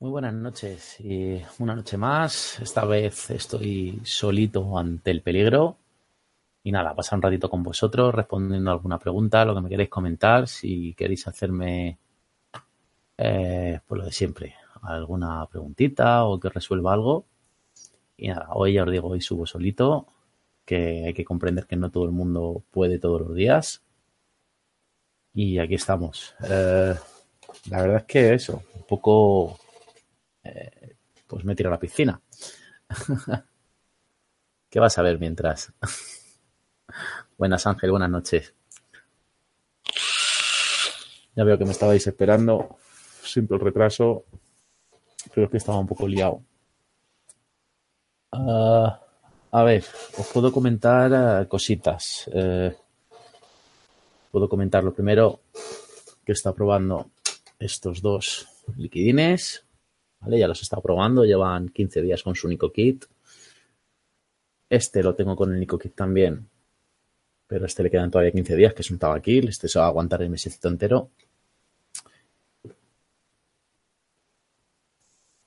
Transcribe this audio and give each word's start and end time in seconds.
Muy 0.00 0.10
buenas 0.10 0.32
noches 0.32 1.00
y 1.00 1.42
una 1.58 1.74
noche 1.74 1.96
más. 1.96 2.60
Esta 2.60 2.84
vez 2.84 3.30
estoy 3.30 4.00
solito 4.04 4.78
ante 4.78 5.10
el 5.10 5.22
peligro. 5.22 5.76
Y 6.62 6.70
nada, 6.70 6.94
pasar 6.94 7.16
un 7.16 7.22
ratito 7.22 7.50
con 7.50 7.64
vosotros 7.64 8.14
respondiendo 8.14 8.70
alguna 8.70 9.00
pregunta, 9.00 9.44
lo 9.44 9.56
que 9.56 9.60
me 9.60 9.68
queréis 9.68 9.88
comentar, 9.88 10.46
si 10.46 10.94
queréis 10.94 11.26
hacerme 11.26 11.98
eh, 13.16 13.80
pues 13.84 13.98
lo 13.98 14.04
de 14.04 14.12
siempre, 14.12 14.54
alguna 14.82 15.44
preguntita 15.46 16.26
o 16.26 16.38
que 16.38 16.48
resuelva 16.48 16.92
algo. 16.92 17.24
Y 18.16 18.28
nada, 18.28 18.50
hoy 18.52 18.74
ya 18.74 18.84
os 18.84 18.92
digo, 18.92 19.08
hoy 19.08 19.20
subo 19.20 19.46
solito, 19.46 20.06
que 20.64 21.06
hay 21.06 21.14
que 21.14 21.24
comprender 21.24 21.66
que 21.66 21.74
no 21.74 21.90
todo 21.90 22.04
el 22.04 22.12
mundo 22.12 22.62
puede 22.70 23.00
todos 23.00 23.22
los 23.22 23.34
días. 23.34 23.82
Y 25.34 25.58
aquí 25.58 25.74
estamos. 25.74 26.36
Eh, 26.48 26.94
la 27.68 27.82
verdad 27.82 27.96
es 27.96 28.04
que 28.04 28.34
eso, 28.34 28.62
un 28.76 28.84
poco 28.84 29.58
pues 31.26 31.44
me 31.44 31.54
tiro 31.54 31.68
a 31.68 31.72
la 31.72 31.78
piscina. 31.78 32.20
¿Qué 34.70 34.80
vas 34.80 34.98
a 34.98 35.02
ver 35.02 35.18
mientras? 35.18 35.72
buenas 37.38 37.66
Ángel, 37.66 37.90
buenas 37.90 38.10
noches. 38.10 38.54
Ya 41.34 41.44
veo 41.44 41.56
que 41.56 41.64
me 41.64 41.70
estabais 41.70 42.06
esperando. 42.06 42.78
Simple 43.22 43.58
retraso. 43.58 44.24
Creo 45.32 45.48
que 45.48 45.58
estaba 45.58 45.78
un 45.78 45.86
poco 45.86 46.08
liado. 46.08 46.42
Ah, 48.32 49.00
a 49.50 49.62
ver, 49.62 49.84
os 50.18 50.26
puedo 50.28 50.52
comentar 50.52 51.42
eh, 51.42 51.48
cositas. 51.48 52.28
Eh, 52.32 52.74
puedo 54.30 54.48
comentar 54.48 54.82
lo 54.84 54.92
primero 54.92 55.40
que 56.24 56.32
está 56.32 56.52
probando 56.52 57.10
estos 57.58 58.02
dos 58.02 58.48
liquidines. 58.76 59.64
¿Vale? 60.20 60.38
Ya 60.38 60.48
los 60.48 60.60
he 60.60 60.62
estado 60.62 60.82
probando, 60.82 61.24
llevan 61.24 61.68
15 61.68 62.02
días 62.02 62.22
con 62.22 62.34
su 62.34 62.48
Nico 62.48 62.72
Kit. 62.72 63.04
Este 64.70 65.02
lo 65.02 65.14
tengo 65.14 65.34
con 65.34 65.52
el 65.52 65.60
Nico 65.60 65.78
Kit 65.78 65.94
también, 65.94 66.48
pero 67.46 67.66
este 67.66 67.82
le 67.82 67.90
quedan 67.90 68.10
todavía 68.10 68.32
15 68.32 68.56
días, 68.56 68.74
que 68.74 68.82
es 68.82 68.90
un 68.90 68.98
tabaquil. 68.98 69.48
Este 69.48 69.68
se 69.68 69.78
va 69.78 69.86
a 69.86 69.88
aguantar 69.88 70.22
el 70.22 70.30
mesecito 70.30 70.68
entero. 70.68 71.10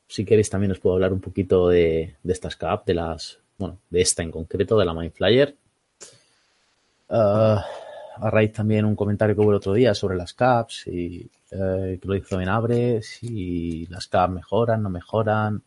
Si 0.08 0.26
queréis 0.26 0.50
también 0.50 0.72
os 0.72 0.80
puedo 0.80 0.96
hablar 0.96 1.14
un 1.14 1.22
poquito 1.22 1.70
de, 1.70 2.18
estas 2.26 2.58
cap, 2.58 2.86
de 2.86 2.96
las, 2.96 3.40
bueno, 3.58 3.80
de 3.90 4.02
esta 4.02 4.24
en 4.24 4.32
concreto, 4.32 4.78
de 4.78 4.86
la 4.86 4.94
Mindflyer. 4.94 5.56
Uh, 7.08 7.60
a 8.22 8.30
raíz 8.30 8.54
también 8.54 8.86
un 8.86 8.96
comentario 8.96 9.36
que 9.36 9.42
hubo 9.42 9.50
el 9.50 9.58
otro 9.58 9.74
día 9.74 9.96
sobre 9.96 10.16
las 10.16 10.34
caps 10.34 10.88
y 10.88 11.30
eh, 11.50 11.98
que 12.00 12.08
lo 12.08 12.16
hizo 12.16 12.40
en 12.40 12.50
Abre, 12.50 13.02
si 13.02 13.88
las 13.88 14.08
caps 14.08 14.34
mejoran, 14.34 14.84
no 14.84 14.90
mejoran. 14.90 15.64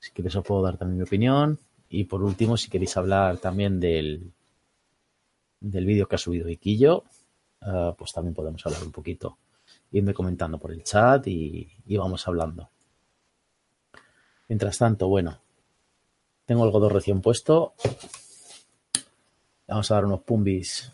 Si 0.00 0.10
queréis 0.10 0.34
os 0.34 0.44
puedo 0.44 0.62
dar 0.62 0.76
también 0.76 0.98
mi 0.98 1.04
opinión. 1.04 1.58
Y 1.90 2.04
por 2.04 2.24
último, 2.24 2.56
si 2.56 2.68
queréis 2.68 2.96
hablar 2.96 3.38
también 3.38 3.78
del, 3.78 4.32
del 5.60 5.86
vídeo 5.86 6.08
que 6.08 6.16
ha 6.16 6.18
subido 6.18 6.48
Iquillo, 6.48 7.04
eh, 7.62 7.92
pues 7.96 8.12
también 8.12 8.34
podemos 8.34 8.66
hablar 8.66 8.82
un 8.82 8.92
poquito. 8.92 9.38
Irme 9.92 10.12
comentando 10.12 10.58
por 10.58 10.72
el 10.72 10.82
chat 10.82 11.26
y, 11.28 11.68
y 11.86 11.96
vamos 11.96 12.26
hablando. 12.26 12.68
Mientras 14.48 14.76
tanto, 14.76 15.06
bueno, 15.06 15.38
tengo 16.46 16.64
el 16.64 16.72
Godot 16.72 16.92
recién 16.92 17.20
puesto. 17.20 17.74
Vamos 19.68 19.90
a 19.90 19.94
dar 19.94 20.04
unos 20.04 20.22
pumbis 20.22 20.92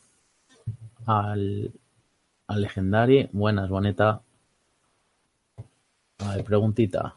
al, 1.07 1.73
al. 2.47 3.29
Buenas, 3.33 3.69
boneta. 3.69 4.23
A 6.19 6.37
ver, 6.37 6.45
preguntita. 6.45 7.15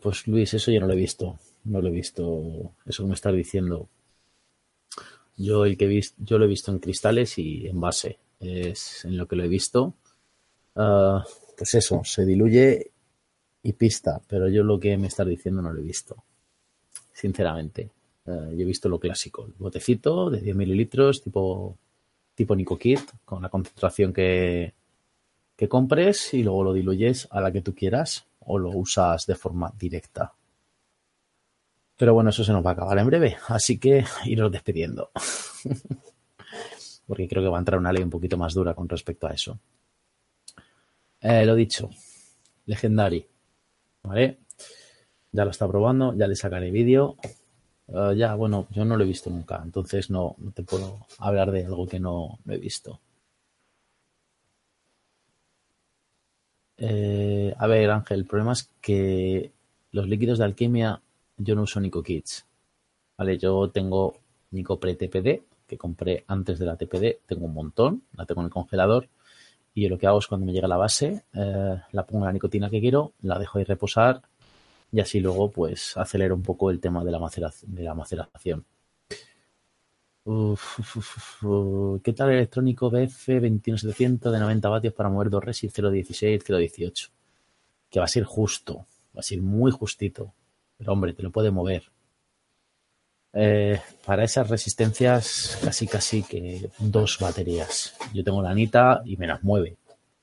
pues 0.00 0.26
Luis, 0.28 0.54
eso 0.54 0.70
yo 0.70 0.80
no 0.80 0.86
lo 0.86 0.92
he 0.92 0.96
visto. 0.96 1.38
No 1.64 1.80
lo 1.80 1.88
he 1.88 1.90
visto. 1.90 2.72
Eso 2.84 3.02
que 3.02 3.08
me 3.08 3.14
estás 3.14 3.34
diciendo. 3.34 3.88
Yo 5.36 5.64
el 5.64 5.76
que 5.76 5.84
he 5.84 5.88
visto, 5.88 6.16
yo 6.24 6.38
lo 6.38 6.44
he 6.44 6.48
visto 6.48 6.70
en 6.72 6.78
cristales 6.78 7.38
y 7.38 7.66
en 7.66 7.80
base. 7.80 8.18
Es 8.40 9.04
en 9.04 9.16
lo 9.16 9.26
que 9.26 9.36
lo 9.36 9.44
he 9.44 9.48
visto. 9.48 9.94
Ah, 10.76 11.24
pues 11.56 11.74
eso, 11.74 12.02
se 12.04 12.24
diluye 12.24 12.92
y 13.66 13.72
pista, 13.72 14.20
pero 14.28 14.48
yo 14.48 14.62
lo 14.62 14.78
que 14.78 14.96
me 14.96 15.08
estás 15.08 15.26
diciendo 15.26 15.60
no 15.60 15.72
lo 15.72 15.80
he 15.80 15.82
visto, 15.82 16.22
sinceramente. 17.12 17.90
Eh, 18.24 18.54
yo 18.54 18.62
he 18.62 18.64
visto 18.64 18.88
lo 18.88 19.00
clásico, 19.00 19.44
el 19.44 19.54
botecito 19.58 20.30
de 20.30 20.40
10 20.40 20.54
mililitros 20.54 21.20
tipo, 21.20 21.76
tipo 22.36 22.54
Nico 22.54 22.78
Kit, 22.78 23.00
con 23.24 23.42
la 23.42 23.48
concentración 23.48 24.12
que, 24.12 24.72
que 25.56 25.68
compres 25.68 26.32
y 26.34 26.44
luego 26.44 26.62
lo 26.62 26.72
diluyes 26.72 27.26
a 27.32 27.40
la 27.40 27.50
que 27.50 27.60
tú 27.60 27.74
quieras 27.74 28.26
o 28.38 28.56
lo 28.56 28.70
usas 28.70 29.26
de 29.26 29.34
forma 29.34 29.72
directa. 29.76 30.32
Pero 31.96 32.14
bueno, 32.14 32.30
eso 32.30 32.44
se 32.44 32.52
nos 32.52 32.64
va 32.64 32.70
a 32.70 32.74
acabar 32.74 32.96
en 32.98 33.06
breve, 33.06 33.36
así 33.48 33.78
que 33.78 34.04
iros 34.26 34.52
despidiendo. 34.52 35.10
Porque 37.08 37.26
creo 37.26 37.42
que 37.42 37.48
va 37.48 37.56
a 37.56 37.60
entrar 37.60 37.80
una 37.80 37.92
ley 37.92 38.04
un 38.04 38.10
poquito 38.10 38.36
más 38.36 38.54
dura 38.54 38.74
con 38.74 38.88
respecto 38.88 39.26
a 39.26 39.32
eso. 39.32 39.58
Eh, 41.20 41.44
lo 41.44 41.56
dicho, 41.56 41.90
Legendary. 42.66 43.26
¿Vale? 44.06 44.38
Ya 45.32 45.44
lo 45.44 45.50
está 45.50 45.68
probando, 45.68 46.14
ya 46.14 46.26
le 46.26 46.36
sacaré 46.36 46.70
vídeo. 46.70 47.16
Eh, 47.88 48.14
ya, 48.16 48.34
bueno, 48.34 48.66
yo 48.70 48.84
no 48.84 48.96
lo 48.96 49.04
he 49.04 49.06
visto 49.06 49.30
nunca, 49.30 49.60
entonces 49.62 50.10
no, 50.10 50.36
te 50.54 50.62
puedo 50.62 51.06
hablar 51.18 51.50
de 51.50 51.66
algo 51.66 51.86
que 51.86 52.00
no, 52.00 52.38
he 52.48 52.58
visto. 52.58 53.00
Eh, 56.78 57.54
a 57.56 57.66
ver, 57.66 57.90
Ángel, 57.90 58.20
el 58.20 58.26
problema 58.26 58.52
es 58.52 58.70
que 58.80 59.52
los 59.92 60.06
líquidos 60.08 60.38
de 60.38 60.44
alquimia 60.44 61.00
yo 61.38 61.54
no 61.54 61.62
uso 61.62 61.80
Nico 61.80 62.02
Kits. 62.02 62.46
Vale, 63.18 63.38
yo 63.38 63.70
tengo 63.70 64.16
Nico 64.50 64.78
Pre-TPD, 64.78 65.42
que 65.66 65.78
compré 65.78 66.24
antes 66.28 66.58
de 66.58 66.66
la 66.66 66.76
TPD, 66.76 67.20
tengo 67.26 67.46
un 67.46 67.54
montón, 67.54 68.02
la 68.14 68.26
tengo 68.26 68.42
en 68.42 68.46
el 68.46 68.52
congelador 68.52 69.08
y 69.76 69.82
yo 69.82 69.90
lo 69.90 69.98
que 69.98 70.06
hago 70.06 70.18
es 70.20 70.26
cuando 70.26 70.46
me 70.46 70.52
llega 70.54 70.66
la 70.66 70.78
base, 70.78 71.26
eh, 71.34 71.82
la 71.92 72.06
pongo 72.06 72.24
la 72.24 72.32
nicotina 72.32 72.70
que 72.70 72.80
quiero, 72.80 73.12
la 73.20 73.38
dejo 73.38 73.58
ahí 73.58 73.64
reposar 73.64 74.22
y 74.90 75.00
así 75.00 75.20
luego 75.20 75.50
pues 75.50 75.94
acelero 75.98 76.34
un 76.34 76.42
poco 76.42 76.70
el 76.70 76.80
tema 76.80 77.04
de 77.04 77.10
la, 77.10 77.18
maceración. 77.18 78.64
¿Qué 80.24 82.12
tal 82.14 82.30
el 82.30 82.36
electrónico 82.36 82.88
BF 82.88 83.28
21700 83.28 84.32
de 84.32 84.40
90 84.40 84.66
vatios 84.70 84.94
para 84.94 85.10
mover 85.10 85.28
dos 85.28 85.44
resis 85.44 85.74
016, 85.74 86.42
018? 86.42 87.08
Que 87.90 87.98
va 87.98 88.06
a 88.06 88.08
ser 88.08 88.24
justo, 88.24 88.86
va 89.14 89.20
a 89.20 89.22
ser 89.22 89.42
muy 89.42 89.70
justito. 89.72 90.32
Pero 90.78 90.92
hombre, 90.92 91.12
te 91.12 91.22
lo 91.22 91.30
puede 91.30 91.50
mover. 91.50 91.92
Eh, 93.38 93.78
para 94.06 94.24
esas 94.24 94.48
resistencias 94.48 95.58
casi 95.62 95.86
casi 95.86 96.22
que 96.22 96.70
dos 96.78 97.18
baterías. 97.20 97.94
Yo 98.14 98.24
tengo 98.24 98.40
la 98.40 98.48
Anita 98.48 99.02
y 99.04 99.18
me 99.18 99.26
las 99.26 99.44
mueve, 99.44 99.76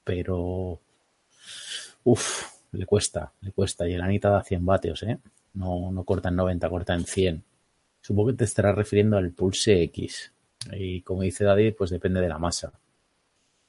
pero 0.04 0.80
uff, 2.04 2.44
le 2.72 2.88
cuesta, 2.88 3.32
le 3.42 3.52
cuesta. 3.52 3.88
Y 3.88 3.96
la 3.96 4.06
Anita 4.06 4.32
da 4.32 4.42
100 4.44 4.66
vatios, 4.66 5.04
¿eh? 5.04 5.20
No, 5.54 5.92
no 5.92 6.04
corta 6.04 6.30
en 6.30 6.38
90, 6.38 6.68
corta 6.70 6.96
en 6.96 7.06
100. 7.06 7.44
Supongo 8.02 8.32
que 8.32 8.38
te 8.38 8.46
estarás 8.46 8.74
refiriendo 8.74 9.18
al 9.18 9.30
Pulse 9.30 9.84
X. 9.84 10.32
Y 10.72 11.02
como 11.02 11.22
dice 11.22 11.44
David, 11.44 11.76
pues 11.78 11.92
depende 11.92 12.20
de 12.20 12.30
la 12.30 12.40
masa. 12.40 12.74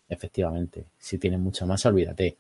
Efectivamente, 0.09 0.87
si 0.99 1.19
tiene 1.19 1.37
mucha 1.37 1.67
masa, 1.67 1.91
olvídate. 1.91 2.39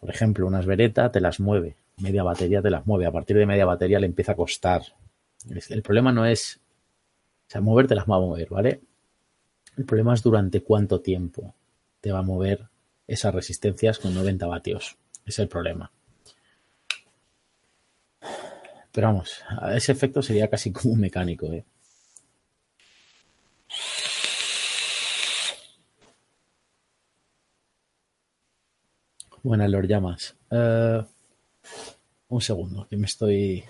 Por 0.00 0.08
ejemplo, 0.08 0.46
unas 0.46 0.64
Beretta 0.64 1.12
te 1.12 1.20
las 1.20 1.38
mueve, 1.38 1.76
media 1.98 2.22
batería 2.22 2.62
te 2.62 2.70
las 2.70 2.86
mueve. 2.86 3.04
A 3.04 3.12
partir 3.12 3.36
de 3.36 3.44
media 3.44 3.66
batería 3.66 4.00
le 4.00 4.06
empieza 4.06 4.32
a 4.32 4.36
costar 4.36 4.82
el 5.48 5.82
problema 5.82 6.12
no 6.12 6.26
es, 6.26 6.60
o 7.48 7.50
sea, 7.50 7.60
moverte 7.60 7.94
las 7.94 8.06
va 8.06 8.16
a 8.16 8.20
mover, 8.20 8.48
¿vale? 8.50 8.80
El 9.76 9.84
problema 9.84 10.14
es 10.14 10.22
durante 10.22 10.62
cuánto 10.62 11.00
tiempo 11.00 11.54
te 12.00 12.12
va 12.12 12.20
a 12.20 12.22
mover 12.22 12.68
esas 13.06 13.34
resistencias 13.34 13.98
con 13.98 14.14
90 14.14 14.46
vatios. 14.46 14.96
Es 15.24 15.38
el 15.38 15.48
problema. 15.48 15.92
Pero 18.92 19.08
vamos, 19.08 19.42
ese 19.74 19.92
efecto 19.92 20.22
sería 20.22 20.48
casi 20.48 20.72
como 20.72 20.94
un 20.94 21.00
mecánico, 21.00 21.52
¿eh? 21.52 21.64
Buenas, 29.42 29.70
Lord 29.70 29.86
Llamas. 29.86 30.34
Eh, 30.50 31.04
un 32.28 32.40
segundo, 32.40 32.86
que 32.88 32.96
me 32.96 33.06
estoy. 33.06 33.64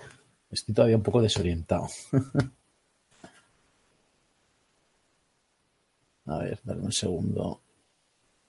Estoy 0.49 0.73
todavía 0.73 0.97
un 0.97 1.03
poco 1.03 1.21
desorientado. 1.21 1.87
A 6.25 6.37
ver, 6.39 6.59
dame 6.63 6.81
un 6.81 6.91
segundo. 6.91 7.61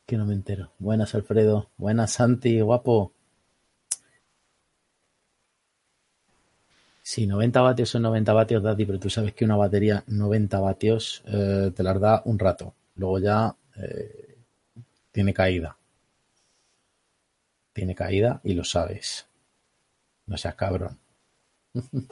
Que 0.06 0.16
no 0.16 0.24
me 0.26 0.34
entero. 0.34 0.72
Buenas, 0.78 1.14
Alfredo. 1.14 1.70
Buenas, 1.76 2.12
Santi, 2.12 2.60
guapo. 2.60 3.12
Sí, 7.02 7.26
90 7.26 7.60
vatios 7.62 7.88
son 7.88 8.02
90 8.02 8.32
vatios, 8.34 8.62
Daddy, 8.62 8.84
pero 8.84 8.98
tú 9.00 9.08
sabes 9.08 9.32
que 9.32 9.44
una 9.44 9.56
batería 9.56 10.04
90 10.06 10.60
vatios 10.60 11.22
eh, 11.26 11.72
te 11.74 11.82
las 11.82 11.98
da 12.00 12.22
un 12.26 12.38
rato. 12.38 12.74
Luego 12.96 13.18
ya 13.18 13.56
eh, 13.76 14.36
tiene 15.10 15.32
caída. 15.32 15.76
Tiene 17.72 17.94
caída 17.94 18.40
y 18.44 18.54
lo 18.54 18.64
sabes. 18.64 19.26
No 20.26 20.36
seas 20.36 20.54
cabrón. 20.54 20.98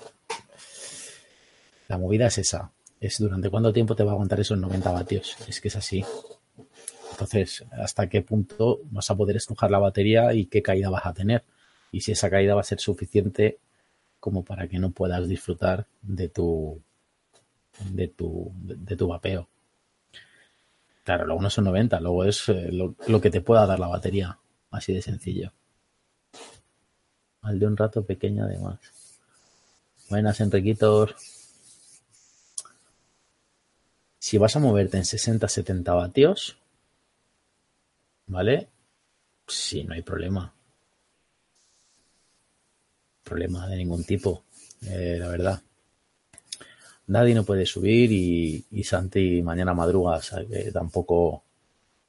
La 1.89 1.99
movida 1.99 2.27
es 2.27 2.39
esa. 2.39 2.73
Es 3.01 3.19
durante 3.19 3.51
cuánto 3.51 3.73
tiempo 3.73 3.95
te 3.95 4.03
va 4.03 4.11
a 4.11 4.15
aguantar 4.15 4.41
esos 4.41 4.59
90 4.59 4.91
vatios. 4.91 5.37
Es 5.49 5.61
que 5.61 5.69
es 5.69 5.77
así. 5.77 6.05
Entonces, 7.13 7.65
¿hasta 7.73 8.09
qué 8.09 8.23
punto 8.23 8.81
vas 8.91 9.11
a 9.11 9.17
poder 9.17 9.37
estrujar 9.37 9.71
la 9.71 9.79
batería 9.79 10.35
y 10.35 10.47
qué 10.47 10.63
caída 10.63 10.91
vas 10.91 11.07
a 11.07 11.15
tener? 11.15 11.45
Y 11.93 12.01
si 12.01 12.13
esa 12.13 12.29
caída 12.29 12.55
va 12.55 12.61
a 12.61 12.65
ser 12.65 12.81
suficiente 12.81 13.59
como 14.21 14.45
para 14.45 14.69
que 14.69 14.79
no 14.79 14.91
puedas 14.91 15.29
disfrutar 15.29 15.87
de 16.03 16.29
tu 16.29 16.81
de 17.91 18.09
tu 18.09 18.53
de, 18.57 18.97
tu 18.97 19.07
vapeo. 19.07 19.49
Claro, 21.05 21.27
luego 21.27 21.41
no 21.41 21.51
son 21.51 21.65
90, 21.65 22.01
luego 22.01 22.25
es 22.25 22.49
eh, 22.49 22.71
lo, 22.73 23.21
que 23.21 23.31
te 23.31 23.41
pueda 23.41 23.65
dar 23.67 23.79
la 23.79 23.87
batería, 23.87 24.39
así 24.71 24.93
de 24.93 25.03
sencillo. 25.03 25.53
Al 27.43 27.59
de 27.59 27.67
un 27.67 27.77
rato 27.77 28.05
pequeño 28.05 28.45
además. 28.45 28.81
Buenas, 30.09 30.41
Enriquitos. 30.41 31.15
Si 34.19 34.39
vas 34.39 34.57
a 34.57 34.61
moverte 34.61 34.97
en 34.97 35.05
60-70 35.05 35.95
vatios, 35.95 36.59
¿vale? 38.27 38.69
Sí, 39.47 39.85
no 39.85 39.95
hay 39.95 40.03
problema 40.03 40.57
problema 43.27 43.67
de 43.67 43.77
ningún 43.77 44.05
tipo, 44.05 44.45
eh, 44.83 45.17
la 45.19 45.29
verdad. 45.29 45.61
Nadie 47.09 47.35
no 47.35 47.45
puede 47.45 47.67
subir 47.67 48.11
y, 48.13 48.85
Santi 48.85 49.43
mañana 49.43 49.75
madruga, 49.75 50.21
tampoco 50.73 51.43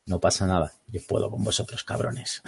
no 0.05 0.19
pasa 0.19 0.47
nada. 0.47 0.71
Yo 0.87 1.01
puedo 1.07 1.29
con 1.29 1.43
vosotros, 1.43 1.83
cabrones. 1.83 2.41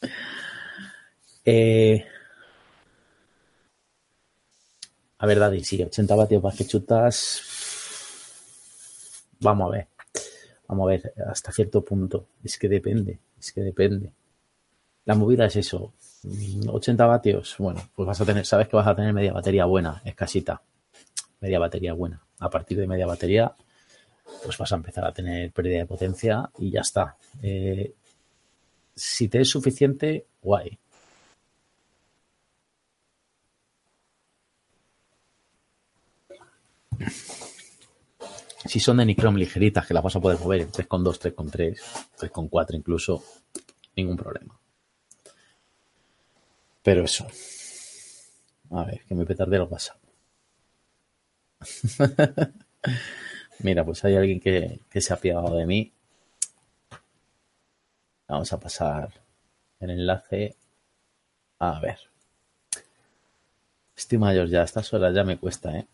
eh, 1.44 2.06
a 5.22 5.26
ver, 5.26 5.38
Daddy, 5.38 5.62
sí, 5.62 5.80
80 5.80 6.16
vatios 6.16 6.42
para 6.42 6.56
que 6.56 6.66
chutas. 6.66 7.42
Vamos 9.38 9.68
a 9.68 9.76
ver. 9.76 9.86
Vamos 10.66 10.84
a 10.84 10.88
ver, 10.88 11.14
hasta 11.28 11.52
cierto 11.52 11.84
punto. 11.84 12.26
Es 12.42 12.58
que 12.58 12.68
depende, 12.68 13.20
es 13.38 13.52
que 13.52 13.60
depende. 13.60 14.12
La 15.04 15.14
movida 15.14 15.46
es 15.46 15.54
eso. 15.54 15.92
80 16.66 17.06
vatios, 17.06 17.54
bueno, 17.58 17.80
pues 17.94 18.04
vas 18.04 18.20
a 18.20 18.24
tener, 18.24 18.44
sabes 18.44 18.66
que 18.66 18.74
vas 18.74 18.88
a 18.88 18.96
tener 18.96 19.12
media 19.12 19.32
batería 19.32 19.64
buena, 19.64 20.02
escasita. 20.04 20.60
Media 21.40 21.60
batería 21.60 21.92
buena. 21.92 22.20
A 22.40 22.50
partir 22.50 22.78
de 22.78 22.88
media 22.88 23.06
batería, 23.06 23.54
pues 24.44 24.58
vas 24.58 24.72
a 24.72 24.76
empezar 24.76 25.04
a 25.04 25.12
tener 25.12 25.52
pérdida 25.52 25.78
de 25.78 25.86
potencia 25.86 26.50
y 26.58 26.72
ya 26.72 26.80
está. 26.80 27.16
Eh, 27.40 27.94
si 28.92 29.28
te 29.28 29.42
es 29.42 29.48
suficiente, 29.48 30.26
guay. 30.42 30.76
Si 38.64 38.78
son 38.78 38.98
de 38.98 39.04
Nicrom 39.04 39.36
ligeritas, 39.36 39.86
que 39.86 39.94
las 39.94 40.02
vas 40.02 40.16
a 40.16 40.20
poder 40.20 40.38
mover 40.38 40.62
en 40.62 40.70
3,2, 40.70 41.34
3,3, 41.34 41.78
3,4 42.18 42.74
incluso, 42.74 43.22
ningún 43.96 44.16
problema. 44.16 44.58
Pero 46.82 47.04
eso. 47.04 47.26
A 48.70 48.84
ver, 48.84 49.02
que 49.04 49.14
me 49.14 49.26
petardeo 49.26 49.68
pasa. 49.68 49.96
Mira, 53.58 53.84
pues 53.84 54.04
hay 54.04 54.16
alguien 54.16 54.40
que, 54.40 54.80
se 55.00 55.12
ha 55.12 55.16
pillado 55.16 55.56
de 55.56 55.66
mí. 55.66 55.92
Vamos 58.28 58.52
a 58.52 58.58
pasar 58.58 59.12
el 59.80 59.90
enlace. 59.90 60.56
A 61.58 61.78
ver. 61.80 61.98
Estoy 63.94 64.18
mayor 64.18 64.48
ya, 64.48 64.62
a 64.62 64.64
estas 64.64 64.92
horas 64.92 65.14
ya 65.14 65.22
me 65.22 65.38
cuesta, 65.38 65.78
¿eh? 65.78 65.86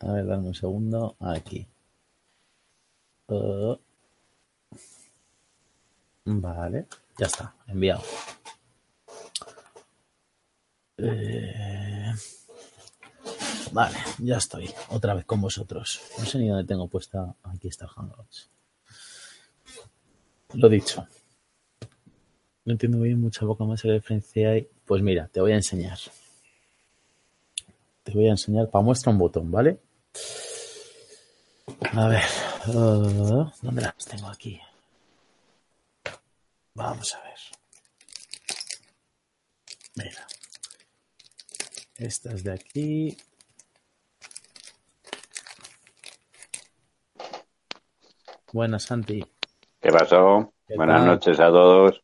A 0.00 0.12
ver, 0.12 0.26
dame 0.26 0.48
un 0.48 0.54
segundo. 0.54 1.16
Aquí. 1.20 1.66
Uh. 3.28 3.76
vale, 6.24 6.86
ya 7.18 7.26
está, 7.26 7.54
enviado. 7.66 8.02
Eh, 10.98 12.14
vale, 13.72 13.96
ya 14.18 14.36
estoy 14.36 14.70
otra 14.90 15.14
vez 15.14 15.24
con 15.24 15.40
vosotros. 15.40 16.00
No 16.18 16.24
sé 16.24 16.38
ni 16.38 16.48
dónde 16.48 16.64
tengo 16.64 16.88
puesta. 16.88 17.34
Aquí 17.42 17.68
está 17.68 17.88
Hangouts. 17.88 18.50
Lo 20.54 20.68
dicho. 20.68 21.06
No 22.64 22.72
entiendo 22.72 23.00
bien 23.00 23.20
mucha 23.20 23.44
boca 23.44 23.64
más 23.64 23.82
de 23.82 23.94
diferencia 23.94 24.50
hay. 24.50 24.68
Pues 24.84 25.02
mira, 25.02 25.28
te 25.28 25.40
voy 25.40 25.52
a 25.52 25.56
enseñar. 25.56 25.98
Te 28.02 28.12
voy 28.12 28.28
a 28.28 28.30
enseñar 28.30 28.70
para 28.70 28.84
muestra 28.84 29.10
un 29.10 29.18
botón, 29.18 29.50
¿vale? 29.50 29.80
A 31.94 32.08
ver. 32.08 32.24
Uh, 32.68 33.50
¿Dónde 33.62 33.82
las 33.82 34.04
tengo 34.04 34.28
aquí? 34.28 34.60
Vamos 36.74 37.14
a 37.14 37.22
ver. 37.22 37.38
Mira. 39.94 40.26
Estas 41.96 42.44
de 42.44 42.52
aquí. 42.52 43.16
Buenas, 48.52 48.84
Santi. 48.84 49.24
¿Qué 49.80 49.90
pasó? 49.90 50.52
Buenas 50.74 51.04
noches 51.04 51.40
a 51.40 51.46
todos. 51.48 52.00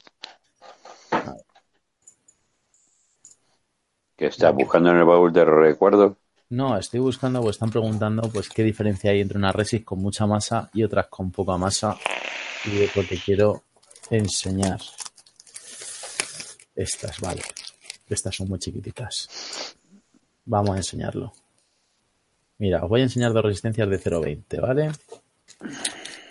¿Qué 4.16 4.26
estás 4.26 4.54
buscando 4.54 4.90
en 4.90 4.98
el 4.98 5.04
baúl 5.04 5.32
de 5.32 5.44
recuerdos? 5.44 6.16
No, 6.52 6.76
estoy 6.76 7.00
buscando, 7.00 7.40
pues 7.40 7.56
están 7.56 7.70
preguntando, 7.70 8.28
pues 8.30 8.50
qué 8.50 8.62
diferencia 8.62 9.10
hay 9.10 9.22
entre 9.22 9.38
una 9.38 9.52
resis 9.52 9.82
con 9.86 10.00
mucha 10.00 10.26
masa 10.26 10.68
y 10.74 10.82
otras 10.82 11.06
con 11.06 11.30
poca 11.30 11.56
masa. 11.56 11.96
Y 12.66 12.82
es 12.82 12.94
lo 12.94 13.06
que 13.06 13.16
quiero 13.16 13.62
enseñar. 14.10 14.78
Estas, 16.76 17.20
vale. 17.20 17.40
Estas 18.06 18.36
son 18.36 18.50
muy 18.50 18.58
chiquititas. 18.58 19.74
Vamos 20.44 20.74
a 20.74 20.76
enseñarlo. 20.76 21.32
Mira, 22.58 22.84
os 22.84 22.90
voy 22.90 23.00
a 23.00 23.04
enseñar 23.04 23.32
dos 23.32 23.44
resistencias 23.44 23.88
de 23.88 23.98
0,20, 23.98 24.60
¿vale? 24.60 24.92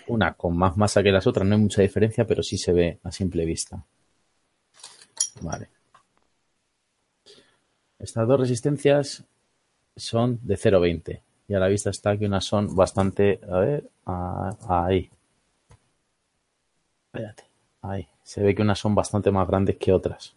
Una 0.06 0.34
con 0.34 0.56
más 0.56 0.76
masa 0.76 1.02
que 1.02 1.10
las 1.10 1.26
otras, 1.26 1.48
no 1.48 1.56
hay 1.56 1.62
mucha 1.62 1.82
diferencia, 1.82 2.24
pero 2.24 2.44
sí 2.44 2.56
se 2.56 2.72
ve 2.72 3.00
a 3.02 3.10
simple 3.10 3.44
vista. 3.44 3.84
Vale. 5.40 5.68
Estas 7.98 8.28
dos 8.28 8.38
resistencias 8.38 9.24
son 9.96 10.38
de 10.42 10.56
0,20. 10.56 11.20
Y 11.48 11.54
a 11.54 11.58
la 11.58 11.68
vista 11.68 11.90
está 11.90 12.16
que 12.16 12.26
unas 12.26 12.44
son 12.44 12.74
bastante... 12.74 13.40
A 13.50 13.58
ver, 13.58 13.90
ahí. 14.68 15.10
Espérate, 17.06 17.44
ahí. 17.82 18.08
Se 18.22 18.42
ve 18.42 18.54
que 18.54 18.62
unas 18.62 18.78
son 18.78 18.94
bastante 18.94 19.30
más 19.30 19.46
grandes 19.46 19.76
que 19.76 19.92
otras. 19.92 20.34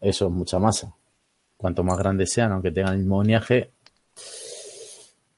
Eso 0.00 0.26
es 0.26 0.30
mucha 0.30 0.58
masa 0.58 0.94
cuanto 1.64 1.82
más 1.82 1.96
grandes 1.96 2.30
sean, 2.30 2.52
aunque 2.52 2.70
tengan 2.70 2.92
el 2.92 2.98
mismo 3.00 3.22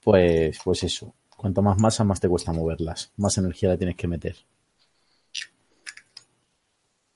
pues, 0.02 0.58
pues 0.64 0.82
eso. 0.82 1.14
Cuanto 1.36 1.62
más 1.62 1.78
masa, 1.78 2.02
más 2.02 2.18
te 2.18 2.28
cuesta 2.28 2.52
moverlas. 2.52 3.12
Más 3.16 3.38
energía 3.38 3.70
le 3.70 3.78
tienes 3.78 3.96
que 3.96 4.08
meter. 4.08 4.36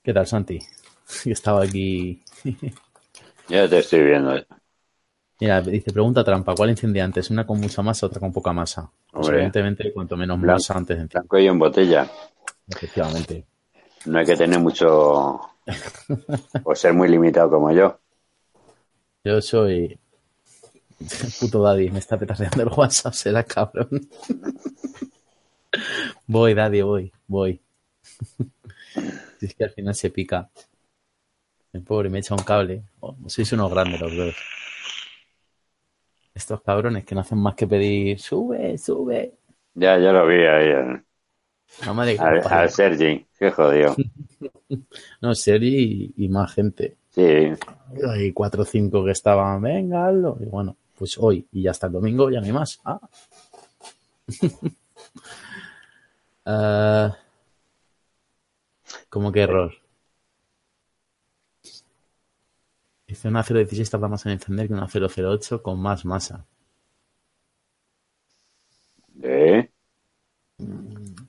¿Qué 0.01 0.13
tal, 0.13 0.25
Santi? 0.25 0.59
Estaba 1.25 1.63
aquí. 1.63 2.23
ya 3.49 3.67
te 3.67 3.79
estoy 3.79 4.03
viendo. 4.03 4.37
Eh. 4.37 4.45
Mira, 5.41 5.59
dice, 5.59 5.91
pregunta 5.91 6.23
trampa, 6.23 6.53
¿cuál 6.53 6.69
incendia 6.69 7.03
antes? 7.03 7.31
¿Una 7.31 7.47
con 7.47 7.59
mucha 7.59 7.81
masa, 7.81 8.05
otra 8.05 8.19
con 8.19 8.31
poca 8.31 8.53
masa? 8.53 8.87
Pues 9.11 9.29
evidentemente, 9.29 9.91
cuanto 9.91 10.15
menos 10.15 10.37
masa 10.37 10.77
antes 10.77 10.99
de 10.99 11.05
Blanco 11.05 11.39
y 11.39 11.47
en 11.47 11.57
botella. 11.57 12.07
Efectivamente. 12.67 13.47
No 14.05 14.19
hay 14.19 14.25
que 14.27 14.35
tener 14.35 14.59
mucho 14.59 15.41
O 16.63 16.75
ser 16.75 16.93
muy 16.93 17.07
limitado 17.07 17.49
como 17.49 17.71
yo. 17.71 17.99
Yo 19.23 19.41
soy. 19.41 19.99
Puto 21.39 21.63
daddy, 21.63 21.89
me 21.89 21.97
está 21.97 22.19
petaseando 22.19 22.61
el 22.61 22.69
WhatsApp, 22.69 23.13
será 23.13 23.43
cabrón. 23.43 24.07
voy, 26.27 26.53
daddy, 26.53 26.83
voy, 26.83 27.11
voy. 27.25 27.59
Si 29.39 29.47
es 29.47 29.55
que 29.55 29.63
al 29.63 29.71
final 29.71 29.95
se 29.95 30.11
pica. 30.11 30.51
El 31.73 31.81
pobre 31.81 32.09
me 32.09 32.19
echa 32.19 32.35
un 32.35 32.43
cable. 32.43 32.83
Oh, 32.99 33.15
sois 33.25 33.51
unos 33.53 33.71
grandes 33.71 33.99
los 33.99 34.15
dos. 34.15 34.35
Estos 36.41 36.61
cabrones 36.63 37.05
que 37.05 37.13
no 37.13 37.21
hacen 37.21 37.37
más 37.37 37.53
que 37.53 37.67
pedir, 37.67 38.19
sube, 38.19 38.75
sube. 38.79 39.35
Ya, 39.75 39.99
ya 39.99 40.11
lo 40.11 40.25
vi 40.25 40.37
ahí. 40.43 40.71
al- 40.71 41.05
No 41.85 41.93
me 41.93 42.07
digas. 42.07 42.45
Al, 42.47 42.69
Sergi, 42.71 43.27
qué 43.37 43.51
jodido. 43.51 43.95
No, 45.21 45.35
Seri 45.35 46.13
y, 46.17 46.25
y 46.25 46.29
más 46.29 46.53
gente. 46.53 46.95
Sí, 47.09 47.21
Hay 48.09 48.31
cuatro 48.33 48.63
o 48.63 48.65
cinco 48.65 49.03
que 49.05 49.11
estaban, 49.11 49.61
venga, 49.61 50.07
hazlo. 50.07 50.37
Y 50.39 50.45
bueno, 50.45 50.77
pues 50.97 51.17
hoy 51.19 51.45
y 51.51 51.67
hasta 51.67 51.87
el 51.87 51.93
domingo 51.93 52.29
ya 52.31 52.39
no 52.39 52.45
hay 52.47 52.51
más. 52.53 52.79
Ah. 52.85 52.99
Ah, 56.45 57.17
¿Cómo 59.09 59.31
que 59.31 59.41
error? 59.41 59.73
Dice 63.11 63.27
una 63.27 63.43
016 63.43 63.89
tarda 63.89 64.07
más 64.07 64.25
en 64.25 64.31
encender 64.31 64.69
que 64.69 64.73
una 64.73 64.87
008 64.87 65.61
con 65.61 65.81
más 65.81 66.05
masa. 66.05 66.45
¿eh? 69.21 69.69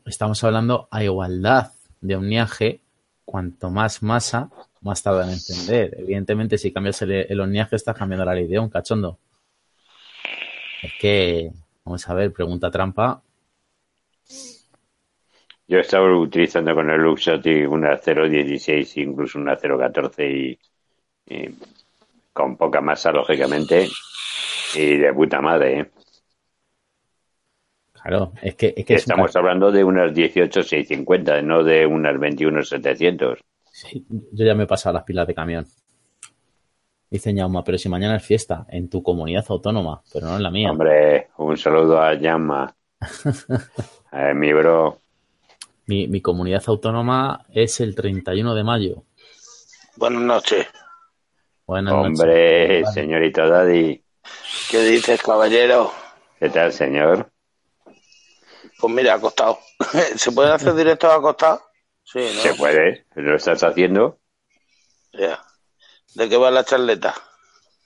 Estamos 0.04 0.44
hablando 0.44 0.86
a 0.92 1.02
igualdad 1.02 1.72
de 2.00 2.14
omniaje. 2.14 2.80
Cuanto 3.24 3.68
más 3.70 4.00
masa, 4.00 4.48
más 4.80 5.02
tarda 5.02 5.24
en 5.24 5.30
encender. 5.30 5.96
Evidentemente, 5.98 6.56
si 6.56 6.72
cambias 6.72 7.02
el, 7.02 7.10
el 7.10 7.40
omniaje, 7.40 7.74
estás 7.74 7.96
cambiando 7.96 8.26
la 8.26 8.34
ley 8.34 8.46
de 8.46 8.60
un 8.60 8.70
cachondo. 8.70 9.18
Es 10.84 10.92
que, 11.00 11.50
vamos 11.84 12.08
a 12.08 12.14
ver, 12.14 12.32
pregunta 12.32 12.70
trampa. 12.70 13.20
Yo 15.66 15.80
estaba 15.80 16.16
utilizando 16.16 16.76
con 16.76 16.90
el 16.90 17.00
Luxotic 17.00 17.68
una 17.68 17.98
0.16, 17.98 19.02
incluso 19.02 19.40
una 19.40 19.58
0.14 19.58 20.30
y, 20.30 20.58
y 21.26 21.48
con 22.32 22.56
poca 22.56 22.80
masa, 22.80 23.12
lógicamente. 23.12 23.88
Y 24.74 24.96
de 24.96 25.12
puta 25.12 25.40
madre, 25.40 25.80
¿eh? 25.80 25.90
Claro, 27.92 28.32
es 28.42 28.56
que, 28.56 28.74
es 28.76 28.84
que 28.84 28.94
es 28.94 29.06
un 29.06 29.12
Estamos 29.12 29.36
hablando 29.36 29.70
de 29.70 29.84
unas 29.84 30.12
18.650, 30.12 31.42
no 31.44 31.62
de 31.62 31.86
unas 31.86 32.16
21.700. 32.16 33.38
Sí, 33.70 34.04
yo 34.10 34.44
ya 34.44 34.54
me 34.54 34.64
he 34.64 34.66
pasado 34.66 34.94
las 34.94 35.04
pilas 35.04 35.26
de 35.26 35.34
camión. 35.34 35.66
Dice 37.08 37.32
Ñauma, 37.32 37.62
pero 37.62 37.78
si 37.78 37.88
mañana 37.88 38.16
es 38.16 38.24
fiesta 38.24 38.66
en 38.70 38.88
tu 38.88 39.02
comunidad 39.02 39.44
autónoma, 39.48 40.02
pero 40.12 40.26
no 40.26 40.36
en 40.36 40.42
la 40.42 40.50
mía. 40.50 40.70
Hombre, 40.70 41.28
un 41.36 41.56
saludo 41.56 42.00
a 42.00 42.14
Llama. 42.14 42.74
A 44.10 44.34
mi 44.34 44.52
bro. 44.52 44.98
Mi, 45.86 46.06
mi 46.06 46.20
comunidad 46.20 46.62
autónoma 46.66 47.44
es 47.50 47.80
el 47.80 47.94
31 47.94 48.54
de 48.54 48.64
mayo. 48.64 49.04
Buenas 49.96 50.22
noches. 50.22 50.66
Buenas 51.66 51.94
noches. 51.94 52.20
Hombre, 52.20 52.82
Vale. 52.82 52.94
señorito 52.94 53.48
Daddy. 53.48 54.04
¿Qué 54.70 54.80
dices, 54.84 55.22
caballero? 55.22 55.92
¿Qué 56.38 56.48
tal, 56.48 56.72
señor? 56.72 57.30
Pues 58.78 58.94
mira, 58.94 59.14
acostado. 59.14 59.58
¿Se 60.16 60.32
pueden 60.32 60.52
hacer 60.52 60.74
directos 60.74 61.12
acostados? 61.12 61.60
Sí, 62.04 62.18
¿no? 62.18 62.40
¿Se 62.42 62.54
puede? 62.54 63.06
¿Lo 63.14 63.36
estás 63.36 63.62
haciendo? 63.62 64.18
Ya. 65.12 65.40
¿De 66.14 66.28
qué 66.28 66.36
va 66.36 66.50
la 66.50 66.64
charleta? 66.64 67.14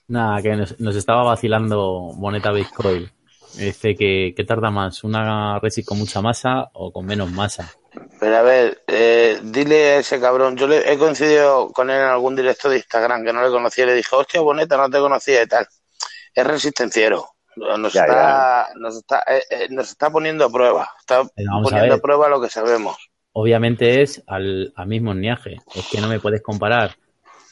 Nada, 0.07 0.41
que 0.41 0.55
nos, 0.55 0.79
nos 0.79 0.95
estaba 0.95 1.23
vacilando 1.23 2.11
Boneta 2.15 2.51
Bitcoin. 2.51 3.11
Dice 3.55 3.95
que, 3.95 4.33
que 4.35 4.43
tarda 4.43 4.69
más, 4.71 5.03
una 5.03 5.59
Resi 5.59 5.83
con 5.83 5.97
mucha 5.97 6.21
masa 6.21 6.69
o 6.73 6.91
con 6.91 7.05
menos 7.05 7.31
masa. 7.31 7.71
Pero 8.19 8.37
a 8.37 8.41
ver, 8.41 8.83
eh, 8.87 9.39
dile 9.43 9.91
a 9.91 9.97
ese 9.97 10.19
cabrón. 10.19 10.57
Yo 10.57 10.67
le 10.67 10.91
he 10.91 10.97
coincidido 10.97 11.69
con 11.71 11.89
él 11.89 11.97
en 11.97 12.07
algún 12.07 12.35
directo 12.35 12.69
de 12.69 12.77
Instagram 12.77 13.23
que 13.23 13.33
no 13.33 13.43
le 13.43 13.49
conocía. 13.49 13.85
Le 13.85 13.95
dije, 13.95 14.15
hostia, 14.15 14.41
Boneta, 14.41 14.77
no 14.77 14.89
te 14.89 14.99
conocía 14.99 15.43
y 15.43 15.47
tal. 15.47 15.67
Es 16.33 16.47
resistenciero. 16.47 17.29
Nos, 17.55 17.93
Ya, 17.93 18.01
está, 18.01 18.67
Nos, 18.75 18.97
está, 18.97 19.23
eh, 19.27 19.41
eh, 19.49 19.67
nos 19.69 19.89
está 19.89 20.09
poniendo 20.09 20.45
a 20.45 20.49
prueba. 20.49 20.89
Está 20.99 21.19
a 21.21 21.61
poniendo 21.61 21.95
a, 21.95 21.97
prueba 21.97 22.29
lo 22.29 22.39
que 22.39 22.49
sabemos. 22.49 22.97
Obviamente 23.33 24.01
es 24.01 24.23
al, 24.27 24.73
al 24.75 24.87
mismo 24.87 25.13
niaje. 25.13 25.57
Es 25.75 25.87
que 25.91 26.01
no 26.01 26.07
me 26.07 26.19
puedes 26.19 26.41
comparar 26.41 26.95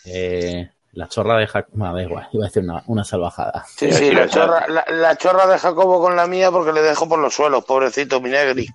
eh, 0.05 0.69
la 0.93 1.07
chorra 1.07 1.37
de 1.37 1.47
Jac... 1.47 1.67
Bueno, 1.71 1.95
da 1.95 2.03
igual, 2.03 2.27
iba 2.31 2.45
a 2.45 2.47
decir 2.47 2.63
una, 2.63 2.83
una 2.87 3.03
salvajada. 3.03 3.65
Sí, 3.67 3.91
sí, 3.91 4.11
la 4.11 4.27
chorra, 4.27 4.67
la, 4.67 4.85
la 4.87 5.15
chorra 5.17 5.45
de 5.47 5.57
Jacobo 5.57 5.99
con 5.99 6.15
la 6.15 6.27
mía 6.27 6.51
porque 6.51 6.71
le 6.71 6.81
dejo 6.81 7.07
por 7.07 7.19
los 7.19 7.33
suelos, 7.33 7.65
pobrecito, 7.65 8.21
mi 8.21 8.29
negri. 8.29 8.67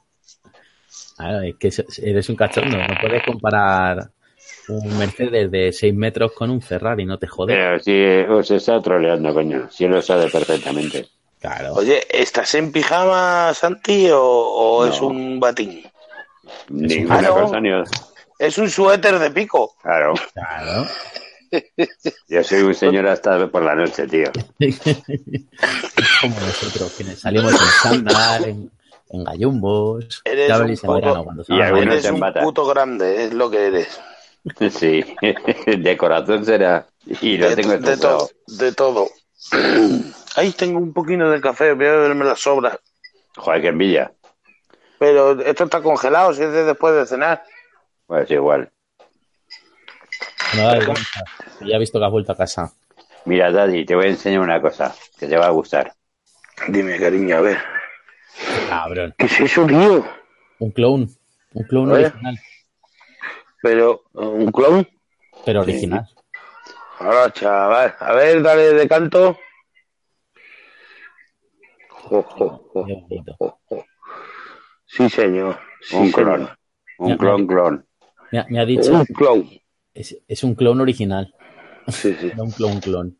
Claro, 1.20 1.42
es 1.42 1.54
que 1.56 1.68
es- 1.68 1.98
eres 2.02 2.28
un 2.28 2.36
cachondo. 2.36 2.76
No 2.78 2.94
puedes 3.00 3.22
comparar 3.24 4.10
un 4.68 4.98
Mercedes 4.98 5.50
de 5.50 5.72
6 5.72 5.94
metros 5.94 6.32
con 6.32 6.48
un 6.50 6.62
Ferrari, 6.62 7.04
no 7.04 7.18
te 7.18 7.26
jodes. 7.26 7.56
Pero 7.56 7.78
si 7.80 8.24
os 8.28 8.50
está 8.62 8.80
troleando, 8.80 9.34
coño. 9.34 9.68
Si 9.70 9.86
lo 9.86 10.00
sabe 10.00 10.28
perfectamente. 10.30 11.08
Claro. 11.40 11.74
Oye, 11.74 12.02
¿estás 12.10 12.54
en 12.54 12.70
pijama, 12.70 13.52
Santi, 13.54 14.08
o, 14.10 14.20
o 14.22 14.86
No. 14.86 14.92
es 14.92 15.00
un 15.00 15.40
batín? 15.40 15.82
Ninguna 16.68 17.18
Ah, 17.18 17.22
no. 17.22 17.34
cosa 17.34 17.60
ni 17.60 17.70
otra. 17.72 17.90
Es 18.38 18.56
un 18.58 18.70
suéter 18.70 19.18
de 19.18 19.30
pico. 19.30 19.74
Claro. 19.82 20.14
Claro. 20.34 20.86
Yo 22.28 22.44
soy 22.44 22.62
un 22.62 22.74
señor 22.74 23.06
hasta 23.08 23.46
por 23.48 23.62
la 23.62 23.74
noche, 23.74 24.06
tío. 24.06 24.30
Como 26.20 26.34
nosotros, 26.40 26.92
que 26.96 27.04
salimos 27.16 27.52
en 27.52 27.58
chándal, 27.82 28.44
en, 28.44 28.70
en 29.12 29.24
gallumbos. 29.24 30.22
Eres 30.24 30.50
un 30.58 30.76
poco- 30.76 30.94
verano 30.94 31.24
cuando 31.24 31.44
y 31.48 31.60
Eres 31.60 32.10
un 32.10 32.20
puto 32.42 32.66
grande, 32.66 33.24
es 33.24 33.34
lo 33.34 33.50
que 33.50 33.66
eres. 33.66 34.00
Sí. 34.70 35.04
De 35.66 35.96
corazón 35.98 36.44
será. 36.46 36.86
Y 37.20 37.36
lo 37.36 37.50
de, 37.50 37.56
tengo 37.56 37.76
de 37.76 37.96
todo, 37.98 38.30
de 38.46 38.72
todo. 38.74 39.08
Ahí 40.36 40.52
tengo 40.52 40.78
un 40.78 40.92
poquito 40.94 41.30
de 41.30 41.40
café, 41.42 41.74
voy 41.74 41.86
a 41.86 41.92
beberme 41.92 42.24
las 42.24 42.40
sobras. 42.40 42.78
Joder, 43.36 43.60
qué 43.60 43.68
envidia. 43.68 44.12
Pero 44.98 45.40
esto 45.42 45.64
está 45.64 45.82
congelado, 45.82 46.32
si 46.32 46.42
es 46.42 46.52
de 46.52 46.64
después 46.64 46.94
de 46.94 47.06
cenar. 47.06 47.42
Pues 48.06 48.30
igual. 48.30 48.70
No 50.56 50.62
da 50.64 50.72
vergüenza. 50.74 51.24
Ya 51.60 51.76
he 51.76 51.78
visto 51.78 51.98
que 51.98 52.04
has 52.06 52.10
vuelto 52.10 52.32
a 52.32 52.36
casa. 52.36 52.72
Mira, 53.26 53.50
Daddy, 53.52 53.84
te 53.84 53.94
voy 53.94 54.06
a 54.06 54.08
enseñar 54.10 54.40
una 54.40 54.60
cosa 54.60 54.94
que 55.18 55.26
te 55.26 55.36
va 55.36 55.46
a 55.46 55.50
gustar. 55.50 55.92
Dime, 56.68 56.98
cariño, 56.98 57.36
a 57.36 57.40
ver. 57.40 57.58
Cabrón. 58.68 59.14
¿Qué 59.18 59.26
es 59.26 59.40
eso, 59.40 59.66
tío? 59.66 60.04
Un 60.58 60.70
clone. 60.70 61.08
Un 61.54 61.64
clone 61.64 61.92
A 61.92 61.96
ver. 61.96 62.06
original. 62.06 62.38
Pero, 63.62 64.02
¿un 64.12 64.50
clon? 64.52 64.88
Pero 65.44 65.60
original. 65.60 66.08
Ahora, 66.98 67.32
chaval. 67.32 67.94
A 67.98 68.12
ver, 68.14 68.42
dale 68.42 68.72
de 68.74 68.88
canto. 68.88 69.38
Jo, 71.88 72.22
jo, 72.22 72.70
jo. 72.72 72.86
Sí, 74.86 75.08
señor. 75.08 75.58
Sí, 75.82 75.96
Un 75.96 76.10
señor. 76.10 76.36
clon. 76.36 76.50
Un 76.98 77.16
clon, 77.16 77.46
clon. 77.46 77.86
Me 78.32 78.38
ha, 78.40 78.46
me 78.48 78.60
ha 78.60 78.64
dicho, 78.64 78.92
Un 78.92 79.04
clon. 79.06 79.48
es, 79.94 80.16
es 80.26 80.44
un 80.44 80.54
clone 80.54 80.82
original. 80.82 81.34
Sí, 81.88 82.14
sí. 82.20 82.32
No 82.36 82.44
un 82.44 82.50
clon 82.52 82.80
clon. 82.80 83.18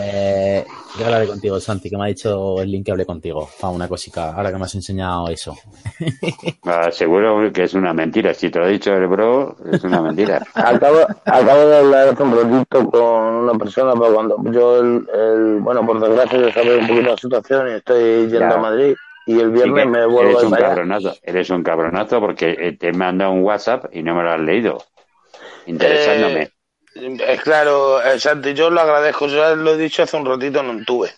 Eh, 0.00 0.64
yo 0.98 1.04
hablaré 1.06 1.26
contigo, 1.26 1.58
Santi, 1.60 1.88
que 1.88 1.96
me 1.96 2.04
ha 2.04 2.06
dicho 2.08 2.60
el 2.60 2.70
link 2.70 2.84
que 2.86 2.90
hablé 2.92 3.06
contigo. 3.06 3.48
Ah, 3.62 3.68
una 3.70 3.86
cosica, 3.88 4.32
ahora 4.34 4.50
que 4.50 4.58
me 4.58 4.64
has 4.64 4.74
enseñado 4.74 5.28
eso. 5.28 5.56
Ah, 6.64 6.90
seguro 6.92 7.50
que 7.52 7.64
es 7.64 7.74
una 7.74 7.92
mentira. 7.92 8.32
Si 8.34 8.50
te 8.50 8.58
lo 8.58 8.66
ha 8.66 8.68
dicho 8.68 8.92
el 8.92 9.06
bro, 9.06 9.56
es 9.72 9.82
una 9.82 10.00
mentira. 10.02 10.40
Acabo, 10.54 10.98
acabo 11.24 11.66
de 11.66 11.78
hablar 11.78 12.08
hace 12.08 12.22
un 12.22 12.36
ratito 12.36 12.90
con 12.90 13.02
una 13.24 13.54
persona, 13.58 13.92
pero 13.94 14.14
cuando 14.14 14.36
yo, 14.52 14.78
el, 14.80 15.08
el- 15.12 15.58
bueno, 15.60 15.84
por 15.86 15.98
desgracia, 16.00 16.38
yo 16.38 16.50
sabía 16.52 16.76
un 16.76 16.86
poquito 16.86 17.10
la 17.10 17.16
situación 17.16 17.68
y 17.68 17.72
estoy 17.72 18.02
yendo 18.28 18.38
Ya. 18.40 18.50
a 18.54 18.58
Madrid 18.58 18.94
y 19.26 19.38
el 19.40 19.50
viernes 19.50 19.86
me 19.86 20.06
vuelvo 20.06 20.30
eres 20.30 20.36
a 20.36 20.40
ir 20.40 20.44
un 20.46 20.50
para 20.50 20.64
allá. 20.66 20.74
cabronazo. 20.74 21.14
Eres 21.22 21.50
un 21.50 21.62
cabronazo 21.62 22.20
porque 22.20 22.56
eh, 22.58 22.76
te 22.76 22.88
he 22.88 22.92
mandado 22.92 23.32
un 23.32 23.42
WhatsApp 23.42 23.86
y 23.92 24.02
no 24.02 24.14
me 24.14 24.22
lo 24.22 24.30
has 24.32 24.40
leído. 24.40 24.78
Interesándome. 25.66 26.40
Eh, 26.42 26.42
es 26.44 26.50
claro, 27.42 28.02
eh, 28.02 28.18
Santi, 28.18 28.54
yo 28.54 28.70
lo 28.70 28.80
agradezco, 28.80 29.26
yo 29.26 29.36
ya 29.36 29.54
lo 29.54 29.72
he 29.72 29.76
dicho 29.76 30.02
hace 30.02 30.16
un 30.16 30.26
ratito, 30.26 30.62
no 30.62 30.84
tuve. 30.84 31.10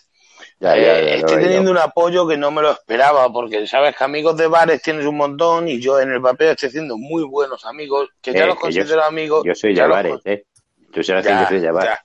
ya, 0.59 0.75
ya, 0.75 0.99
Eh, 0.99 1.05
ya 1.05 1.15
estoy 1.15 1.41
teniendo 1.41 1.71
un 1.71 1.77
apoyo 1.77 2.27
que 2.27 2.37
no 2.37 2.51
me 2.51 2.61
lo 2.61 2.71
esperaba, 2.71 3.31
porque 3.31 3.67
sabes 3.67 3.95
que 3.95 4.03
amigos 4.03 4.37
de 4.37 4.47
bares 4.47 4.81
tienes 4.81 5.05
un 5.05 5.17
montón 5.17 5.67
y 5.67 5.79
yo 5.79 5.99
en 5.99 6.11
el 6.11 6.21
papel 6.21 6.49
estoy 6.49 6.69
haciendo 6.69 6.97
muy 6.97 7.23
buenos 7.23 7.65
amigos, 7.65 8.09
que 8.21 8.33
ya 8.33 8.43
Eh, 8.43 8.47
los 8.47 8.55
que 8.55 8.61
considero 8.61 9.03
amigos. 9.03 9.43
Yo 9.45 9.55
soy 9.55 9.75
ya 9.75 9.87
los 9.87 9.95
bares, 9.95 10.19
¿eh? 10.25 10.45
Tú 10.91 11.03
sabes 11.03 11.25
que 11.25 11.31
yo 11.31 11.47
soy 11.47 11.59
bares. 11.71 11.99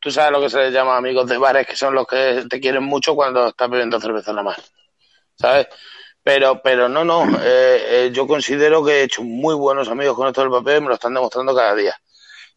Tú 0.00 0.10
sabes 0.10 0.32
lo 0.32 0.40
que 0.40 0.50
se 0.50 0.58
les 0.58 0.72
llama 0.72 0.96
amigos 0.96 1.28
de 1.28 1.38
bares, 1.38 1.66
que 1.66 1.76
son 1.76 1.94
los 1.94 2.06
que 2.06 2.44
te 2.50 2.58
quieren 2.60 2.82
mucho 2.82 3.14
cuando 3.14 3.46
estás 3.48 3.70
bebiendo 3.70 4.00
cerveza 4.00 4.32
nada 4.32 4.42
más. 4.42 4.72
¿Sabes? 5.36 5.68
Pero, 6.24 6.60
pero 6.62 6.88
no, 6.88 7.04
no. 7.04 7.24
eh, 7.42 8.06
eh, 8.06 8.10
yo 8.12 8.26
considero 8.26 8.84
que 8.84 8.92
he 8.92 9.02
hecho 9.04 9.22
muy 9.22 9.54
buenos 9.54 9.88
amigos 9.88 10.16
con 10.16 10.28
esto 10.28 10.40
del 10.40 10.50
papel, 10.50 10.82
me 10.82 10.88
lo 10.88 10.94
están 10.94 11.14
demostrando 11.14 11.54
cada 11.54 11.74
día. 11.74 11.94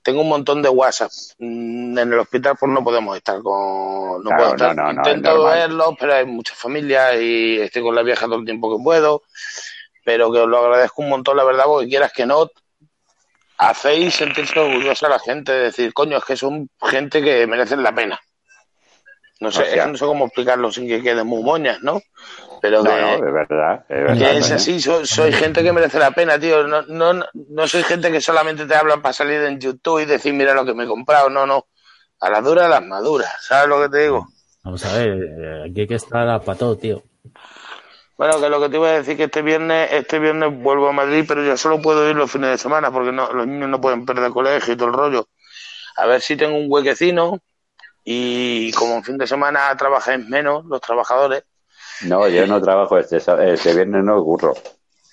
Tengo 0.05 0.21
un 0.21 0.29
montón 0.29 0.61
de 0.61 0.69
WhatsApp. 0.69 1.09
Mm, 1.39 1.97
En 1.97 2.13
el 2.13 2.19
hospital, 2.19 2.55
pues 2.59 2.71
no 2.71 2.83
podemos 2.83 3.17
estar 3.17 3.41
con. 3.41 4.23
No 4.23 4.29
Claro, 4.29 4.37
puedo 4.37 4.51
estar. 4.51 4.75
no, 4.75 4.91
Intento 4.91 5.43
verlos, 5.45 5.95
pero 5.99 6.13
hay 6.13 6.25
muchas 6.27 6.55
familias 6.55 7.15
y 7.19 7.59
estoy 7.59 7.81
con 7.81 7.95
la 7.95 8.03
vieja 8.03 8.27
todo 8.27 8.35
el 8.35 8.45
tiempo 8.45 8.77
que 8.77 8.83
puedo. 8.83 9.23
Pero 10.03 10.31
que 10.31 10.41
os 10.41 10.47
lo 10.47 10.59
agradezco 10.59 11.01
un 11.01 11.09
montón, 11.09 11.37
la 11.37 11.43
verdad, 11.43 11.63
porque 11.65 11.87
quieras 11.87 12.13
que 12.13 12.27
no, 12.27 12.47
hacéis 13.57 14.13
sentirse 14.13 14.59
orgullosa 14.59 15.07
a 15.07 15.09
la 15.09 15.19
gente, 15.19 15.51
de 15.51 15.59
decir, 15.63 15.91
coño, 15.91 16.17
es 16.17 16.23
que 16.25 16.37
son 16.37 16.69
gente 16.83 17.23
que 17.23 17.47
merecen 17.47 17.81
la 17.81 17.95
pena. 17.95 18.19
No 19.39 19.51
sé, 19.51 19.63
que 19.73 19.85
no 19.87 19.97
sé 19.97 20.05
cómo 20.05 20.25
explicarlo 20.27 20.71
sin 20.71 20.87
que 20.87 21.01
queden 21.01 21.25
muy 21.25 21.41
moñas, 21.41 21.81
¿no? 21.81 21.99
Pero 22.65 22.81
No, 22.83 22.95
que, 22.95 23.01
no, 23.01 23.13
es 23.13 23.33
verdad. 23.33 23.85
Es 23.87 23.95
que 24.17 24.23
verdad. 24.23 24.37
es 24.37 24.51
así, 24.51 24.81
soy, 24.81 25.05
soy 25.05 25.31
gente 25.31 25.61
que 25.61 25.71
merece 25.71 25.99
la 25.99 26.09
pena, 26.09 26.39
tío. 26.39 26.65
No, 26.65 26.81
no, 26.81 27.13
no- 27.13 27.67
soy 27.67 27.83
gente 27.83 28.11
que 28.11 28.19
solamente 28.19 28.65
te 28.65 28.73
hablan 28.73 29.03
para 29.03 29.13
salir 29.13 29.39
en 29.43 29.59
YouTube 29.59 29.99
y 29.99 30.05
decir, 30.05 30.33
mira 30.33 30.55
lo 30.55 30.65
que 30.65 30.73
me 30.73 30.85
he 30.85 30.87
comprado. 30.87 31.29
No, 31.29 31.45
no. 31.45 31.67
A 32.21 32.29
las 32.31 32.43
duras, 32.43 32.65
a 32.65 32.69
las 32.69 32.83
maduras. 32.83 33.31
¿Sabes 33.41 33.69
lo 33.69 33.79
que 33.83 33.89
te 33.89 33.99
digo? 34.03 34.27
Vamos 34.63 34.83
a 34.83 34.97
ver, 34.97 35.09
eh, 35.09 35.63
aquí 35.69 35.81
hay 35.81 35.87
que 35.87 35.93
estar 35.93 36.41
para 36.41 36.57
todo, 36.57 36.75
tío. 36.75 37.03
Bueno, 38.17 38.39
que 38.41 38.49
lo 38.49 38.59
que 38.59 38.69
te 38.69 38.77
iba 38.77 38.87
a 38.87 38.93
decir 38.93 39.15
que 39.15 39.25
este 39.25 39.43
viernes, 39.43 39.89
este 39.91 40.17
viernes 40.17 40.57
vuelvo 40.59 40.87
a 40.87 40.91
Madrid, 40.91 41.23
pero 41.27 41.43
yo 41.43 41.55
solo 41.55 41.79
puedo 41.81 42.09
ir 42.09 42.15
los 42.15 42.31
fines 42.31 42.49
de 42.49 42.57
semana 42.57 42.89
porque 42.91 43.11
no, 43.11 43.31
los 43.31 43.45
niños 43.45 43.69
no 43.69 43.79
pueden 43.79 44.05
perder 44.07 44.31
colegio 44.31 44.73
y 44.73 44.77
todo 44.77 44.87
el 44.87 44.93
rollo. 44.95 45.27
A 45.97 46.07
ver 46.07 46.19
si 46.21 46.35
tengo 46.35 46.57
un 46.57 46.65
huequecino 46.67 47.39
y 48.03 48.71
como 48.71 48.95
en 48.95 49.03
fin 49.03 49.17
de 49.19 49.27
semana 49.27 49.75
trabajáis 49.77 50.25
menos 50.27 50.65
los 50.65 50.81
trabajadores. 50.81 51.43
No, 52.01 52.27
yo 52.27 52.45
no 52.45 52.61
trabajo 52.61 52.97
este, 52.97 53.17
este 53.17 53.73
viernes, 53.73 54.03
no 54.03 54.23
curro. 54.23 54.53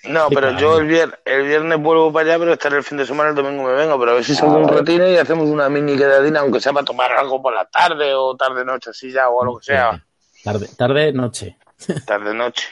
No, 0.05 0.29
pero 0.31 0.51
yo 0.59 0.79
el 0.79 0.87
viernes, 0.87 1.17
el 1.25 1.47
viernes 1.47 1.79
vuelvo 1.81 2.13
para 2.13 2.27
allá, 2.31 2.39
pero 2.41 2.53
estaré 2.55 2.77
el 2.79 2.83
fin 2.83 2.99
de 2.99 3.07
semana, 3.07 3.31
el 3.31 3.37
domingo 3.37 3.63
me 3.63 3.73
vengo, 3.75 3.99
pero 4.01 4.11
a 4.11 4.15
ver 4.15 4.25
si 4.25 4.35
salgo 4.35 4.57
Ah, 4.57 4.59
un 4.59 4.65
vale. 4.67 4.79
ratito 4.79 5.09
y 5.09 5.17
hacemos 5.17 5.49
una 5.49 5.69
mini 5.69 5.97
quedadina, 5.97 6.41
aunque 6.41 6.61
sea 6.61 6.73
para 6.73 6.85
tomar 6.85 7.13
algo 7.13 7.41
por 7.41 7.55
la 7.55 7.65
tarde 7.67 8.13
o 8.15 8.35
tarde 8.37 8.65
noche 8.65 8.91
así 8.91 9.13
ya 9.13 9.29
o 9.29 9.45
lo 9.45 9.59
que 9.59 9.65
sea, 9.67 10.05
Tarde, 10.43 10.67
tarde, 10.77 11.13
noche. 11.13 11.57
tarde 12.05 12.35
noche. 12.35 12.69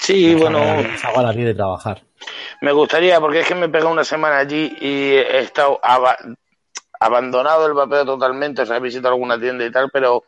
Sí, 0.00 0.34
bueno, 0.34 0.82
Salgo 1.00 1.20
a 1.20 1.22
las 1.22 1.34
10 1.34 1.46
de 1.48 1.54
trabajar. 1.54 2.02
me 2.60 2.72
gustaría, 2.72 3.18
porque 3.20 3.40
es 3.40 3.48
que 3.48 3.54
me 3.54 3.66
he 3.66 3.68
pegado 3.70 3.90
una 3.90 4.04
semana 4.04 4.36
allí 4.38 4.76
y 4.80 5.12
he 5.14 5.38
estado 5.40 5.80
aba- 5.82 6.18
abandonado 6.98 7.66
el 7.66 7.74
papel 7.74 8.04
totalmente, 8.04 8.62
o 8.62 8.66
sea, 8.66 8.76
he 8.76 8.80
visitado 8.80 9.14
alguna 9.14 9.40
tienda 9.40 9.64
y 9.64 9.72
tal, 9.72 9.88
pero 9.90 10.24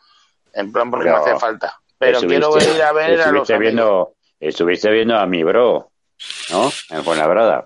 en 0.55 0.73
plan 0.73 0.91
porque 0.91 1.07
me 1.09 1.13
Pero 1.13 1.25
hace 1.27 1.39
falta. 1.39 1.79
Pero 2.03 2.19
Estuviste- 2.19 2.29
quiero 2.29 2.53
venir 2.53 2.83
a 2.83 2.93
ver 2.93 3.21
a 3.21 3.31
los 3.31 3.49
amigos. 3.49 3.59
viendo, 3.59 4.15
estuviste 4.41 4.91
viendo 4.91 5.17
a 5.17 5.25
mi 5.27 5.45
bro, 5.45 5.91
¿no? 6.51 6.73
En 6.91 7.05
Fuenlabrada. 7.05 7.65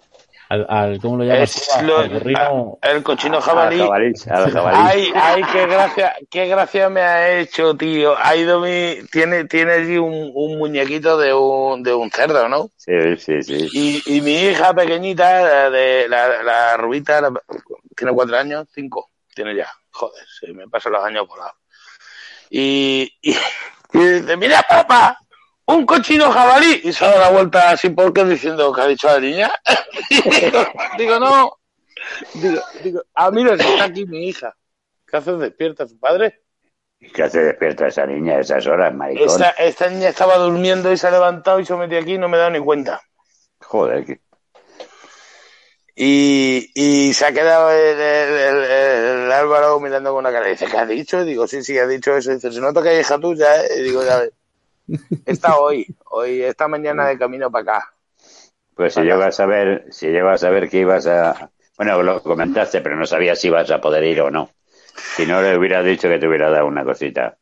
Al, 0.48 0.64
al- 0.68 1.00
¿Cómo 1.00 1.16
lo 1.16 1.24
llamas? 1.24 1.68
Al- 1.74 2.78
el 2.82 3.02
cochino 3.02 3.38
Al 3.38 3.42
jabalí. 3.42 3.78
jabalí. 3.78 4.12
Al 4.30 4.50
jabalí. 4.52 4.78
Ay, 4.80 5.12
ay, 5.16 5.42
qué 5.52 5.66
gracia, 5.66 6.16
qué 6.30 6.46
gracia 6.46 6.88
me 6.88 7.00
ha 7.00 7.38
hecho, 7.40 7.74
tío. 7.76 8.14
Ha 8.16 8.36
ido 8.36 8.60
mi, 8.60 8.98
tiene, 9.10 9.46
tiene 9.46 9.72
allí 9.72 9.96
un, 9.98 10.30
un 10.34 10.58
muñequito 10.58 11.16
de 11.18 11.34
un, 11.34 11.82
de 11.82 11.94
un 11.94 12.10
cerdo, 12.12 12.48
¿no? 12.48 12.70
Sí, 12.76 12.92
sí, 13.18 13.42
sí. 13.42 13.68
Y, 13.72 14.02
y 14.18 14.20
mi 14.20 14.34
hija 14.34 14.72
pequeñita, 14.72 15.40
la 15.42 15.70
de 15.70 16.08
la, 16.08 16.42
la 16.44 16.76
rubita, 16.76 17.20
la- 17.22 17.32
tiene 17.96 18.12
cuatro 18.12 18.36
años, 18.36 18.68
cinco, 18.72 19.10
tiene 19.34 19.56
ya. 19.56 19.68
Joder, 19.90 20.24
se 20.38 20.52
me 20.52 20.68
pasan 20.68 20.92
los 20.92 21.02
años 21.04 21.26
volados. 21.26 21.54
Y, 22.50 23.12
y, 23.20 23.34
y 23.96 24.20
dice, 24.20 24.36
mira 24.36 24.62
papá, 24.62 25.18
un 25.66 25.84
cochino 25.86 26.30
jabalí. 26.30 26.80
Y 26.84 26.92
se 26.92 27.04
da 27.04 27.18
la 27.18 27.30
vuelta 27.30 27.70
así 27.70 27.90
porque 27.90 28.24
diciendo 28.24 28.72
que 28.72 28.80
ha 28.80 28.86
dicho 28.86 29.08
la 29.08 29.20
niña. 29.20 29.52
Digo, 30.10 30.64
digo, 30.98 31.18
no. 31.20 31.52
Digo, 32.34 32.60
digo, 32.82 33.02
ah, 33.14 33.30
mira, 33.30 33.54
está 33.54 33.84
aquí 33.84 34.04
mi 34.06 34.28
hija. 34.28 34.54
¿Qué 35.06 35.16
haces 35.16 35.38
despierta 35.38 35.86
su 35.86 35.98
padre? 35.98 36.42
¿Qué 37.14 37.22
hace 37.22 37.40
despierta 37.40 37.88
esa 37.88 38.06
niña 38.06 38.36
a 38.36 38.40
esas 38.40 38.66
horas, 38.66 38.94
maricón? 38.94 39.26
Esta, 39.28 39.50
esta 39.50 39.88
niña 39.88 40.08
estaba 40.08 40.36
durmiendo 40.36 40.92
y 40.92 40.96
se 40.96 41.06
ha 41.06 41.10
levantado 41.10 41.60
y 41.60 41.64
se 41.66 41.74
metió 41.74 41.98
aquí 41.98 42.14
y 42.14 42.18
no 42.18 42.28
me 42.28 42.36
he 42.36 42.40
dado 42.40 42.50
ni 42.52 42.60
cuenta. 42.60 43.00
Joder, 43.60 44.04
que- 44.04 44.20
Y, 45.98 46.70
y 46.74 47.14
se 47.14 47.24
ha 47.26 47.32
quedado 47.32 47.70
el, 47.70 47.98
el- 47.98 48.34
el- 48.38 49.20
el 49.24 49.32
Álvaro 49.32 49.80
mirando 49.80 50.10
con 50.12 50.20
una 50.20 50.32
cara. 50.32 50.46
Y 50.48 50.52
dice, 50.52 50.66
¿qué 50.66 50.76
ha 50.76 50.86
dicho? 50.86 51.22
Y 51.22 51.24
digo, 51.24 51.46
sí, 51.46 51.62
sí, 51.62 51.78
ha 51.78 51.86
dicho 51.86 52.14
eso. 52.16 52.32
Y 52.32 52.34
dice, 52.34 52.52
se 52.52 52.60
nota 52.60 52.82
que 52.82 52.90
hay 52.90 53.00
hija 53.00 53.18
tuya, 53.18 53.64
¿eh? 53.64 53.68
Y 53.78 53.82
digo, 53.82 54.04
ya 54.04 54.18
ves. 54.18 54.32
Está 55.24 55.56
hoy, 55.58 55.86
hoy, 56.10 56.42
esta 56.42 56.68
mañana 56.68 57.06
de 57.08 57.18
camino 57.18 57.50
para 57.50 57.78
acá. 57.78 57.92
Pues 58.74 58.94
si 58.94 59.00
llego 59.00 59.22
a 59.22 59.32
saber, 59.32 59.86
si 59.90 60.08
llego 60.08 60.28
a 60.28 60.38
saber 60.38 60.68
que 60.68 60.78
ibas 60.78 61.06
a... 61.06 61.50
Bueno, 61.78 62.02
lo 62.02 62.22
comentaste, 62.22 62.80
pero 62.82 62.96
no 62.96 63.06
sabía 63.06 63.34
si 63.34 63.48
ibas 63.48 63.70
a 63.70 63.80
poder 63.80 64.04
ir 64.04 64.20
o 64.20 64.30
no. 64.30 64.50
Si 65.16 65.26
no, 65.26 65.40
le 65.42 65.56
hubiera 65.56 65.82
dicho 65.82 66.08
que 66.08 66.18
te 66.18 66.28
hubiera 66.28 66.50
dado 66.50 66.66
una 66.66 66.84
cosita. 66.84 67.36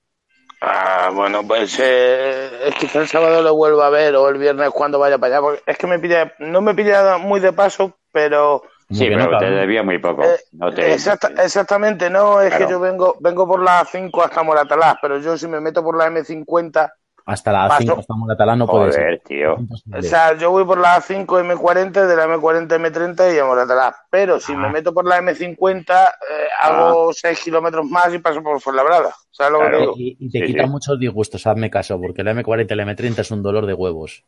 Ah, 0.60 1.10
bueno, 1.12 1.46
pues 1.46 1.76
eh, 1.80 2.68
es 2.68 2.74
que 2.76 2.98
el 2.98 3.08
sábado 3.08 3.42
lo 3.42 3.54
vuelvo 3.54 3.82
a 3.82 3.90
ver 3.90 4.14
o 4.16 4.28
el 4.28 4.38
viernes 4.38 4.70
cuando 4.70 4.98
vaya 4.98 5.18
para 5.18 5.36
allá. 5.36 5.42
Porque 5.42 5.62
es 5.66 5.76
que 5.78 5.86
me 5.86 5.98
pilla, 5.98 6.34
no 6.38 6.60
me 6.62 6.74
pilla 6.74 7.18
muy 7.18 7.40
de 7.40 7.52
paso, 7.52 7.98
pero 8.14 8.62
Como 8.86 8.98
Sí, 9.00 9.08
que 9.08 9.16
pero 9.16 9.30
no, 9.32 9.38
te 9.38 9.50
debía 9.50 9.82
muy 9.82 9.98
poco. 9.98 10.22
Eh, 10.24 10.36
No 10.52 10.70
te... 10.72 10.92
exacta- 10.92 11.32
exactamente, 11.42 12.08
no, 12.10 12.40
es 12.40 12.50
Claro. 12.50 12.66
que 12.66 12.70
yo 12.72 12.80
vengo, 12.80 13.16
vengo 13.18 13.46
por 13.48 13.62
la 13.62 13.82
5 13.90 14.22
hasta 14.22 14.42
Moratalaz, 14.42 14.96
pero 15.02 15.18
yo 15.18 15.36
si 15.38 15.48
me 15.48 15.58
meto 15.60 15.82
por 15.82 15.96
la 15.96 16.08
M50, 16.10 16.92
Hasta 17.26 17.52
las 17.52 17.68
Paso. 17.70 17.82
5 17.84 18.00
estamos 18.00 18.28
en 18.28 18.34
catalán, 18.36 18.58
no 18.58 18.66
puede 18.66 18.92
ser. 18.92 19.02
Joder, 19.04 19.20
tío. 19.24 19.54
O 19.98 20.02
sea, 20.02 20.36
yo 20.36 20.50
voy 20.50 20.66
por 20.66 20.76
la 20.78 21.00
5 21.00 21.40
M40, 21.40 22.06
de 22.06 22.14
la 22.16 22.26
M40 22.26 22.68
M30 22.78 23.34
y 23.34 23.38
a 23.38 23.46
Moratalaz, 23.46 23.96
pero 24.10 24.38
si 24.38 24.52
Ah. 24.52 24.56
me 24.58 24.68
meto 24.68 24.92
por 24.92 25.06
la 25.06 25.18
M50, 25.22 26.04
eh, 26.04 26.48
hago 26.60 27.14
6 27.14 27.40
kilómetros 27.42 27.86
más 27.86 28.12
y 28.12 28.18
paso 28.18 28.42
por 28.42 28.60
Fuenlabrada, 28.60 29.10
¿sabes 29.30 29.52
lo 29.52 29.58
que 29.60 29.64
Claro. 29.64 29.76
te 29.78 29.80
digo? 29.80 29.94
Y, 29.96 30.16
y 30.20 30.30
te 30.30 30.40
Sí, 30.40 30.44
quita 30.52 30.64
sí. 30.64 30.68
muchos 30.70 30.98
disgustos, 31.00 31.46
hazme 31.46 31.70
caso, 31.70 31.98
porque 31.98 32.22
la 32.22 32.32
M40 32.34 32.70
y 32.70 32.76
la 32.76 32.84
M30 32.84 33.18
es 33.20 33.30
un 33.30 33.42
dolor 33.42 33.64
de 33.64 33.72
huevos. 33.72 34.22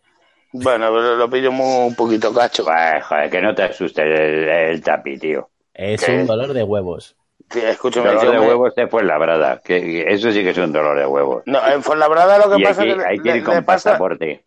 Bueno, 0.53 0.87
pero 0.93 1.17
lo 1.17 1.29
pillo 1.31 1.53
muy 1.53 1.89
un 1.89 1.95
poquito 1.95 2.33
cacho. 2.33 2.65
Joder, 2.65 3.03
joder, 3.03 3.31
que 3.31 3.43
no 3.43 3.55
te 3.55 3.63
asuste 3.65 4.03
el, 4.03 4.49
el 4.49 4.83
tapi, 4.83 5.19
tío. 5.19 5.49
Es 5.75 6.05
¿Qué? 6.05 6.13
un 6.13 6.27
dolor 6.27 6.53
de 6.53 6.63
huevos. 6.63 7.17
Sí, 7.51 7.61
escúchame, 7.63 8.09
dolor 8.09 8.33
de 8.33 8.41
me- 8.41 8.47
huevos 8.49 8.75
te 8.75 8.87
fue 8.89 9.05
labrada. 9.05 9.61
Que, 9.63 9.81
que 9.81 10.05
eso 10.13 10.33
sí 10.33 10.43
que 10.43 10.51
es 10.51 10.59
un 10.59 10.73
dolor 10.73 10.99
de 10.99 11.07
huevos. 11.07 11.43
No, 11.47 11.65
en 11.69 11.81
Fuenlabrada 11.83 12.39
lo 12.39 12.51
que 12.51 12.61
Y 12.61 12.65
pasa 12.65 12.83
aquí 12.83 12.91
es 12.91 12.97
que 12.97 13.05
hay 13.05 13.17
le- 13.19 13.23
que 13.23 13.29
ir 13.29 13.35
le- 13.37 13.43
con 13.45 13.55
le 13.55 13.63
pasa, 13.63 13.91
pasaporte. 13.91 14.45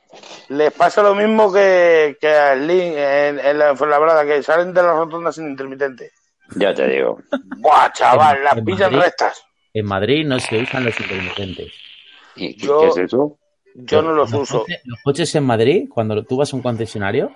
les 0.49 0.73
pasa 0.73 1.01
lo 1.03 1.15
mismo 1.15 1.53
que, 1.53 2.17
que 2.19 2.27
a 2.27 2.55
Link 2.55 2.93
en, 2.97 3.39
en 3.39 3.57
la 3.59 3.75
Fuenlabrada, 3.75 4.25
que 4.25 4.43
salen 4.43 4.73
de 4.73 4.81
las 4.83 4.95
rotondas 4.97 5.35
sin 5.35 5.47
intermitente. 5.47 6.11
Ya 6.55 6.73
te 6.73 6.87
digo. 6.87 7.19
Buah, 7.57 7.91
chaval, 7.93 8.37
En- 8.37 8.43
las 8.43 8.57
en 8.57 8.65
pillan 8.65 8.91
Madrid- 8.91 9.05
rectas. 9.05 9.43
En 9.73 9.85
Madrid 9.85 10.25
no 10.25 10.39
se 10.39 10.57
usan 10.61 10.83
los 10.83 10.99
intermitentes. 10.99 11.71
¿Y 12.35 12.57
qué- 12.57 12.65
Yo- 12.67 12.81
qué 12.81 12.87
es 12.87 12.97
eso? 12.97 13.37
Yo 13.75 14.01
no 14.01 14.11
los 14.13 14.31
Los 14.31 14.41
uso. 14.49 14.59
coches- 14.63 14.81
los 14.85 14.99
coches 15.03 15.35
en 15.35 15.43
Madrid, 15.45 15.87
cuando 15.93 16.23
tú 16.23 16.37
vas 16.37 16.51
a 16.51 16.55
un 16.55 16.61
concesionario, 16.61 17.31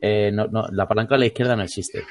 eh, 0.00 0.30
no, 0.32 0.46
no, 0.46 0.66
la 0.72 0.86
palanca 0.88 1.14
a 1.14 1.18
la 1.18 1.26
izquierda 1.26 1.56
no 1.56 1.62
existe. 1.62 2.04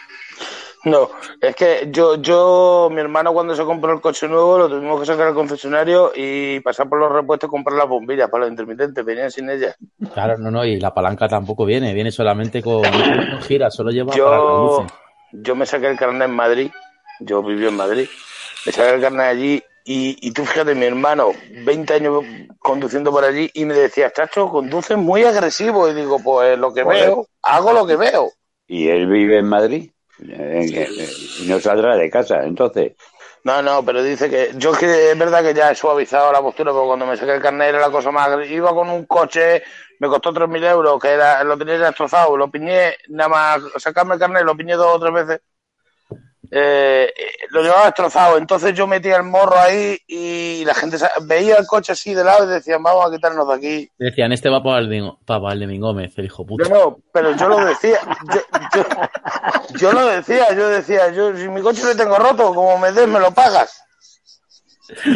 No, 0.85 1.09
es 1.41 1.55
que 1.57 1.89
yo, 1.91 2.15
yo, 2.21 2.87
mi 2.89 3.01
hermano 3.01 3.33
cuando 3.33 3.53
se 3.53 3.65
compró 3.65 3.91
el 3.91 3.99
coche 3.99 4.29
nuevo 4.29 4.57
lo 4.57 4.69
tuvimos 4.69 4.97
que 5.01 5.05
sacar 5.07 5.27
al 5.27 5.33
concesionario 5.33 6.13
y 6.15 6.61
pasar 6.61 6.87
por 6.87 6.99
los 6.99 7.11
repuestos 7.11 7.49
y 7.49 7.51
comprar 7.51 7.77
las 7.77 7.87
bombillas 7.89 8.29
para 8.29 8.43
los 8.45 8.51
intermitentes, 8.51 9.03
venían 9.03 9.29
sin 9.29 9.49
ellas. 9.49 9.75
Claro, 10.13 10.37
no, 10.37 10.49
no, 10.49 10.63
y 10.63 10.79
la 10.79 10.93
palanca 10.93 11.27
tampoco 11.27 11.65
viene, 11.65 11.93
viene 11.93 12.11
solamente 12.13 12.61
con, 12.63 12.81
gira, 13.41 13.69
solo 13.69 13.91
lleva 13.91 14.13
para 14.13 14.17
Yo, 14.37 14.45
conducir. 14.45 14.97
yo 15.33 15.55
me 15.55 15.65
saqué 15.65 15.87
el 15.87 15.97
carnet 15.97 16.29
en 16.29 16.35
Madrid, 16.35 16.71
yo 17.19 17.43
viví 17.43 17.67
en 17.67 17.75
Madrid, 17.75 18.07
me 18.65 18.71
saqué 18.71 18.95
el 18.95 19.01
carnet 19.01 19.25
allí 19.25 19.63
y, 19.85 20.17
y 20.27 20.31
tú 20.31 20.45
fíjate, 20.45 20.75
mi 20.75 20.85
hermano, 20.85 21.31
20 21.65 21.93
años 21.93 22.23
conduciendo 22.59 23.11
por 23.11 23.23
allí 23.23 23.49
y 23.53 23.65
me 23.65 23.73
decía, 23.73 24.11
chacho, 24.11 24.49
conduces 24.49 24.97
muy 24.97 25.23
agresivo 25.23 25.89
y 25.89 25.93
digo, 25.93 26.19
pues 26.19 26.57
lo 26.57 26.73
que 26.73 26.83
veo, 26.83 27.27
hago 27.41 27.73
lo 27.73 27.87
que 27.87 27.95
veo. 27.95 28.31
¿Y 28.67 28.89
él 28.89 29.07
vive 29.07 29.39
en 29.39 29.45
Madrid? 29.47 29.91
Eh, 30.27 30.97
Y 31.39 31.47
no 31.47 31.59
saldrá 31.59 31.95
de 31.95 32.09
casa, 32.09 32.43
entonces. 32.43 32.93
No, 33.43 33.61
no, 33.61 33.83
pero 33.85 34.03
dice 34.03 34.29
que 34.29 34.51
yo 34.57 34.73
es 34.73 34.77
que 34.79 35.11
es 35.11 35.17
verdad 35.17 35.41
que 35.41 35.53
ya 35.53 35.71
he 35.71 35.75
suavizado 35.75 36.31
la 36.31 36.41
postura, 36.41 36.71
porque 36.71 36.87
cuando 36.87 37.05
me 37.05 37.15
saqué 37.17 37.35
el 37.35 37.41
carnet 37.41 37.69
era 37.69 37.79
la 37.79 37.89
cosa 37.89 38.11
más... 38.11 38.47
Iba 38.49 38.73
con 38.73 38.89
un 38.89 39.05
coche, 39.05 39.63
me 39.99 40.07
costó 40.09 40.33
3.000 40.33 40.63
euros, 40.63 41.01
que 41.01 41.09
era, 41.09 41.43
lo 41.43 41.57
tenía 41.57 41.77
destrozado, 41.79 42.35
lo 42.35 42.51
piñé, 42.51 42.95
nada 43.07 43.29
más 43.29 43.61
sacarme 43.77 44.15
el 44.15 44.19
carnet, 44.19 44.43
lo 44.43 44.57
piñé 44.57 44.73
dos 44.75 44.95
o 44.95 44.99
tres 44.99 45.13
veces. 45.13 45.41
Eh, 46.51 47.13
eh, 47.15 47.25
lo 47.51 47.62
llevaba 47.62 47.85
destrozado, 47.85 48.38
entonces 48.38 48.73
yo 48.73 48.88
metía 48.88 49.17
el 49.17 49.23
morro 49.23 49.57
ahí 49.59 49.97
y 50.07 50.63
la 50.65 50.73
gente 50.73 50.97
veía 51.23 51.57
el 51.57 51.67
coche 51.67 51.91
así 51.91 52.15
de 52.15 52.23
lado 52.23 52.45
y 52.45 52.47
decían, 52.47 52.81
vamos 52.81 53.05
a 53.05 53.12
quitarnos 53.12 53.47
de 53.47 53.53
aquí. 53.53 53.89
Decían, 53.99 54.31
este 54.31 54.49
va 54.49 54.63
para 54.63 54.79
el 54.79 55.12
para 55.25 55.39
Valdemín 55.39 55.81
Gómez, 55.81 56.13
el 56.17 56.25
hijo 56.25 56.45
puta. 56.45 56.67
No, 56.67 56.97
pero 57.13 57.35
yo 57.35 57.49
lo 57.49 57.63
decía, 57.65 57.99
yo, 58.33 58.41
yo, 58.75 58.83
yo 59.77 59.91
lo 59.93 60.07
decía, 60.07 60.51
yo 60.55 60.69
decía, 60.69 61.12
yo 61.12 61.35
si 61.38 61.47
mi 61.49 61.62
coche 61.62 61.83
lo 61.83 61.95
tengo 61.95 62.17
roto, 62.17 62.53
como 62.53 62.77
me 62.79 62.91
des, 62.91 63.07
me 63.07 63.19
lo 63.19 63.31
pagas. 63.31 63.83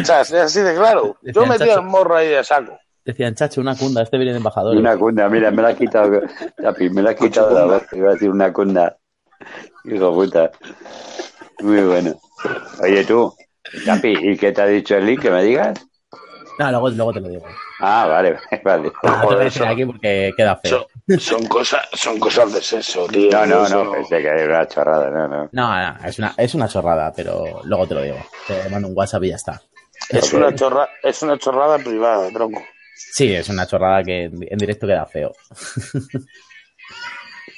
O 0.00 0.04
sea, 0.04 0.20
es 0.20 0.32
así 0.32 0.60
de 0.60 0.74
claro. 0.76 1.16
Yo 1.22 1.46
metía 1.46 1.66
"Chacho". 1.66 1.80
el 1.80 1.86
morro 1.86 2.14
ahí 2.16 2.28
de 2.28 2.44
saco. 2.44 2.78
Decían, 3.04 3.34
chacho, 3.34 3.60
una 3.60 3.76
cunda, 3.76 4.02
este 4.02 4.16
viene 4.16 4.32
de 4.32 4.38
embajador. 4.38 4.76
Una 4.76 4.96
cunda, 4.96 5.28
mira, 5.28 5.50
me 5.50 5.62
la 5.62 5.68
has 5.70 5.76
quitado, 5.76 6.10
me 6.10 7.02
la 7.02 7.10
has 7.10 7.16
quitado 7.16 7.50
la 7.50 7.64
voz. 7.64 7.82
Iba 7.92 8.10
a 8.10 8.12
decir 8.14 8.30
una 8.30 8.52
cunda. 8.52 8.96
Hijo 9.84 10.12
puta. 10.14 10.50
Muy 11.60 11.82
bueno. 11.82 12.14
Oye, 12.82 13.04
tú, 13.04 13.34
¿y 14.02 14.36
qué 14.36 14.52
te 14.52 14.62
ha 14.62 14.66
dicho 14.66 14.96
el 14.96 15.06
link? 15.06 15.22
Que 15.22 15.30
me 15.30 15.42
digas. 15.42 15.78
No, 16.58 16.70
luego, 16.70 16.90
luego 16.90 17.12
te 17.12 17.20
lo 17.20 17.28
digo. 17.28 17.44
Ah, 17.80 18.06
vale, 18.06 18.38
vale. 18.64 18.84
No, 18.84 19.00
te 19.02 19.08
lo 19.08 19.16
voy 19.16 19.24
a 19.24 19.24
Joder, 19.26 19.44
decir 19.44 19.62
son- 19.62 19.68
aquí 19.70 19.84
porque 19.84 20.32
queda 20.36 20.56
feo. 20.56 20.86
Son, 21.08 21.20
son 21.20 21.46
cosas, 21.46 21.86
son 21.92 22.18
cosas 22.18 22.52
de 22.52 22.60
sexo, 22.62 23.06
tío. 23.06 23.30
No, 23.30 23.46
no, 23.46 23.68
no, 23.68 23.92
pensé 23.92 24.22
que 24.22 24.28
era 24.28 24.44
una 24.44 24.68
chorrada, 24.68 25.10
no, 25.10 25.28
no. 25.28 25.48
No, 25.52 25.92
no, 25.92 26.06
es 26.06 26.18
una, 26.18 26.34
es 26.36 26.54
una 26.54 26.68
chorrada, 26.68 27.12
pero 27.14 27.60
luego 27.64 27.86
te 27.86 27.94
lo 27.94 28.02
digo. 28.02 28.18
Te 28.46 28.68
mando 28.70 28.88
un 28.88 28.96
WhatsApp 28.96 29.24
y 29.24 29.28
ya 29.30 29.36
está. 29.36 29.60
Es 30.08 30.32
una 30.32 30.54
chorra, 30.54 30.88
es 31.02 31.22
una 31.22 31.38
chorrada 31.38 31.78
privada, 31.78 32.30
tronco. 32.30 32.62
Sí, 32.94 33.34
es 33.34 33.48
una 33.48 33.66
chorrada 33.66 34.02
que 34.04 34.24
en 34.24 34.58
directo 34.58 34.86
queda 34.86 35.06
feo. 35.06 35.32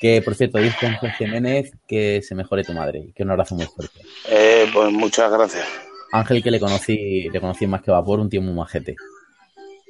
que, 0.00 0.20
por 0.22 0.34
cierto, 0.34 0.58
dice 0.58 0.86
Ángel 0.86 1.12
Jiménez 1.12 1.72
que 1.86 2.22
se 2.22 2.34
mejore 2.34 2.64
tu 2.64 2.72
madre 2.72 3.00
y 3.08 3.12
que 3.12 3.22
un 3.22 3.30
abrazo 3.30 3.54
muy 3.54 3.66
fuerte. 3.66 4.00
Eh, 4.28 4.68
pues 4.72 4.90
muchas 4.92 5.30
gracias. 5.32 5.66
Ángel 6.12 6.42
que 6.42 6.50
le 6.50 6.60
conocí, 6.60 7.28
le 7.30 7.40
conocí 7.40 7.66
más 7.66 7.82
que 7.82 7.90
vapor, 7.90 8.20
un 8.20 8.30
tío 8.30 8.40
muy 8.42 8.54
majete. 8.54 8.96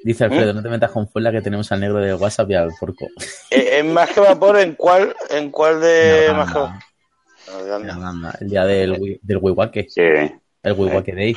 Dice 0.04 0.24
Alfredo, 0.24 0.52
no 0.52 0.62
te 0.62 0.68
metas 0.68 0.90
con 0.92 1.08
Fuela 1.08 1.32
que 1.32 1.42
tenemos 1.42 1.70
al 1.72 1.80
negro 1.80 1.98
del 1.98 2.14
WhatsApp 2.14 2.50
y 2.50 2.54
al 2.54 2.70
porco. 2.78 3.08
Eh, 3.50 3.78
¿En 3.78 3.92
más 3.92 4.10
que 4.10 4.20
vapor 4.20 4.58
en 4.58 4.74
cuál, 4.74 5.14
en 5.30 5.50
cuál 5.50 5.80
de 5.80 6.32
más 6.36 6.52
que. 6.52 6.58
Holanda, 7.52 8.36
el 8.40 8.48
día 8.48 8.64
del, 8.64 8.92
wi- 9.00 9.18
del 9.22 9.38
Wiwake, 9.40 9.86
Sí, 9.88 10.00
el 10.02 10.72
Wiwake 10.72 11.14
Day. 11.14 11.36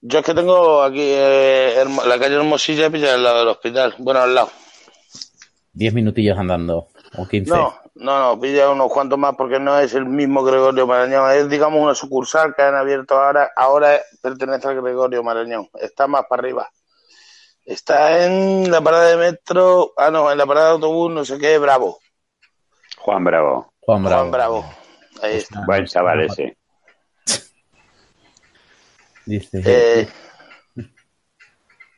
Yo 0.00 0.18
es 0.18 0.24
que 0.24 0.34
tengo 0.34 0.82
aquí 0.82 1.00
eh, 1.02 1.84
la 2.06 2.18
calle 2.18 2.34
Hermosilla 2.36 2.90
pilla 2.90 3.14
al 3.14 3.22
lado 3.22 3.38
del 3.40 3.48
hospital. 3.48 3.94
Bueno, 3.98 4.20
al 4.20 4.34
lado. 4.34 4.50
Diez 5.72 5.92
minutillos 5.94 6.38
andando, 6.38 6.88
o. 7.14 7.26
No, 7.46 7.74
no, 7.94 8.18
no, 8.20 8.40
pilla 8.40 8.70
unos 8.70 8.92
cuantos 8.92 9.18
más 9.18 9.34
porque 9.36 9.58
no 9.58 9.78
es 9.78 9.94
el 9.94 10.06
mismo 10.06 10.42
Gregorio 10.42 10.86
Marañón. 10.86 11.30
Es, 11.30 11.48
digamos, 11.48 11.80
una 11.80 11.94
sucursal 11.94 12.54
que 12.54 12.62
han 12.62 12.74
abierto 12.74 13.18
ahora. 13.18 13.50
Ahora 13.56 14.00
pertenece 14.20 14.68
al 14.68 14.82
Gregorio 14.82 15.22
Marañón. 15.22 15.68
Está 15.80 16.06
más 16.06 16.26
para 16.28 16.40
arriba. 16.40 16.70
Está 17.64 18.24
en 18.24 18.70
la 18.70 18.80
parada 18.80 19.08
de 19.08 19.16
metro. 19.16 19.92
Ah, 19.96 20.10
no, 20.10 20.30
en 20.30 20.38
la 20.38 20.46
parada 20.46 20.66
de 20.66 20.72
autobús, 20.74 21.12
no 21.12 21.24
sé 21.24 21.38
qué, 21.38 21.58
Bravo. 21.58 21.98
Juan 22.98 23.24
Bravo. 23.24 23.72
Juan 23.80 24.04
Bravo. 24.04 24.18
Juan 24.20 24.30
Bravo. 24.30 24.64
Ahí 25.22 25.36
está. 25.36 25.64
Buen 25.66 25.86
chaval 25.86 26.20
ese. 26.20 26.56
Dice, 29.26 29.62
Eh, 29.64 30.08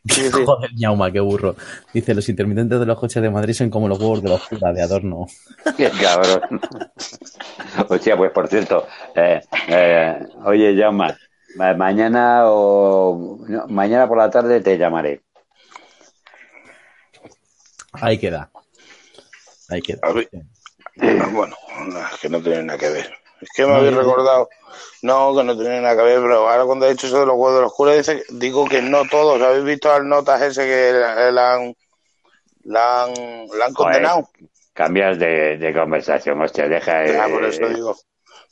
sí, 0.08 0.30
sí. 0.30 0.44
joder, 0.44 0.70
ñauma, 0.74 1.10
qué 1.10 1.20
burro. 1.20 1.56
Dice, 1.92 2.14
los 2.14 2.28
intermitentes 2.28 2.78
de 2.80 2.86
los 2.86 2.98
coches 2.98 3.22
de 3.22 3.30
Madrid 3.30 3.54
son 3.54 3.70
como 3.70 3.88
los 3.88 3.98
huevos 3.98 4.22
de 4.22 4.28
los 4.30 4.46
curas 4.48 4.74
de 4.74 4.82
adorno. 4.82 5.26
Qué 5.76 5.90
cabrón. 5.90 6.60
Hostia, 7.88 8.16
pues 8.16 8.30
por 8.32 8.48
cierto, 8.48 8.86
eh, 9.14 9.40
eh, 9.68 10.18
oye, 10.44 10.74
llama. 10.74 11.16
Ma- 11.56 11.74
Mañana 11.74 12.42
o 12.46 13.38
no, 13.48 13.66
mañana 13.68 14.06
por 14.06 14.18
la 14.18 14.30
tarde 14.30 14.60
te 14.60 14.76
llamaré. 14.78 15.22
Ahí 17.92 18.18
queda. 18.18 18.50
Ahí 19.68 19.80
queda. 19.82 20.00
A 20.02 20.12
ver. 20.12 20.28
Bueno, 21.32 21.54
no, 21.88 21.98
es 22.00 22.20
que 22.20 22.28
no 22.28 22.40
tiene 22.42 22.62
nada 22.64 22.78
que 22.78 22.90
ver. 22.90 23.17
Es 23.40 23.50
que 23.54 23.66
me 23.66 23.72
habéis 23.74 23.94
recordado. 23.94 24.48
No, 25.02 25.34
que 25.36 25.44
no 25.44 25.56
tiene 25.56 25.80
nada 25.80 25.96
que 25.96 26.02
ver, 26.02 26.20
pero 26.20 26.48
ahora 26.48 26.64
cuando 26.64 26.86
he 26.86 26.90
dicho 26.90 27.06
eso 27.06 27.20
de 27.20 27.26
los 27.26 27.36
huevos 27.36 27.54
de 27.56 27.60
los 27.62 27.72
curas, 27.72 27.96
dice, 27.96 28.24
digo 28.30 28.66
que 28.66 28.82
no 28.82 29.04
todos. 29.08 29.40
¿Habéis 29.40 29.64
visto 29.64 29.92
al 29.92 30.08
notas 30.08 30.42
ese 30.42 30.64
que 30.66 30.92
la, 30.92 31.30
la 31.30 31.54
han, 31.54 31.74
la 32.64 33.04
han, 33.04 33.12
la 33.58 33.66
han 33.66 33.74
condenado? 33.74 34.28
Cambias 34.74 35.18
de, 35.18 35.56
de 35.56 35.72
conversación, 35.72 36.40
hostia, 36.40 36.68
deja. 36.68 37.00
Ah, 37.00 37.04
eh, 37.26 37.30
por 37.30 37.44
eso 37.44 37.68
digo. 37.68 37.96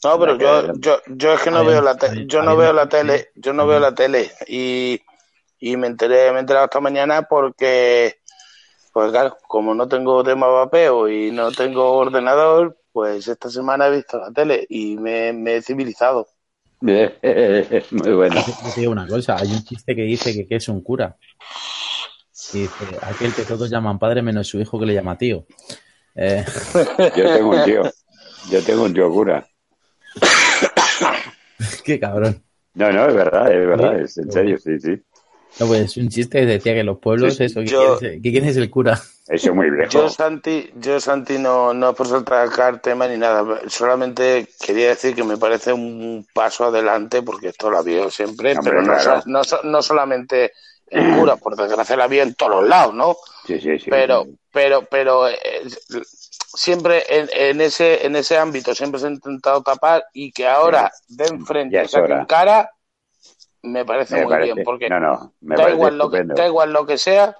No, 0.04 0.18
pero 0.20 0.36
yo, 0.36 0.72
yo, 0.74 1.00
yo 1.08 1.32
es 1.34 1.40
que 1.42 1.50
no 1.50 1.64
veo 1.64 1.80
la 1.80 1.96
te- 1.96 2.06
había- 2.08 2.26
yo 2.26 2.42
no 2.42 2.56
veo 2.56 2.72
la 2.72 2.88
tele, 2.88 3.30
yo 3.34 3.52
no 3.52 3.66
veo 3.66 3.80
la 3.80 3.94
tele 3.94 4.30
y, 4.46 5.00
y 5.58 5.76
me 5.76 5.86
enteré, 5.86 6.30
me 6.30 6.38
he 6.38 6.40
enterado 6.40 6.66
esta 6.66 6.80
mañana 6.80 7.22
porque, 7.22 8.16
pues 8.92 9.10
claro, 9.10 9.36
como 9.48 9.74
no 9.74 9.88
tengo 9.88 10.22
tema 10.24 10.46
vapeo 10.48 11.08
y 11.08 11.30
no 11.30 11.50
tengo 11.52 11.92
ordenador, 11.92 12.76
pues 12.96 13.28
esta 13.28 13.50
semana 13.50 13.88
he 13.88 13.96
visto 13.96 14.18
la 14.18 14.32
tele 14.32 14.64
y 14.70 14.96
me, 14.96 15.30
me 15.34 15.56
he 15.56 15.60
civilizado. 15.62 16.26
Muy 16.80 17.10
bueno. 18.14 18.42
Digo 18.74 18.90
una 18.90 19.06
cosa, 19.06 19.36
hay 19.36 19.52
un 19.52 19.62
chiste 19.62 19.94
que 19.94 20.00
dice 20.00 20.32
que, 20.32 20.46
que 20.46 20.56
es 20.56 20.66
un 20.70 20.80
cura. 20.82 21.14
Y 22.54 22.60
dice, 22.60 22.84
aquel 23.02 23.34
que 23.34 23.42
todos 23.42 23.68
llaman 23.68 23.98
padre 23.98 24.22
menos 24.22 24.46
su 24.48 24.58
hijo 24.58 24.80
que 24.80 24.86
le 24.86 24.94
llama 24.94 25.18
tío. 25.18 25.44
Eh, 26.14 26.42
Yo 27.14 27.34
tengo 27.34 27.50
un 27.50 27.64
tío. 27.64 27.82
Yo 28.50 28.62
tengo 28.64 28.84
un 28.84 28.94
tío 28.94 29.10
cura. 29.10 29.46
qué 31.84 32.00
cabrón. 32.00 32.42
No, 32.72 32.90
no, 32.92 33.08
es 33.08 33.14
verdad, 33.14 33.52
es 33.52 33.66
verdad, 33.66 33.92
Sí. 33.98 34.04
es 34.04 34.16
en 34.18 34.32
serio, 34.32 34.56
sí, 34.58 34.80
sí. 34.80 35.02
No, 35.60 35.66
pues 35.66 35.94
un 35.98 36.08
chiste 36.08 36.40
que 36.40 36.46
decía 36.46 36.72
que 36.72 36.82
los 36.82 36.96
pueblos, 36.98 37.36
Sí, 37.36 37.44
eso, 37.44 37.60
¿qué, 37.60 37.66
yo- 37.66 37.94
es, 37.96 38.20
¿qué 38.22 38.30
quién 38.32 38.46
es 38.46 38.56
el 38.56 38.70
cura? 38.70 38.98
Eso 39.28 39.50
es 39.50 39.54
muy 39.54 39.66
Yo, 39.66 39.76
viejo. 39.76 40.08
Santi, 40.08 40.70
yo, 40.76 41.00
Santi, 41.00 41.38
no, 41.38 41.74
no 41.74 41.94
por 41.94 42.06
sacar 42.06 42.80
tema 42.80 43.08
ni 43.08 43.16
nada, 43.16 43.60
solamente 43.68 44.48
quería 44.64 44.88
decir 44.90 45.14
que 45.14 45.24
me 45.24 45.36
parece 45.36 45.72
un 45.72 46.26
paso 46.32 46.66
adelante, 46.66 47.22
porque 47.22 47.48
esto 47.48 47.70
lo 47.70 47.78
había 47.78 48.08
siempre, 48.10 48.56
Hombre, 48.56 48.70
pero 48.70 48.82
no, 48.82 48.94
claro. 48.94 49.22
no, 49.26 49.42
no 49.64 49.82
solamente 49.82 50.52
en 50.88 51.18
cura, 51.18 51.36
por 51.36 51.56
desgracia 51.56 51.96
la 51.96 52.04
había 52.04 52.22
en 52.22 52.34
todos 52.34 52.60
los 52.60 52.68
lados, 52.68 52.94
¿no? 52.94 53.16
Sí, 53.44 53.60
sí, 53.60 53.78
sí. 53.78 53.90
Pero, 53.90 54.26
pero, 54.52 54.82
pero 54.82 55.28
eh, 55.28 55.36
siempre 56.54 57.04
en, 57.08 57.28
en 57.32 57.60
ese, 57.60 58.06
en 58.06 58.16
ese 58.16 58.38
ámbito 58.38 58.74
siempre 58.74 59.00
se 59.00 59.06
ha 59.06 59.10
intentado 59.10 59.62
tapar 59.62 60.04
y 60.12 60.30
que 60.32 60.46
ahora 60.46 60.90
de 61.08 61.24
Ya 61.24 61.34
enfrente 61.34 61.82
es 61.82 61.90
saquen 61.90 62.24
cara, 62.26 62.70
me 63.62 63.84
parece 63.84 64.14
me 64.14 64.22
muy 64.22 64.30
parece, 64.30 64.54
bien, 64.54 64.64
porque 64.64 64.88
no, 64.88 65.00
no, 65.00 65.34
me 65.40 65.56
da 65.56 65.70
igual, 65.70 65.98
lo 65.98 66.10
que, 66.10 66.22
da 66.24 66.46
igual 66.46 66.72
lo 66.72 66.86
que 66.86 66.98
sea, 66.98 67.36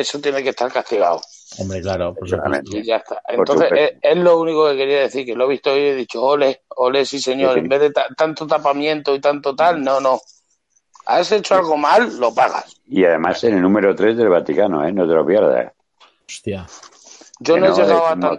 eso 0.00 0.20
tiene 0.20 0.42
que 0.42 0.50
estar 0.50 0.70
castigado. 0.72 1.20
Hombre, 1.58 1.80
claro, 1.80 2.14
por 2.14 2.28
supuesto. 2.28 2.76
Y 2.76 2.84
ya 2.84 2.96
está. 2.96 3.20
Entonces, 3.28 3.70
es, 4.02 4.16
lo 4.16 4.38
único 4.38 4.68
que 4.68 4.76
quería 4.76 5.00
decir, 5.00 5.24
que 5.24 5.34
lo 5.34 5.44
he 5.44 5.48
visto 5.48 5.72
hoy 5.72 5.80
y 5.80 5.86
he 5.86 5.94
dicho, 5.94 6.22
ole, 6.22 6.62
ole, 6.76 7.04
sí 7.06 7.20
señor, 7.20 7.54
Sí, 7.54 7.60
sí. 7.60 7.64
en 7.64 7.68
vez 7.68 7.80
de 7.80 7.90
ta- 7.92 8.08
tanto 8.16 8.46
tapamiento 8.46 9.14
y 9.14 9.20
tanto 9.20 9.54
tal, 9.54 9.82
no, 9.82 10.00
no. 10.00 10.20
Has 11.06 11.30
hecho 11.32 11.54
algo 11.54 11.76
mal, 11.76 12.18
lo 12.18 12.34
pagas. 12.34 12.80
Y 12.86 13.04
además 13.04 13.42
en 13.44 13.54
el 13.54 13.62
número 13.62 13.94
3 13.94 14.16
del 14.16 14.28
Vaticano, 14.28 14.86
¿eh? 14.86 14.92
No 14.92 15.06
te 15.06 15.14
lo 15.14 15.24
pierdas. 15.24 15.72
Hostia. 16.28 16.66
Yo 17.38 17.56
no, 17.58 17.66
he 17.66 17.70
es 17.70 17.76
llegado 17.76 18.06
a 18.06 18.10
tanto, 18.18 18.36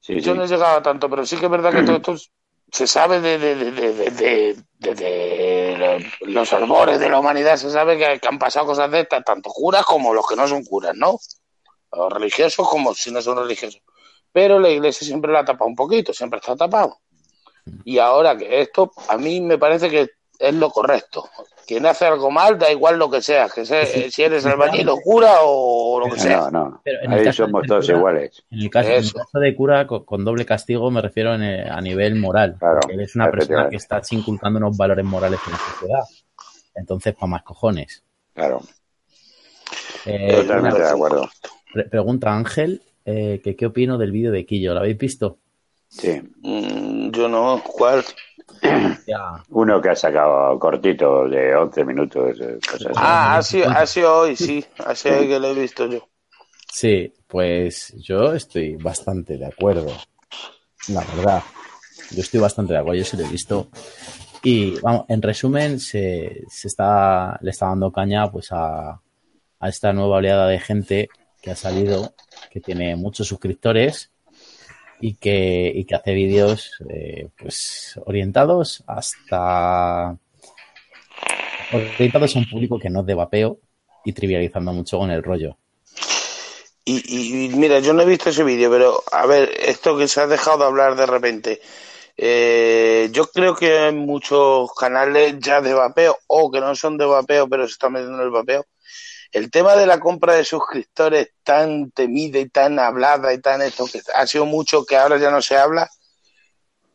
Sí, 0.00 0.20
yo 0.20 0.32
sí. 0.32 0.38
no 0.38 0.44
he 0.44 0.48
llegado 0.48 0.78
a 0.78 0.82
tanto, 0.82 1.08
pero 1.08 1.24
sí 1.24 1.36
que 1.36 1.44
es 1.44 1.50
verdad 1.50 1.72
que 1.72 1.82
todo 1.84 1.96
esto 1.96 2.14
se 2.72 2.86
sabe 2.86 3.20
de, 3.20 3.38
de, 3.38 4.56
de, 4.78 6.06
los- 6.22 6.52
albores 6.54 6.98
de 6.98 7.10
la 7.10 7.18
humanidad, 7.20 7.56
se 7.56 7.70
sabe 7.70 7.98
que, 7.98 8.18
que 8.18 8.28
han 8.28 8.38
pasado 8.38 8.66
cosas 8.66 8.90
de 8.90 9.00
estas, 9.00 9.22
tanto 9.24 9.50
curas 9.50 9.84
como 9.84 10.14
los 10.14 10.26
que 10.26 10.36
no 10.36 10.48
son 10.48 10.64
curas, 10.64 10.96
¿no? 10.96 11.18
Los 11.92 12.12
religiosos 12.12 12.66
como 12.66 12.94
si 12.94 13.10
no 13.10 13.20
son 13.20 13.36
religiosos. 13.36 13.82
Pero 14.32 14.58
la 14.58 14.70
iglesia 14.70 15.06
siempre 15.06 15.30
la 15.30 15.44
tapa 15.44 15.66
un 15.66 15.76
poquito, 15.76 16.14
siempre 16.14 16.38
está 16.38 16.56
tapado. 16.56 16.98
Y 17.84 17.98
ahora 17.98 18.36
que 18.36 18.62
esto, 18.62 18.90
a 19.08 19.18
mí 19.18 19.40
me 19.42 19.58
parece 19.58 19.90
que 19.90 20.08
es 20.38 20.54
lo 20.54 20.70
correcto. 20.70 21.28
Quien 21.66 21.86
hace 21.86 22.04
algo 22.06 22.30
mal, 22.30 22.58
da 22.58 22.70
igual 22.72 22.98
lo 22.98 23.08
que 23.10 23.22
sea, 23.22 23.48
que 23.48 23.64
sea, 23.64 23.86
si 23.86 24.22
eres 24.22 24.44
albañil 24.46 24.88
o 24.88 24.96
cura 25.00 25.36
o 25.42 26.00
lo 26.00 26.12
que 26.12 26.20
sea. 26.20 26.50
No, 26.50 26.50
no. 26.50 26.80
Pero 26.84 26.98
en 27.02 27.12
el 27.12 27.26
Ahí 27.28 27.32
somos 27.32 27.66
todos 27.66 27.86
cura- 27.86 27.96
iguales. 27.98 28.44
En 28.50 28.58
el 28.60 28.70
caso, 28.70 28.88
en 28.88 28.94
el 28.96 29.00
Eso. 29.00 29.18
caso 29.18 29.38
de 29.38 29.54
cura 29.54 29.86
con, 29.86 30.04
con 30.04 30.24
doble 30.24 30.44
castigo 30.44 30.90
me 30.90 31.00
refiero 31.00 31.34
en, 31.34 31.42
eh, 31.42 31.68
a 31.70 31.80
nivel 31.80 32.16
moral. 32.16 32.56
Claro, 32.58 32.80
porque 32.80 32.94
eres 32.94 33.14
una 33.16 33.30
persona 33.30 33.68
que 33.70 33.76
está 33.76 34.00
inculcando 34.10 34.58
unos 34.58 34.76
valores 34.76 35.04
morales 35.04 35.40
en 35.46 35.52
la 35.52 35.58
sociedad. 35.58 36.02
Entonces, 36.74 37.14
para 37.14 37.26
más 37.28 37.42
cojones. 37.42 38.02
Claro, 38.34 38.60
Eh, 40.06 40.34
totalmente 40.42 40.78
una- 40.78 40.86
de 40.86 40.90
acuerdo. 40.92 41.28
pre- 41.72 41.84
pregunta 41.84 42.34
Ángel 42.34 42.82
eh, 43.04 43.40
que 43.42 43.56
qué 43.56 43.66
opino 43.66 43.98
del 43.98 44.10
vídeo 44.12 44.32
de 44.32 44.44
Quillo. 44.46 44.74
¿Lo 44.74 44.80
habéis 44.80 44.98
visto? 44.98 45.38
Sí. 45.88 46.22
Mm, 46.42 47.10
yo 47.10 47.28
no, 47.28 47.62
¿cuál? 47.64 48.02
Ya. 49.06 49.42
Uno 49.50 49.80
que 49.80 49.90
ha 49.90 49.96
sacado 49.96 50.58
cortito 50.58 51.28
de 51.28 51.54
11 51.54 51.84
minutos, 51.84 52.40
eh, 52.40 52.58
cosas. 52.70 52.92
Ah, 52.96 53.36
ha 53.36 53.42
sido, 53.42 53.68
ha 53.68 53.84
sido 53.86 54.16
hoy, 54.16 54.36
sí, 54.36 54.64
así 54.84 55.08
es 55.08 55.26
que 55.26 55.40
lo 55.40 55.48
he 55.48 55.54
visto 55.54 55.86
yo. 55.86 56.06
Sí, 56.70 57.12
pues 57.26 57.94
yo 57.98 58.32
estoy 58.32 58.76
bastante 58.76 59.36
de 59.36 59.46
acuerdo. 59.46 59.92
La 60.88 61.04
verdad. 61.16 61.42
Yo 62.12 62.20
estoy 62.20 62.40
bastante 62.40 62.72
de 62.72 62.78
acuerdo, 62.78 62.98
yo 62.98 63.04
sí 63.04 63.16
lo 63.16 63.24
he 63.24 63.28
visto. 63.28 63.68
Y 64.42 64.78
vamos, 64.80 65.06
en 65.08 65.22
resumen, 65.22 65.80
se, 65.80 66.44
se 66.48 66.68
está, 66.68 67.38
le 67.42 67.50
está 67.50 67.66
dando 67.66 67.92
caña 67.92 68.30
pues 68.30 68.52
a, 68.52 69.00
a 69.60 69.68
esta 69.68 69.92
nueva 69.92 70.16
oleada 70.16 70.46
de 70.46 70.58
gente 70.58 71.08
que 71.40 71.50
ha 71.50 71.56
salido, 71.56 72.14
que 72.50 72.60
tiene 72.60 72.96
muchos 72.96 73.26
suscriptores 73.26 74.11
y 75.02 75.16
que, 75.16 75.72
y 75.74 75.84
que 75.86 75.96
hace 75.96 76.14
vídeos 76.14 76.72
eh, 76.90 77.28
pues 77.38 78.00
orientados 78.06 78.84
hasta 78.88 80.16
orientados 81.70 82.36
a 82.36 82.38
un 82.38 82.48
público 82.48 82.78
que 82.78 82.88
no 82.90 83.00
es 83.00 83.06
de 83.06 83.14
vapeo 83.14 83.58
y 84.04 84.12
trivializando 84.12 84.72
mucho 84.72 84.98
con 84.98 85.10
el 85.10 85.24
rollo. 85.24 85.58
Y, 86.84 87.46
y- 87.46 87.48
mira, 87.56 87.78
yo 87.80 87.92
no 87.92 88.02
he 88.02 88.06
visto 88.06 88.30
ese 88.30 88.42
vídeo, 88.44 88.70
pero 88.70 89.02
a 89.12 89.26
ver, 89.26 89.50
esto 89.60 89.96
que 89.96 90.08
se 90.08 90.20
ha 90.20 90.26
dejado 90.26 90.58
de 90.58 90.64
hablar 90.64 90.96
de 90.96 91.06
repente. 91.06 91.60
eh, 92.18 93.10
yo 93.12 93.26
creo 93.28 93.56
que 93.56 93.78
hay 93.78 93.94
muchos 93.94 94.72
canales 94.74 95.36
ya 95.40 95.60
de 95.62 95.74
vapeo 95.74 96.16
o 96.28 96.50
que 96.50 96.60
no 96.60 96.74
son 96.76 96.98
de 96.98 97.06
vapeo, 97.06 97.48
pero 97.48 97.66
se 97.66 97.72
están 97.74 97.92
metiendo 97.94 98.18
en 98.18 98.24
el 98.24 98.30
vapeo. 98.30 98.64
El 99.32 99.50
tema 99.50 99.74
de 99.74 99.86
la 99.86 99.98
compra 99.98 100.34
de 100.34 100.44
suscriptores 100.44 101.30
tan 101.42 101.90
temida 101.90 102.38
y 102.38 102.48
tan 102.48 102.78
hablada 102.78 103.32
y 103.32 103.40
tan 103.40 103.62
esto, 103.62 103.86
que 103.86 104.00
ha 104.14 104.26
sido 104.26 104.44
mucho 104.46 104.84
que 104.84 104.96
ahora 104.96 105.18
ya 105.18 105.30
no 105.30 105.40
se 105.42 105.56
habla. 105.56 105.90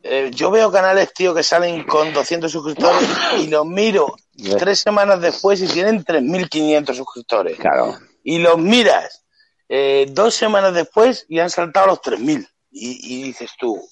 Eh, 0.02 0.30
yo 0.32 0.50
veo 0.50 0.70
canales, 0.70 1.12
tío, 1.12 1.34
que 1.34 1.42
salen 1.42 1.82
con 1.84 2.12
200 2.12 2.50
suscriptores 2.50 3.08
y 3.38 3.48
los 3.48 3.66
miro 3.66 4.14
tres 4.56 4.78
semanas 4.78 5.20
después 5.20 5.60
y 5.60 5.66
tienen 5.66 6.04
3.500 6.04 6.94
suscriptores 6.94 7.58
Claro. 7.58 7.98
y 8.22 8.38
los 8.38 8.56
miras 8.56 9.24
eh, 9.68 10.06
dos 10.10 10.34
semanas 10.34 10.72
después 10.72 11.26
y 11.28 11.40
han 11.40 11.50
saltado 11.50 11.88
los 11.88 12.00
3.000. 12.00 12.48
Y, 12.70 13.16
y 13.18 13.22
dices 13.24 13.50
tú, 13.58 13.82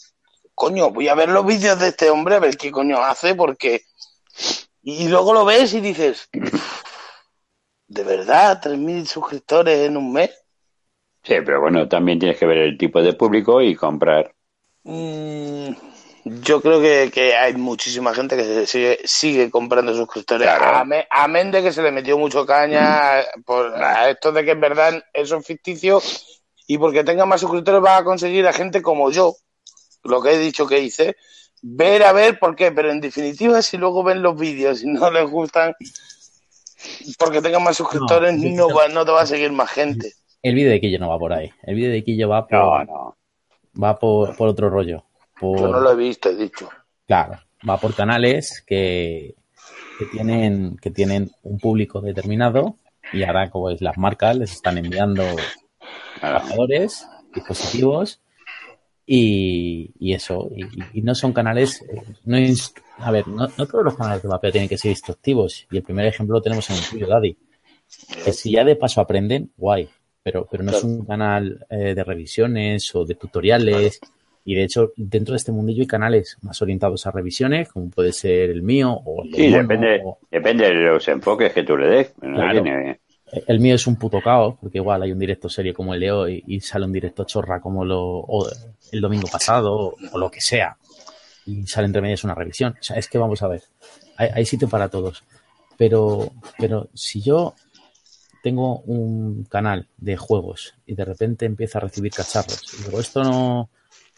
coño, 0.55 0.91
voy 0.91 1.09
a 1.09 1.15
ver 1.17 1.29
los 1.31 1.45
vídeos 1.45 1.79
de 1.81 1.89
este 1.89 2.09
hombre 2.11 2.37
a 2.37 2.41
ver 2.41 2.57
qué 2.57 2.71
coño 2.71 3.03
hace, 3.03 3.35
porque. 3.35 3.83
Y 4.83 5.09
luego 5.09 5.33
lo 5.35 5.45
ves 5.45 5.75
y 5.75 5.81
dices, 5.81 6.29
¿de 7.89 8.05
verdad 8.05 8.61
3.000 8.63 9.07
suscriptores 9.07 9.87
en 9.87 9.97
un 9.97 10.13
mes? 10.13 10.31
Sí, 11.23 11.35
pero 11.45 11.61
bueno, 11.61 11.89
también 11.89 12.19
tienes 12.19 12.39
que 12.39 12.47
ver 12.47 12.59
el 12.59 12.79
tipo 12.79 13.03
de 13.03 13.13
público 13.15 13.61
y 13.61 13.75
comprar. 13.75 14.33
Mm, 14.85 15.71
yo 16.25 16.61
creo 16.61 16.81
que, 16.81 17.11
que 17.13 17.37
hay 17.37 17.55
muchísima 17.55 18.15
gente 18.15 18.37
que 18.37 18.67
sigue, 18.67 19.01
sigue 19.05 19.51
comprando 19.51 19.95
suscriptores. 19.95 20.47
Claro. 20.47 20.89
Amén, 21.11 21.51
de 21.51 21.63
que 21.63 21.73
se 21.73 21.83
le 21.83 21.91
metió 21.91 22.17
mucho 22.19 22.47
caña 22.47 23.23
por, 23.45 23.75
a 23.75 24.11
esto 24.11 24.33
de 24.33 24.45
que 24.45 24.53
en 24.53 24.61
verdad 24.61 25.05
eso 25.13 25.37
es 25.37 25.47
ficticio 25.47 26.01
y 26.67 26.79
porque 26.79 27.05
tenga 27.05 27.27
más 27.27 27.41
suscriptores 27.41 27.85
va 27.85 27.99
a 27.99 28.05
conseguir 28.05 28.47
a 28.47 28.53
gente 28.53 28.83
como 28.83 29.11
yo, 29.11 29.35
lo 30.05 30.23
que 30.23 30.33
he 30.33 30.39
dicho 30.39 30.67
que 30.67 30.81
hice, 30.81 31.17
ver 31.63 32.03
a 32.03 32.13
ver 32.13 32.39
por 32.39 32.55
qué, 32.57 32.73
pero 32.73 32.91
en 32.91 33.01
definitiva 33.01 33.63
si 33.63 33.77
luego 33.77 34.03
ven 34.03 34.23
los 34.23 34.39
vídeos 34.39 34.83
y 34.83 34.87
no 34.87 35.11
les 35.11 35.29
gustan 35.31 35.75
porque 37.19 37.41
tengan 37.43 37.63
más 37.63 37.77
suscriptores 37.77 38.35
No, 38.37 38.69
no, 38.69 38.75
va- 38.75 38.89
no 38.89 39.05
te 39.05 39.13
va 39.13 39.23
a 39.23 39.27
seguir 39.27 39.53
más 39.53 39.71
gente. 39.71 40.13
El 40.43 40.55
vídeo 40.55 40.71
de 40.71 40.81
Quillo 40.81 40.99
no 40.99 41.09
va 41.09 41.19
por 41.19 41.33
ahí. 41.33 41.51
El 41.63 41.75
vídeo 41.77 41.91
de 41.91 42.05
Quillo 42.05 42.29
va 42.29 42.47
por, 42.47 42.59
No, 42.59 42.85
no. 42.85 43.17
va 43.83 43.99
por, 43.99 44.37
por 44.37 44.49
otro 44.49 44.71
rollo. 44.71 45.05
Por, 45.39 45.59
Yo 45.61 45.69
no 45.69 45.81
lo 45.81 45.93
he 45.93 45.97
visto, 45.97 46.29
he 46.31 46.37
dicho. 46.37 46.69
Claro, 47.07 47.39
va 47.69 47.79
por 47.79 47.95
canales 47.95 48.63
que, 48.67 49.35
que 49.99 50.07
tienen 50.07 50.77
que 50.81 50.91
tienen 50.91 51.31
un 51.43 51.59
público 51.59 52.01
determinado 52.01 52.77
y 53.13 53.23
ahora 53.25 53.51
como 53.51 53.71
es 53.71 53.81
las 53.83 53.97
marcas 53.99 54.37
les 54.37 54.53
están 54.53 54.79
enviando 54.79 55.25
Claro. 56.21 56.37
adaptadores, 56.39 57.07
dispositivos 57.35 58.21
y, 59.07 59.91
y 59.99 60.13
eso 60.15 60.51
y, 60.55 60.99
y 60.99 61.03
no 61.03 61.15
son 61.15 61.33
canales 61.33 61.83
eh, 61.89 62.03
no 62.25 62.37
a 62.99 63.11
ver 63.11 63.29
no, 63.29 63.47
no 63.57 63.67
todos 63.67 63.85
los 63.85 63.97
canales 63.97 64.23
de 64.23 64.29
vapeo 64.29 64.51
tienen 64.51 64.69
que 64.69 64.77
ser 64.79 64.91
instructivos 64.91 65.67
y 65.71 65.77
el 65.77 65.83
primer 65.83 66.07
ejemplo 66.07 66.35
lo 66.37 66.43
tenemos 66.43 66.69
en 66.71 66.77
el 66.77 66.83
tuyo 66.91 67.07
Daddy 67.07 67.37
que 68.25 68.33
si 68.33 68.51
ya 68.53 68.65
de 68.65 68.75
paso 68.77 69.01
aprenden 69.01 69.51
guay 69.57 69.89
pero 70.25 70.49
pero 70.51 70.65
no 70.65 70.73
es 70.73 70.83
un 70.83 71.05
canal 71.07 71.65
eh, 71.71 71.95
de 71.95 72.03
revisiones 72.05 72.93
o 72.97 73.05
de 73.05 73.15
tutoriales 73.15 74.01
y 74.49 74.55
de 74.55 74.63
hecho, 74.63 74.93
dentro 74.97 75.33
de 75.33 75.39
este 75.39 75.51
mundillo 75.51 75.81
hay 75.83 75.89
canales 75.89 76.39
más 76.43 76.63
orientados 76.63 77.05
a 77.05 77.11
revisiones, 77.11 77.69
como 77.69 77.91
puede 77.91 78.13
ser 78.13 78.51
el 78.51 78.63
mío 78.63 78.93
o 78.93 79.25
el 79.25 79.35
Sí, 79.35 79.49
depende, 79.51 80.01
o- 80.05 80.19
depende 80.31 80.67
de 80.69 80.75
los 80.75 81.09
enfoques 81.09 81.53
que 81.53 81.65
tú 81.65 81.77
le 81.77 81.89
des. 81.89 82.15
No 82.23 82.35
Claro. 82.37 82.63
tiene- 82.63 83.01
El 83.47 83.61
mío 83.61 83.77
es 83.77 83.87
un 83.87 83.97
puto 83.97 84.21
caos, 84.21 84.57
porque 84.61 84.79
igual 84.79 85.03
hay 85.03 85.13
un 85.13 85.19
directo 85.19 85.49
serie 85.49 85.73
como 85.73 85.95
el 85.95 86.01
de 86.01 86.11
hoy 86.11 86.45
y 86.47 86.61
sale 86.61 86.85
un 86.85 86.93
directo 86.93 87.25
chorra 87.25 87.61
como 87.61 87.85
lo, 87.85 88.01
o 88.03 88.49
el 88.93 89.01
domingo 89.01 89.29
pasado 89.29 89.95
o 90.13 90.19
lo 90.19 90.31
que 90.31 90.41
sea. 90.41 90.77
Y 91.47 91.65
sale 91.67 91.87
entre 91.87 92.03
medias 92.03 92.25
una 92.25 92.35
revisión. 92.35 92.75
O 92.81 92.83
sea, 92.83 92.97
es 92.97 93.09
que 93.09 93.19
vamos 93.19 93.43
a 93.43 93.49
ver, 93.49 93.63
hay, 94.17 94.31
hay 94.35 94.47
sitio 94.47 94.69
para 94.69 94.89
todos. 94.89 95.23
Pero, 95.77 96.33
pero 96.59 96.89
si 96.95 97.21
yo 97.21 97.55
tengo 98.43 98.79
un 98.81 99.45
canal 99.45 99.87
de 99.97 100.17
juegos 100.17 100.75
y 100.87 100.95
de 100.95 101.05
repente 101.05 101.47
empieza 101.47 101.79
a 101.79 101.83
recibir 101.83 102.13
cacharros 102.13 102.63
y 102.81 102.85
digo, 102.85 103.01
esto 103.01 103.23
no... 103.23 103.71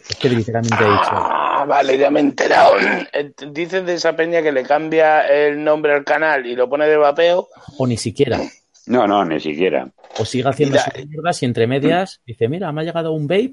Es 0.08 0.16
que 0.16 0.28
literalmente 0.30 0.82
he 0.82 0.88
dicho, 0.88 1.10
Ah, 1.12 1.64
vale, 1.66 1.98
ya 1.98 2.08
me 2.08 2.20
he 2.20 2.22
enterado. 2.22 2.74
Eh, 3.12 3.32
Dices 3.50 3.84
de 3.84 3.94
esa 3.94 4.14
peña 4.14 4.42
que 4.42 4.52
le 4.52 4.62
cambia 4.62 5.26
el 5.26 5.62
nombre 5.64 5.92
al 5.92 6.04
canal 6.04 6.46
y 6.46 6.54
lo 6.54 6.68
pone 6.68 6.86
de 6.86 6.96
vapeo. 6.96 7.48
o 7.76 7.86
ni 7.86 7.96
siquiera, 7.96 8.40
No, 8.88 9.06
no, 9.06 9.24
ni 9.24 9.38
siquiera. 9.40 9.88
o 10.18 10.24
sigue 10.24 10.48
haciendo 10.48 10.74
Mira, 10.74 10.84
sus 10.94 11.06
mierdas 11.06 11.42
y 11.42 11.46
entre 11.46 11.66
medias 11.66 12.20
dice, 12.26 12.48
mira, 12.48 12.72
me 12.72 12.80
ha 12.80 12.84
llegado 12.84 13.12
un 13.12 13.26
vape 13.26 13.52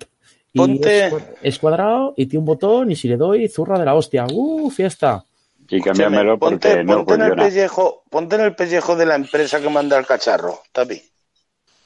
y 0.54 0.58
Ponte- 0.60 1.08
es, 1.08 1.14
cua- 1.14 1.36
es 1.42 1.60
cuadrado 1.60 2.14
y 2.18 2.26
tiene 2.28 2.40
un 2.40 2.46
botón 2.46 2.92
y 2.92 2.96
si 2.96 3.08
le 3.08 3.18
doy, 3.18 3.48
zurra 3.50 3.78
de 3.78 3.86
la 3.86 3.94
hostia. 3.96 4.26
¡Uh, 4.32 4.70
fiesta! 4.72 5.24
Sí, 5.70 5.82
cámbiamelo 5.82 6.38
porque 6.40 6.56
ponte, 6.58 6.84
no 6.84 6.98
ponte 7.06 7.14
en 7.16 7.22
el 7.22 7.36
pellejo, 7.36 8.04
ponte 8.10 8.36
en 8.36 8.42
el 8.42 8.56
pellejo 8.56 8.96
de 8.96 9.06
la 9.06 9.16
empresa 9.16 9.60
que 9.60 9.70
manda 9.70 9.98
el 9.98 10.06
cacharro, 10.06 10.62
Tapi. 10.72 11.02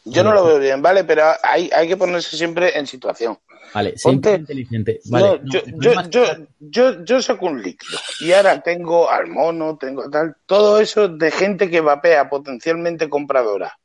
Yo 0.05 0.23
no 0.23 0.33
lo 0.33 0.43
veo 0.45 0.59
bien, 0.59 0.81
¿vale? 0.81 1.03
Pero 1.03 1.23
hay, 1.43 1.69
hay 1.73 1.87
que 1.87 1.97
ponerse 1.97 2.35
siempre 2.37 2.77
en 2.77 2.87
situación. 2.87 3.37
Vale, 3.73 3.95
Ponte- 4.01 4.35
inteligente. 4.35 4.99
Vale, 5.05 5.25
No, 5.25 5.37
no, 5.37 5.51
yo, 5.51 5.61
yo, 5.77 6.01
yo, 6.09 6.23
yo, 6.59 7.03
yo 7.03 7.21
saco 7.21 7.45
un 7.47 7.61
líquido 7.61 7.99
y 8.21 8.31
ahora 8.31 8.61
tengo 8.61 9.09
al 9.09 9.27
mono, 9.27 9.77
tengo 9.77 10.09
tal, 10.09 10.35
todo 10.45 10.79
eso 10.79 11.07
de 11.07 11.31
gente 11.31 11.69
que 11.69 11.81
vapea 11.81 12.29
potencialmente 12.29 13.09
compradora. 13.09 13.77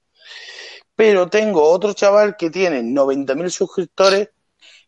Pero 0.97 1.29
tengo 1.29 1.63
otro 1.69 1.93
chaval 1.93 2.37
que 2.37 2.51
tiene 2.51 2.83
90.000 2.83 3.51
suscriptores 3.51 4.31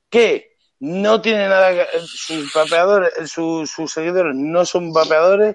que 0.09 0.53
no 0.79 1.21
tiene 1.21 1.49
nada 1.49 1.73
que 1.73 1.87
sus 2.07 2.53
vapeadores, 2.53 3.13
sus, 3.31 3.71
sus 3.71 3.93
seguidores 3.93 4.35
no 4.37 4.65
son 4.65 4.93
vapeadores, 4.93 5.55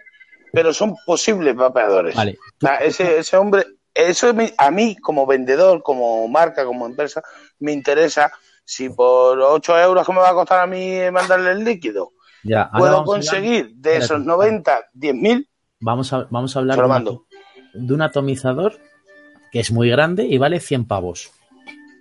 pero 0.51 0.73
son 0.73 0.95
posibles 1.06 1.56
vapeadores. 1.56 2.15
Vale, 2.15 2.38
O 2.62 2.65
sea, 2.65 2.77
ese, 2.77 3.19
ese 3.19 3.38
hombre, 3.38 3.65
eso 3.93 4.34
a 4.58 4.71
mí 4.71 4.95
como 4.97 5.25
vendedor, 5.25 5.84
como 5.84 6.27
marca, 6.27 6.65
como 6.65 6.86
empresa, 6.86 7.21
me 7.60 7.71
interesa 7.71 8.32
si 8.63 8.89
por 8.89 9.39
8 9.39 9.80
euros 9.80 10.06
que 10.06 10.13
me 10.13 10.19
va 10.19 10.30
a 10.30 10.34
costar 10.34 10.62
a 10.62 10.67
mí 10.67 10.97
mandarle 11.12 11.52
el 11.52 11.63
líquido, 11.63 12.12
ya, 12.43 12.69
puedo 12.71 12.91
hablar- 13.00 13.06
conseguir 13.06 13.71
de 13.76 13.97
esos 13.97 14.24
90, 14.24 14.86
10.000, 14.93 15.47
Vamos 15.84 16.13
a, 16.13 16.28
vamos 16.30 16.56
a 16.56 16.60
hablar 16.60 16.78
de, 16.78 16.84
un 16.84 16.89
mando. 16.89 17.12
ato- 17.12 17.26
de 17.74 17.93
un 17.93 18.02
atomizador 18.04 18.78
que 19.52 19.60
es 19.60 19.71
muy 19.71 19.89
grande 19.89 20.26
y 20.26 20.38
vale 20.38 20.60
100 20.60 20.86
pavos. 20.86 21.32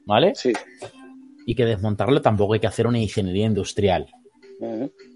¿Vale? 0.06 0.32
sí. 0.34 0.52
Y 1.46 1.54
que 1.54 1.64
desmontarlo 1.64 2.20
tampoco 2.22 2.54
hay 2.54 2.60
que 2.60 2.66
hacer 2.66 2.86
una 2.86 2.98
ingeniería 2.98 3.46
industrial. 3.46 4.06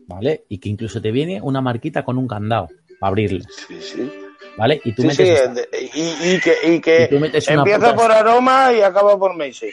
¿Vale? 0.09 0.45
Y 0.49 0.59
que 0.59 0.69
incluso 0.69 1.01
te 1.01 1.11
viene 1.13 1.41
una 1.41 1.61
marquita 1.61 2.05
con 2.05 2.17
un 2.19 2.27
candado 2.27 2.69
para 2.99 3.09
abrirlo. 3.09 3.45
Sí, 3.69 3.81
sí. 3.81 4.13
¿Vale? 4.57 4.81
Y 4.85 4.95
tú 4.95 5.03
Sí, 5.03 5.09
metes 5.09 5.27
sí, 5.29 5.35
esta- 5.35 5.77
y, 5.95 6.35
y 6.35 6.41
que, 6.41 6.55
y 6.75 6.81
que 6.81 7.05
Y 7.05 7.15
tú 7.15 7.21
metes 7.21 7.47
una 7.49 7.57
empieza 7.59 7.95
por 7.95 8.11
aroma 8.11 8.73
y 8.73 8.81
acaba 8.81 9.19
por 9.19 9.35
Macy. 9.37 9.71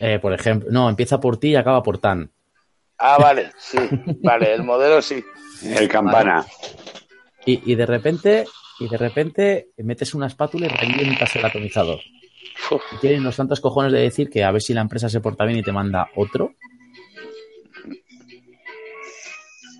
Eh, 0.00 0.18
por 0.18 0.32
ejemplo, 0.32 0.68
no, 0.70 0.88
empieza 0.88 1.20
por 1.20 1.38
ti 1.38 1.48
y 1.50 1.56
acaba 1.56 1.82
por 1.82 1.98
tan. 1.98 2.30
Ah, 2.98 3.18
vale, 3.18 3.50
sí, 3.58 3.78
vale, 4.22 4.54
el 4.54 4.62
modelo 4.62 5.02
sí. 5.02 5.22
El 5.62 5.88
campana. 5.88 6.44
Y, 7.44 7.72
y 7.72 7.74
de 7.74 7.86
repente, 7.86 8.46
y 8.80 8.88
de 8.88 8.96
repente 8.96 9.68
metes 9.78 10.14
una 10.14 10.26
espátula 10.26 10.66
y 10.66 10.68
revientas 10.68 11.34
el 11.36 11.44
atomizador. 11.44 12.00
Uf, 12.70 12.82
Y 12.92 12.96
tienen 12.98 13.22
los 13.22 13.36
tantos 13.36 13.60
cojones 13.60 13.92
de 13.92 14.00
decir 14.00 14.30
que 14.30 14.44
a 14.44 14.50
ver 14.50 14.62
si 14.62 14.74
la 14.74 14.80
empresa 14.80 15.08
se 15.08 15.20
porta 15.20 15.44
bien 15.44 15.58
y 15.58 15.62
te 15.62 15.72
manda 15.72 16.08
otro. 16.16 16.54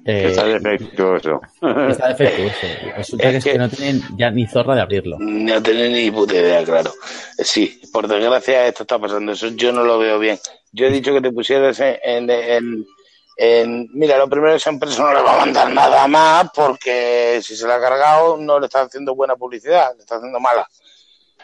Eh, 0.06 0.28
Está 0.28 0.44
defectuoso. 0.44 1.40
está 1.90 2.08
defectuoso. 2.14 2.66
Resulta 2.96 3.30
que, 3.30 3.36
Es 3.38 3.44
que 3.44 3.52
que- 3.52 3.58
no 3.58 3.68
tienen 3.68 4.02
ya 4.16 4.30
ni 4.30 4.46
zorra 4.46 4.74
de 4.76 4.80
abrirlo. 4.82 5.16
No 5.18 5.60
tenés 5.62 5.90
ni 5.90 6.10
puta 6.10 6.34
idea, 6.34 6.62
claro. 6.64 6.92
Sí, 7.38 7.80
por 7.92 8.06
desgracia 8.06 8.66
esto 8.68 8.84
está 8.84 8.98
pasando. 8.98 9.32
Eso 9.32 9.48
yo 9.48 9.72
no 9.72 9.82
lo 9.82 9.98
veo 9.98 10.18
bien. 10.18 10.38
Yo 10.72 10.86
he 10.86 10.90
dicho 10.90 11.12
que 11.12 11.20
te 11.20 11.32
pusieras 11.32 11.80
en, 11.80 11.98
en, 12.04 12.30
en- 12.30 12.86
en- 13.38 13.88
Mira, 13.94 14.16
lo 14.18 14.28
primero, 14.28 14.54
esa 14.54 14.70
empresa 14.70 15.02
no 15.02 15.12
le 15.12 15.22
va 15.22 15.34
a 15.34 15.38
mandar 15.44 15.72
nada 15.72 16.06
más 16.06 16.50
porque 16.54 17.40
si 17.42 17.56
se 17.56 17.66
la 17.66 17.74
ha 17.76 17.80
cargado 17.80 18.36
no 18.36 18.58
le 18.60 18.66
está 18.66 18.82
haciendo 18.82 19.14
buena 19.14 19.34
publicidad, 19.36 19.92
le 19.96 20.02
está 20.02 20.16
haciendo 20.16 20.38
mala. 20.40 20.68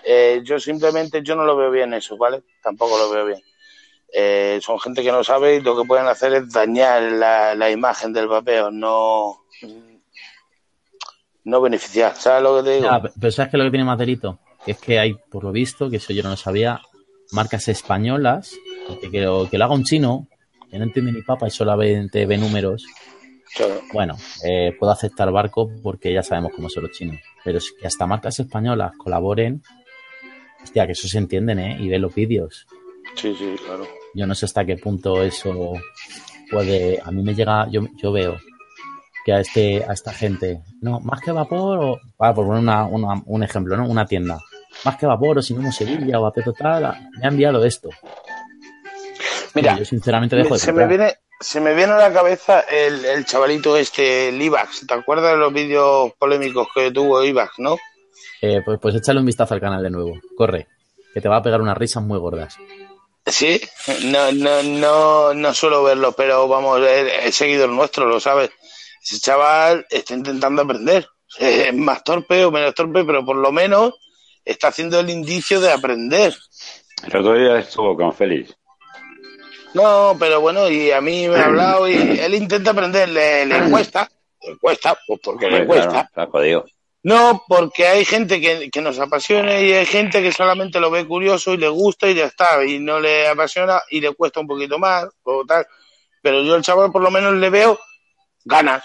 Eh, 0.05 0.41
yo 0.45 0.59
simplemente, 0.59 1.21
yo 1.23 1.35
no 1.37 1.45
lo 1.45 1.57
veo 1.57 1.71
bien 1.71 1.95
eso, 1.95 2.17
¿vale? 2.17 2.43
Tampoco 2.63 2.97
lo 2.99 3.11
veo 3.11 3.27
bien. 3.27 3.41
Eh, 4.13 4.59
son 4.61 4.79
gente 4.79 5.03
que 5.03 5.11
no 5.11 5.25
sabe 5.25 5.57
y 5.57 5.61
lo 5.61 5.77
que 5.77 5.87
pueden 5.87 6.07
hacer 6.07 6.35
es 6.35 6.53
dañar 6.53 7.03
la, 7.03 7.55
la 7.55 7.71
imagen 7.71 8.13
del 8.13 8.29
vapeo, 8.29 8.71
no, 8.71 9.45
no 11.45 11.61
beneficiar. 11.61 12.15
¿Sabes 12.17 12.43
lo 12.43 12.57
que 12.59 12.63
te 12.63 12.77
digo? 12.77 12.85
Ya, 12.85 13.01
pero 13.01 13.33
¿sabes 13.33 13.51
qué 13.51 13.57
es 13.57 13.59
lo 13.59 13.65
que 13.65 13.71
tiene 13.71 13.85
más 13.85 13.99
delito? 13.99 14.39
Que 14.65 14.73
es 14.73 14.79
que 14.79 14.99
hay, 14.99 15.15
por 15.15 15.45
lo 15.45 15.53
visto, 15.53 15.89
que 15.89 15.97
eso 15.97 16.13
yo 16.13 16.23
no 16.23 16.31
lo 16.31 16.37
sabía, 16.37 16.81
marcas 17.33 17.69
españolas, 17.69 18.55
que, 19.01 19.11
que 19.11 19.21
lo, 19.23 19.49
que 19.49 19.59
lo 19.59 19.65
haga 19.65 19.75
un 19.75 19.85
chino, 19.85 20.29
que 20.71 20.79
no 20.79 20.85
entiende 20.85 21.13
ni 21.13 21.23
papa 21.23 21.49
y 21.49 21.51
solamente 21.51 22.27
ve 22.27 22.37
números. 22.37 22.85
Claro. 23.55 23.81
Bueno, 23.93 24.17
eh, 24.45 24.75
puedo 24.79 24.93
aceptar 24.93 25.31
barco 25.31 25.71
porque 25.83 26.13
ya 26.13 26.23
sabemos 26.23 26.53
cómo 26.55 26.69
son 26.69 26.85
los 26.85 26.93
chinos. 26.93 27.19
Pero 27.45 27.59
es 27.59 27.73
que 27.79 27.87
hasta 27.87 28.07
marcas 28.07 28.39
españolas 28.41 28.93
colaboren 28.97 29.63
Hostia, 30.63 30.87
que 30.87 30.93
eso 30.93 31.09
se 31.09 31.19
entienden, 31.19 31.59
¿eh? 31.59 31.77
Y 31.81 31.89
ve 31.89 31.99
los 31.99 32.15
vídeos. 32.15 32.67
Sí, 33.17 33.35
sí, 33.37 33.57
claro. 33.65 33.87
Yo 34.15 34.27
no 34.27 34.35
sé 34.35 34.47
hasta 34.47 34.65
qué 34.65 34.77
punto 34.77 35.23
eso 35.23 35.73
puede. 36.51 37.01
A 37.05 37.11
mí 37.11 37.23
me 37.23 37.35
llega. 37.35 37.67
Yo, 37.71 37.83
yo 38.03 38.13
veo 38.13 38.37
que 39.25 39.33
a 39.33 39.41
este 39.41 39.85
a 39.89 39.93
esta 39.93 40.13
gente. 40.13 40.63
No, 40.81 41.01
más 41.01 41.21
que 41.21 41.33
vapor 41.33 41.79
o. 41.79 42.01
Para 42.17 42.35
por 42.35 42.47
poner 42.47 42.63
una, 42.63 42.85
una- 42.87 43.23
un 43.27 43.43
ejemplo, 43.43 43.77
¿no? 43.77 43.87
Una 43.87 44.05
tienda. 44.07 44.39
Más 44.85 44.97
que 44.97 45.07
vapor 45.07 45.39
o 45.39 45.43
si 45.43 45.55
no 45.55 45.71
Sevilla 45.73 46.19
o 46.21 46.27
a 46.27 46.33
total. 46.33 47.11
Me 47.19 47.27
ha 47.27 47.29
enviado 47.29 47.65
esto. 47.65 47.89
Mira, 49.55 49.79
yo 49.79 49.85
sinceramente 49.85 50.35
dejo 50.37 50.55
de 50.55 50.61
se 50.61 50.73
me 50.73 50.87
viene, 50.87 51.15
se 51.39 51.61
me 51.61 51.75
viene 51.75 51.93
a 51.93 51.97
la 51.99 52.13
cabeza 52.13 52.61
el, 52.61 53.05
el 53.05 53.25
chavalito 53.27 53.77
este, 53.77 54.31
el 54.31 54.41
Ivax. 54.41 54.87
¿Te 54.87 54.95
acuerdas 54.95 55.33
de 55.33 55.37
los 55.39 55.53
vídeos 55.53 56.13
polémicos 56.19 56.69
que 56.75 56.91
tuvo 56.91 57.23
Ivax, 57.23 57.59
no? 57.59 57.77
Eh, 58.41 58.63
pues, 58.65 58.79
pues 58.81 58.95
échale 58.95 59.21
un 59.21 59.27
vistazo 59.27 59.53
al 59.55 59.61
canal 59.61 59.83
de 59.83 59.91
nuevo. 59.91 60.13
Corre. 60.37 60.69
Que 61.13 61.21
te 61.21 61.29
va 61.29 61.37
a 61.37 61.43
pegar 61.43 61.61
unas 61.61 61.77
risas 61.77 62.03
muy 62.03 62.19
gordas. 62.19 62.57
Sí, 63.25 63.61
no, 64.05 64.33
no, 64.33 64.63
no, 64.63 65.35
no 65.35 65.55
suelo 65.55 65.85
verlo, 65.85 66.13
pero 66.13 66.49
vamos, 66.49 66.81
es 66.83 67.35
seguidor 67.35 67.69
nuestro, 67.69 68.07
lo 68.07 68.19
sabes. 68.19 68.51
Ese 69.03 69.21
chaval 69.21 69.87
está 69.91 70.15
intentando 70.15 70.63
aprender. 70.63 71.07
Es 71.39 71.73
más 71.75 72.03
torpe 72.05 72.45
o 72.45 72.51
menos 72.51 72.75
torpe, 72.75 73.05
pero 73.05 73.25
por 73.25 73.37
lo 73.37 73.53
menos 73.53 73.95
está 74.45 74.69
haciendo 74.69 75.01
el 75.01 75.11
indicio 75.11 75.61
de 75.61 75.73
aprender. 75.73 76.35
El 77.07 77.17
otro 77.17 77.35
día 77.35 77.59
estuvo 77.59 77.97
con 77.97 78.13
Félix. 78.13 78.55
No, 79.75 80.17
pero 80.19 80.41
bueno, 80.41 80.69
y 80.69 80.91
a 80.91 81.01
mí 81.01 81.29
me 81.29 81.37
ha 81.37 81.47
hablado 81.47 81.89
y 81.89 81.95
él 81.95 82.35
intenta 82.35 82.73
aprender, 82.73 83.09
le, 83.09 83.47
le 83.47 83.71
cuesta, 83.71 84.09
le 84.43 84.59
cuesta, 84.59 84.99
pues 85.07 85.21
porque 85.23 85.49
le 85.49 85.67
cuesta. 85.67 85.89
claro, 85.89 86.07
está 86.09 86.27
jodido. 86.27 86.67
No, 87.05 87.43
porque 87.49 87.89
hay 87.89 88.05
gente 88.05 88.41
que, 88.41 88.71
que 88.71 88.81
nos 88.81 89.01
apasiona 89.01 89.61
y 89.61 89.73
hay 89.73 89.87
gente 89.87 90.23
que 90.23 90.31
solamente 90.31 90.79
lo 90.79 90.91
ve 90.91 91.07
curioso 91.07 91.53
y 91.53 91.57
le 91.57 91.69
gusta 91.69 92.09
y 92.09 92.15
ya 92.15 92.27
está, 92.27 92.65
y 92.65 92.79
no 92.79 93.01
le 93.01 93.27
apasiona 93.27 93.83
y 93.91 94.01
le 94.01 94.15
cuesta 94.15 94.41
un 94.41 94.47
poquito 94.47 94.79
más 94.79 95.07
o 95.25 95.45
tal. 95.45 95.67
Pero 96.23 96.43
yo 96.43 96.55
al 96.55 96.63
chaval 96.63 96.93
por 96.93 97.03
lo 97.03 97.11
menos 97.11 97.35
le 97.35 97.51
veo 97.51 97.79
ganas, 98.45 98.85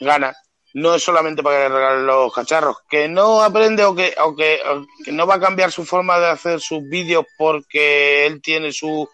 ganas. 0.00 0.36
No 0.74 0.94
es 0.94 1.04
solamente 1.04 1.42
para 1.42 1.56
que 1.56 1.68
le 1.68 1.74
regalen 1.74 2.06
los 2.06 2.32
cacharros, 2.32 2.78
que 2.88 3.06
no 3.06 3.42
aprende 3.42 3.84
o 3.84 3.94
que, 3.94 4.14
o 4.24 4.34
que, 4.34 4.58
o 4.66 4.86
que 5.04 5.12
no 5.12 5.26
va 5.26 5.34
a 5.34 5.40
cambiar 5.40 5.70
su 5.70 5.84
forma 5.84 6.18
de 6.18 6.28
hacer 6.28 6.58
sus 6.62 6.82
vídeos 6.88 7.26
porque 7.36 8.24
él 8.24 8.40
tiene 8.40 8.72
su, 8.72 9.06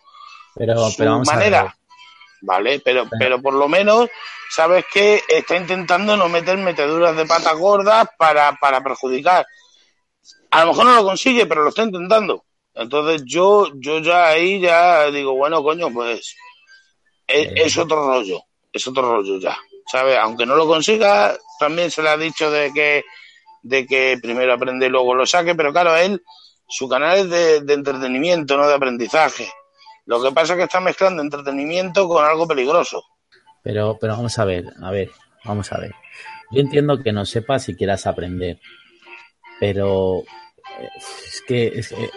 Pero, 0.55 0.89
su 0.89 0.97
pero 0.97 1.11
vamos 1.11 1.29
a 1.29 1.35
manera. 1.35 1.78
Vale, 2.41 2.81
pero, 2.81 3.09
pero 3.19 3.41
por 3.43 3.55
lo 3.55 3.69
menos 3.69 4.09
sabes 4.51 4.85
que 4.93 5.23
está 5.29 5.57
intentando 5.57 6.17
no 6.17 6.29
meter 6.29 6.57
meteduras 6.59 7.17
de 7.17 7.27
patas 7.27 7.57
gordas 7.57 8.09
para, 8.17 8.53
para 8.57 8.83
perjudicar. 8.83 9.47
A 10.51 10.61
lo 10.65 10.69
mejor 10.69 10.87
no 10.87 10.95
lo 10.95 11.05
consigue, 11.05 11.47
pero 11.47 11.63
lo 11.63 11.69
está 11.69 11.83
intentando. 11.83 12.45
Entonces 12.75 13.23
yo, 13.27 13.69
yo 13.75 13.99
ya 13.99 14.29
ahí 14.29 14.61
ya 14.61 15.11
digo, 15.11 15.35
bueno, 15.35 15.63
coño, 15.63 15.93
pues 15.93 16.37
es, 17.27 17.49
es 17.55 17.77
otro 17.77 18.07
rollo, 18.07 18.41
es 18.73 18.87
otro 18.87 19.03
rollo 19.03 19.39
ya. 19.39 19.59
¿Sabes? 19.91 20.19
Aunque 20.19 20.47
no 20.47 20.55
lo 20.55 20.67
consiga, 20.67 21.37
también 21.59 21.91
se 21.91 22.03
le 22.03 22.11
ha 22.11 22.17
dicho 22.17 22.51
de 22.51 22.73
que, 22.73 23.05
de 23.63 23.87
que 23.87 24.19
primero 24.23 24.53
aprende 24.53 24.87
y 24.87 24.91
luego 24.91 25.15
lo 25.15 25.27
saque, 25.27 25.55
pero 25.55 25.73
claro, 25.73 25.97
él, 25.97 26.23
su 26.69 26.89
canal 26.89 27.19
es 27.19 27.31
de, 27.31 27.61
de 27.63 27.75
entretenimiento, 27.75 28.57
no 28.57 28.69
de 28.69 28.75
aprendizaje. 28.75 29.51
Lo 30.09 30.23
que 30.23 30.33
pasa 30.33 30.55
es 30.55 30.57
que 30.57 30.65
está 30.65 30.81
mezclando 30.81 31.21
entretenimiento 31.23 32.09
con 32.09 32.25
algo 32.25 32.49
peligroso. 32.49 33.05
Pero, 33.63 33.99
pero 34.01 34.15
vamos 34.17 34.39
a 34.39 34.45
ver, 34.47 34.65
a 34.83 34.91
ver, 34.91 35.11
vamos 35.45 35.71
a 35.71 35.79
ver. 35.79 35.95
Yo 36.51 36.61
entiendo 36.63 36.99
que 37.03 37.13
no 37.13 37.27
sepas 37.27 37.65
si 37.65 37.77
quieras 37.77 38.07
aprender, 38.07 38.59
pero 39.61 40.21
eh, 40.81 40.89
es 40.97 41.43
que, 41.47 41.67
es 41.67 41.89
que- 41.91 42.11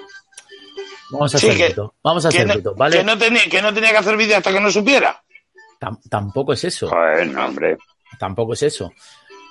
vamos 1.12 1.36
a 1.36 1.38
Sí, 1.38 1.48
ser 1.52 1.58
que- 1.76 1.82
vamos 2.02 2.26
a 2.26 2.32
ser 2.32 2.48
no, 2.64 2.74
¿vale? 2.76 3.00
que 3.00 3.04
no 3.04 3.18
tenía, 3.18 3.44
que 3.50 3.62
no 3.62 3.74
tenía 3.74 3.92
que 3.92 3.98
hacer 3.98 4.16
vídeo 4.16 4.38
hasta 4.38 4.54
que 4.54 4.62
no 4.62 4.72
supiera. 4.72 5.22
Tam- 5.78 6.00
tampoco 6.10 6.54
es 6.54 6.64
eso, 6.64 6.88
Joder, 6.88 7.28
no, 7.28 7.46
hombre. 7.46 7.78
tampoco 8.20 8.54
es 8.54 8.64
eso. 8.64 8.94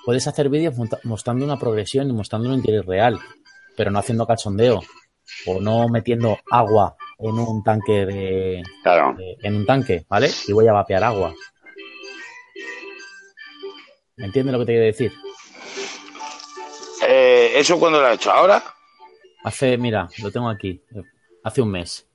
Puedes 0.07 0.27
hacer 0.27 0.49
vídeos 0.49 0.75
mostrando 1.05 1.45
una 1.45 1.59
progresión 1.59 2.09
y 2.09 2.15
mostrando 2.15 2.49
un 2.49 2.55
interés 2.55 2.87
real, 2.87 3.19
pero 3.77 3.91
no 3.91 3.99
haciendo 3.99 4.27
cachondeo 4.27 4.81
o 5.47 5.61
no 5.61 5.89
metiendo 5.91 6.39
agua 6.51 6.97
en 7.23 7.39
un 7.39 7.63
tanque 7.63 8.07
de, 8.07 8.63
Claro. 8.83 9.15
de- 9.17 9.37
en 9.43 9.57
un 9.57 9.67
tanque, 9.67 10.05
¿vale? 10.09 10.31
Y 10.49 10.53
voy 10.53 10.67
a 10.69 10.73
vapear 10.73 11.05
agua. 11.05 11.35
¿Me 14.17 14.27
entiendes 14.27 14.53
lo 14.53 14.59
que 14.61 14.67
te 14.67 14.73
quiero 14.73 14.85
decir? 14.87 15.13
Eh, 17.07 17.53
¿Eso 17.57 17.79
cuando 17.79 18.01
lo 18.01 18.07
ha 18.07 18.13
hecho? 18.15 18.31
¿Ahora? 18.31 18.63
Hace, 19.45 19.79
mira, 19.79 20.09
lo 20.23 20.31
tengo 20.31 20.49
aquí, 20.51 20.83
hace 21.43 21.63
un 21.63 21.71
mes. 21.71 22.07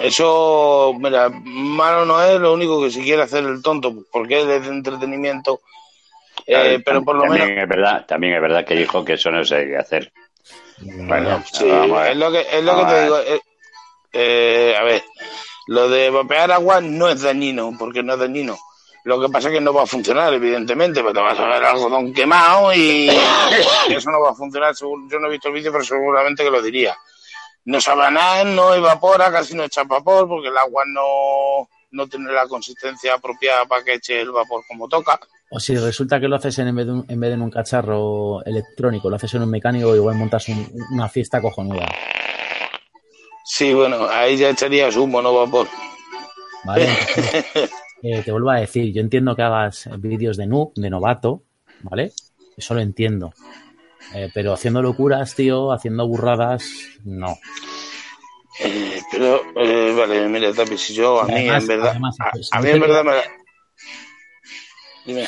Eso, 0.00 0.94
mira, 0.98 1.28
malo 1.30 2.04
no 2.04 2.20
es, 2.22 2.40
lo 2.40 2.52
único 2.52 2.82
que 2.82 2.90
si 2.90 3.02
quiere 3.02 3.22
hacer 3.22 3.44
el 3.44 3.62
tonto, 3.62 4.04
porque 4.12 4.40
es 4.40 4.46
de 4.46 4.56
entretenimiento. 4.68 5.60
Eh, 6.46 6.80
pero 6.84 7.02
por 7.04 7.16
lo 7.16 7.22
también 7.22 7.48
menos, 7.48 7.62
Es 7.62 7.68
verdad, 7.68 8.06
también 8.06 8.34
es 8.34 8.40
verdad 8.42 8.64
que 8.64 8.74
dijo 8.74 9.04
que 9.04 9.14
eso 9.14 9.30
no 9.30 9.44
se 9.44 9.56
debe 9.56 9.78
hacer. 9.78 10.12
Bueno, 10.78 11.42
sí, 11.52 11.68
es 11.70 12.16
lo 12.16 12.30
que, 12.32 12.46
es 12.50 12.64
lo 12.64 12.76
que 12.78 12.84
te 12.84 13.02
digo. 13.02 13.18
eh, 13.18 13.40
eh, 14.12 14.76
a 14.78 14.82
ver, 14.84 15.04
lo 15.68 15.88
de 15.88 16.10
vapear 16.10 16.52
agua 16.52 16.80
no 16.80 17.08
es 17.08 17.22
dañino, 17.22 17.72
porque 17.78 18.02
no 18.02 18.14
es 18.14 18.18
dañino. 18.18 18.56
Lo 19.04 19.20
que 19.20 19.28
pasa 19.28 19.48
es 19.48 19.54
que 19.54 19.60
no 19.60 19.74
va 19.74 19.82
a 19.82 19.86
funcionar, 19.86 20.32
evidentemente, 20.32 21.02
porque 21.02 21.18
te 21.18 21.24
vas 21.24 21.38
a 21.38 21.46
ver 21.46 21.62
algodón 21.64 22.12
quemado 22.14 22.72
y 22.72 23.10
eso 23.88 24.10
no 24.10 24.20
va 24.20 24.30
a 24.30 24.34
funcionar. 24.34 24.74
Yo 24.74 25.18
no 25.18 25.26
he 25.26 25.30
visto 25.30 25.48
el 25.48 25.54
vídeo, 25.54 25.70
pero 25.72 25.84
seguramente 25.84 26.42
que 26.42 26.50
lo 26.50 26.62
diría. 26.62 26.96
No 27.66 27.80
sabe 27.80 28.04
a 28.06 28.10
nada, 28.10 28.44
no 28.44 28.74
evapora, 28.74 29.30
casi 29.30 29.54
no 29.54 29.64
echa 29.64 29.84
vapor, 29.84 30.28
porque 30.28 30.48
el 30.48 30.56
agua 30.56 30.84
no, 30.86 31.68
no 31.94 32.06
tiene 32.06 32.32
la 32.32 32.46
consistencia 32.46 33.14
apropiada 33.14 33.64
para 33.64 33.82
que 33.84 33.94
eche 33.94 34.20
el 34.20 34.30
vapor 34.32 34.62
como 34.68 34.88
toca. 34.88 35.18
O 35.50 35.60
si 35.60 35.76
resulta 35.76 36.18
que 36.20 36.26
lo 36.28 36.36
haces 36.36 36.58
en, 36.58 36.74
vez 36.74 36.86
de 36.86 36.92
un, 36.92 37.04
en 37.08 37.20
vez 37.20 37.30
de 37.30 37.34
en 37.34 37.42
un 37.42 37.50
cacharro 37.50 38.44
electrónico, 38.44 39.08
lo 39.08 39.16
haces 39.16 39.32
en 39.34 39.42
un 39.42 39.50
mecánico, 39.50 39.94
igual 39.94 40.16
montas 40.16 40.48
un- 40.48 40.68
una 40.92 41.08
fiesta 41.08 41.40
cojonuda. 41.40 41.86
Sí, 43.44 43.72
bueno, 43.74 44.06
ahí 44.08 44.36
ya 44.36 44.50
echarías 44.50 44.96
humo, 44.96 45.20
no 45.22 45.34
vapor. 45.34 45.68
¿Vale? 46.64 46.88
Eh, 48.06 48.22
te 48.22 48.32
vuelvo 48.32 48.50
a 48.50 48.60
decir, 48.60 48.92
yo 48.92 49.00
entiendo 49.00 49.34
que 49.34 49.40
hagas 49.40 49.88
vídeos 49.98 50.36
de 50.36 50.46
noob, 50.46 50.74
de 50.74 50.90
novato, 50.90 51.42
¿vale? 51.80 52.12
Eso 52.54 52.74
lo 52.74 52.82
entiendo. 52.82 53.32
Eh, 54.14 54.30
pero 54.34 54.52
haciendo 54.52 54.82
locuras, 54.82 55.34
tío, 55.34 55.72
haciendo 55.72 56.06
burradas, 56.06 56.64
no. 57.06 57.38
Eh, 58.60 58.93
pero, 59.16 59.42
eh, 59.56 59.94
vale, 59.96 60.28
mira, 60.28 60.52
Tapi, 60.52 60.76
si 60.78 60.94
yo, 60.94 61.20
a 61.22 61.26
mí, 61.26 61.32
además- 61.34 61.62
en 61.62 61.68
verdad, 61.68 61.88
además, 61.90 62.16
a, 62.20 62.30
pues, 62.30 62.50
mí, 62.62 62.68
en 62.68 62.74
digo- 62.74 62.86
verdad, 62.86 63.04
me 63.04 63.12
Dime. 65.06 65.26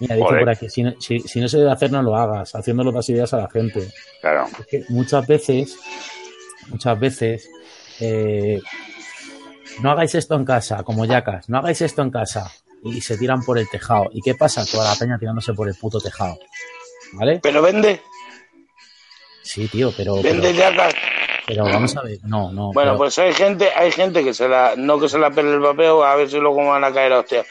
Mira, 0.00 0.16
dice 0.16 0.28
por 0.28 0.50
aquí, 0.50 0.68
si 0.68 0.82
no, 0.82 1.00
si, 1.00 1.20
si 1.20 1.40
no 1.40 1.48
se 1.48 1.58
debe 1.58 1.70
hacer, 1.70 1.90
no 1.92 2.02
lo 2.02 2.16
hagas, 2.16 2.54
haciéndolo 2.54 2.90
das 2.92 3.08
ideas 3.08 3.32
a 3.34 3.38
la 3.38 3.48
gente. 3.50 3.88
Claro. 4.20 4.46
Es 4.58 4.66
que 4.66 4.84
muchas 4.88 5.26
veces, 5.26 5.78
muchas 6.68 6.98
veces, 6.98 7.48
eh, 8.00 8.60
no 9.80 9.90
hagáis 9.92 10.14
esto 10.16 10.34
en 10.34 10.44
casa, 10.44 10.82
como 10.82 11.04
yacas, 11.04 11.48
no 11.48 11.58
hagáis 11.58 11.80
esto 11.82 12.02
en 12.02 12.10
casa. 12.10 12.50
Y 12.84 13.00
se 13.00 13.16
tiran 13.16 13.42
por 13.44 13.58
el 13.58 13.68
tejado. 13.70 14.10
¿Y 14.12 14.20
qué 14.22 14.34
pasa? 14.34 14.66
Toda 14.66 14.90
la 14.90 14.96
peña 14.98 15.16
tirándose 15.18 15.54
por 15.54 15.68
el 15.68 15.74
puto 15.76 16.00
tejado. 16.00 16.36
¿Vale? 17.12 17.38
Pero 17.40 17.62
vende, 17.62 18.02
Sí, 19.44 19.68
tío, 19.68 19.92
pero, 19.96 20.16
vende 20.20 20.48
pero, 20.52 20.58
yacas. 20.58 20.94
Pero 21.54 21.64
vamos 21.74 21.96
a 21.96 22.02
ver, 22.02 22.18
no, 22.24 22.52
no. 22.52 22.72
Bueno, 22.72 22.92
pero- 22.92 22.98
pues 22.98 23.18
hay 23.18 23.32
gente, 23.32 23.70
hay 23.74 23.90
gente 23.92 24.22
que 24.24 24.34
se 24.34 24.48
la, 24.48 24.74
no 24.76 24.98
que 24.98 25.08
se 25.08 25.18
la 25.18 25.30
pele 25.30 25.50
el 25.52 25.60
vapeo, 25.60 26.02
a 26.04 26.14
ver 26.16 26.28
si 26.30 26.38
luego 26.38 26.66
van 26.66 26.84
a 26.84 26.92
caer 26.92 27.12
hostia. 27.12 27.44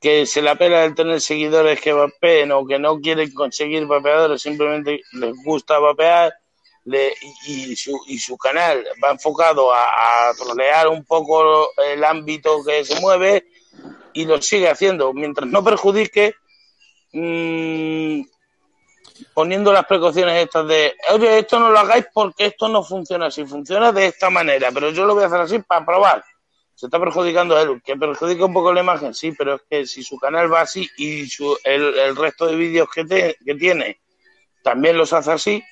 Que 0.00 0.24
se 0.26 0.40
la 0.40 0.54
pela 0.56 0.84
el 0.84 0.94
tener 0.94 1.20
seguidores 1.20 1.80
que 1.80 1.92
vapeen 1.92 2.52
o 2.52 2.66
que 2.66 2.78
no 2.78 2.98
quieren 3.00 3.32
conseguir 3.34 3.86
vapeadores, 3.86 4.40
simplemente 4.40 5.02
les 5.12 5.34
gusta 5.44 5.78
vapear 5.78 6.32
le- 6.84 7.12
y, 7.46 7.72
y 7.72 7.76
su, 7.76 8.00
y 8.06 8.18
su 8.18 8.38
canal 8.38 8.82
va 9.04 9.10
enfocado 9.10 9.70
a, 9.74 9.84
a 10.30 10.34
trolear 10.34 10.88
un 10.88 11.04
poco 11.04 11.68
el 11.84 12.02
ámbito 12.02 12.64
que 12.64 12.82
se 12.86 12.98
mueve 13.00 13.44
y 14.14 14.24
lo 14.24 14.40
sigue 14.40 14.70
haciendo 14.70 15.12
mientras 15.12 15.46
no 15.50 15.62
perjudique 15.62 16.34
mm, 17.12 18.22
poniendo 19.34 19.72
las 19.72 19.84
precauciones 19.86 20.42
estas 20.44 20.66
de 20.66 20.94
oye 21.12 21.38
esto 21.40 21.58
no 21.58 21.70
lo 21.70 21.78
hagáis 21.78 22.06
porque 22.12 22.46
esto 22.46 22.68
no 22.68 22.82
funciona 22.82 23.26
así 23.26 23.44
funciona 23.44 23.92
de 23.92 24.06
esta 24.06 24.30
manera 24.30 24.70
pero 24.72 24.90
yo 24.90 25.04
lo 25.06 25.14
voy 25.14 25.24
a 25.24 25.26
hacer 25.26 25.40
así 25.40 25.58
para 25.60 25.84
probar 25.84 26.24
se 26.74 26.86
está 26.86 26.98
perjudicando 26.98 27.56
a 27.56 27.62
él 27.62 27.80
que 27.84 27.96
perjudica 27.96 28.44
un 28.46 28.54
poco 28.54 28.72
la 28.72 28.80
imagen 28.80 29.14
sí 29.14 29.32
pero 29.32 29.56
es 29.56 29.62
que 29.68 29.86
si 29.86 30.02
su 30.02 30.18
canal 30.18 30.52
va 30.52 30.62
así 30.62 30.88
y 30.96 31.26
su, 31.26 31.56
el, 31.64 31.98
el 31.98 32.16
resto 32.16 32.46
de 32.46 32.56
vídeos 32.56 32.88
que, 32.94 33.04
te- 33.04 33.36
que 33.44 33.54
tiene 33.54 34.00
también 34.62 34.96
los 34.96 35.12
hace 35.12 35.32
así 35.32 35.62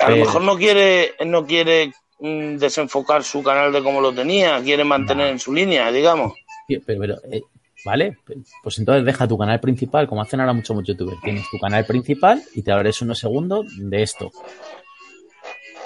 a 0.00 0.10
lo 0.10 0.16
mejor 0.16 0.42
no 0.42 0.56
quiere 0.56 1.14
no 1.26 1.44
quiere 1.46 1.92
mm, 2.20 2.56
desenfocar 2.56 3.24
su 3.24 3.42
canal 3.42 3.72
de 3.72 3.82
como 3.82 4.00
lo 4.00 4.12
tenía 4.12 4.60
quiere 4.62 4.84
mantener 4.84 5.26
No. 5.26 5.32
en 5.32 5.38
su 5.38 5.52
línea 5.52 5.90
digamos. 5.90 6.34
Pero, 6.68 6.82
pero, 6.86 7.14
eh, 7.32 7.40
¿Vale? 7.84 8.18
Pues 8.62 8.78
entonces 8.78 9.04
deja 9.04 9.28
tu 9.28 9.38
canal 9.38 9.60
principal, 9.60 10.08
como 10.08 10.20
hacen 10.22 10.40
ahora 10.40 10.52
muchos 10.52 10.82
youtubers. 10.84 11.20
Tienes 11.22 11.48
tu 11.50 11.58
canal 11.58 11.84
principal 11.86 12.42
y 12.54 12.62
te 12.62 12.72
abres 12.72 13.00
unos 13.02 13.18
segundos 13.18 13.66
de 13.78 14.02
esto. 14.02 14.30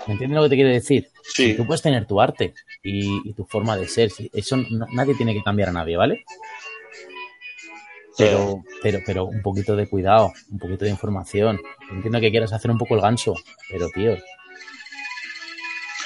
¿Me 0.07 0.14
entiendes 0.14 0.36
lo 0.36 0.43
que 0.45 0.49
te 0.49 0.55
quiere 0.57 0.70
decir? 0.72 1.09
Sí. 1.22 1.55
Tú 1.55 1.66
puedes 1.66 1.82
tener 1.82 2.07
tu 2.07 2.20
arte 2.20 2.55
y, 2.82 3.28
y 3.28 3.32
tu 3.34 3.45
forma 3.45 3.76
de 3.76 3.86
ser. 3.86 4.11
Eso 4.32 4.57
no- 4.57 4.86
nadie 4.93 5.14
tiene 5.14 5.32
que 5.34 5.43
cambiar 5.43 5.68
a 5.68 5.72
nadie, 5.72 5.97
¿vale? 5.97 6.24
Pero, 8.18 8.62
pero, 8.82 8.99
pero 9.07 9.24
un 9.26 9.40
poquito 9.43 9.74
de 9.76 9.88
cuidado, 9.88 10.32
un 10.51 10.59
poquito 10.59 10.84
de 10.84 10.90
información. 10.90 11.59
Entiendo 11.90 12.20
que 12.20 12.30
quieras 12.30 12.53
hacer 12.53 12.70
un 12.70 12.78
poco 12.78 12.95
el 12.95 13.01
ganso, 13.01 13.34
pero 13.70 13.88
tío, 13.95 14.16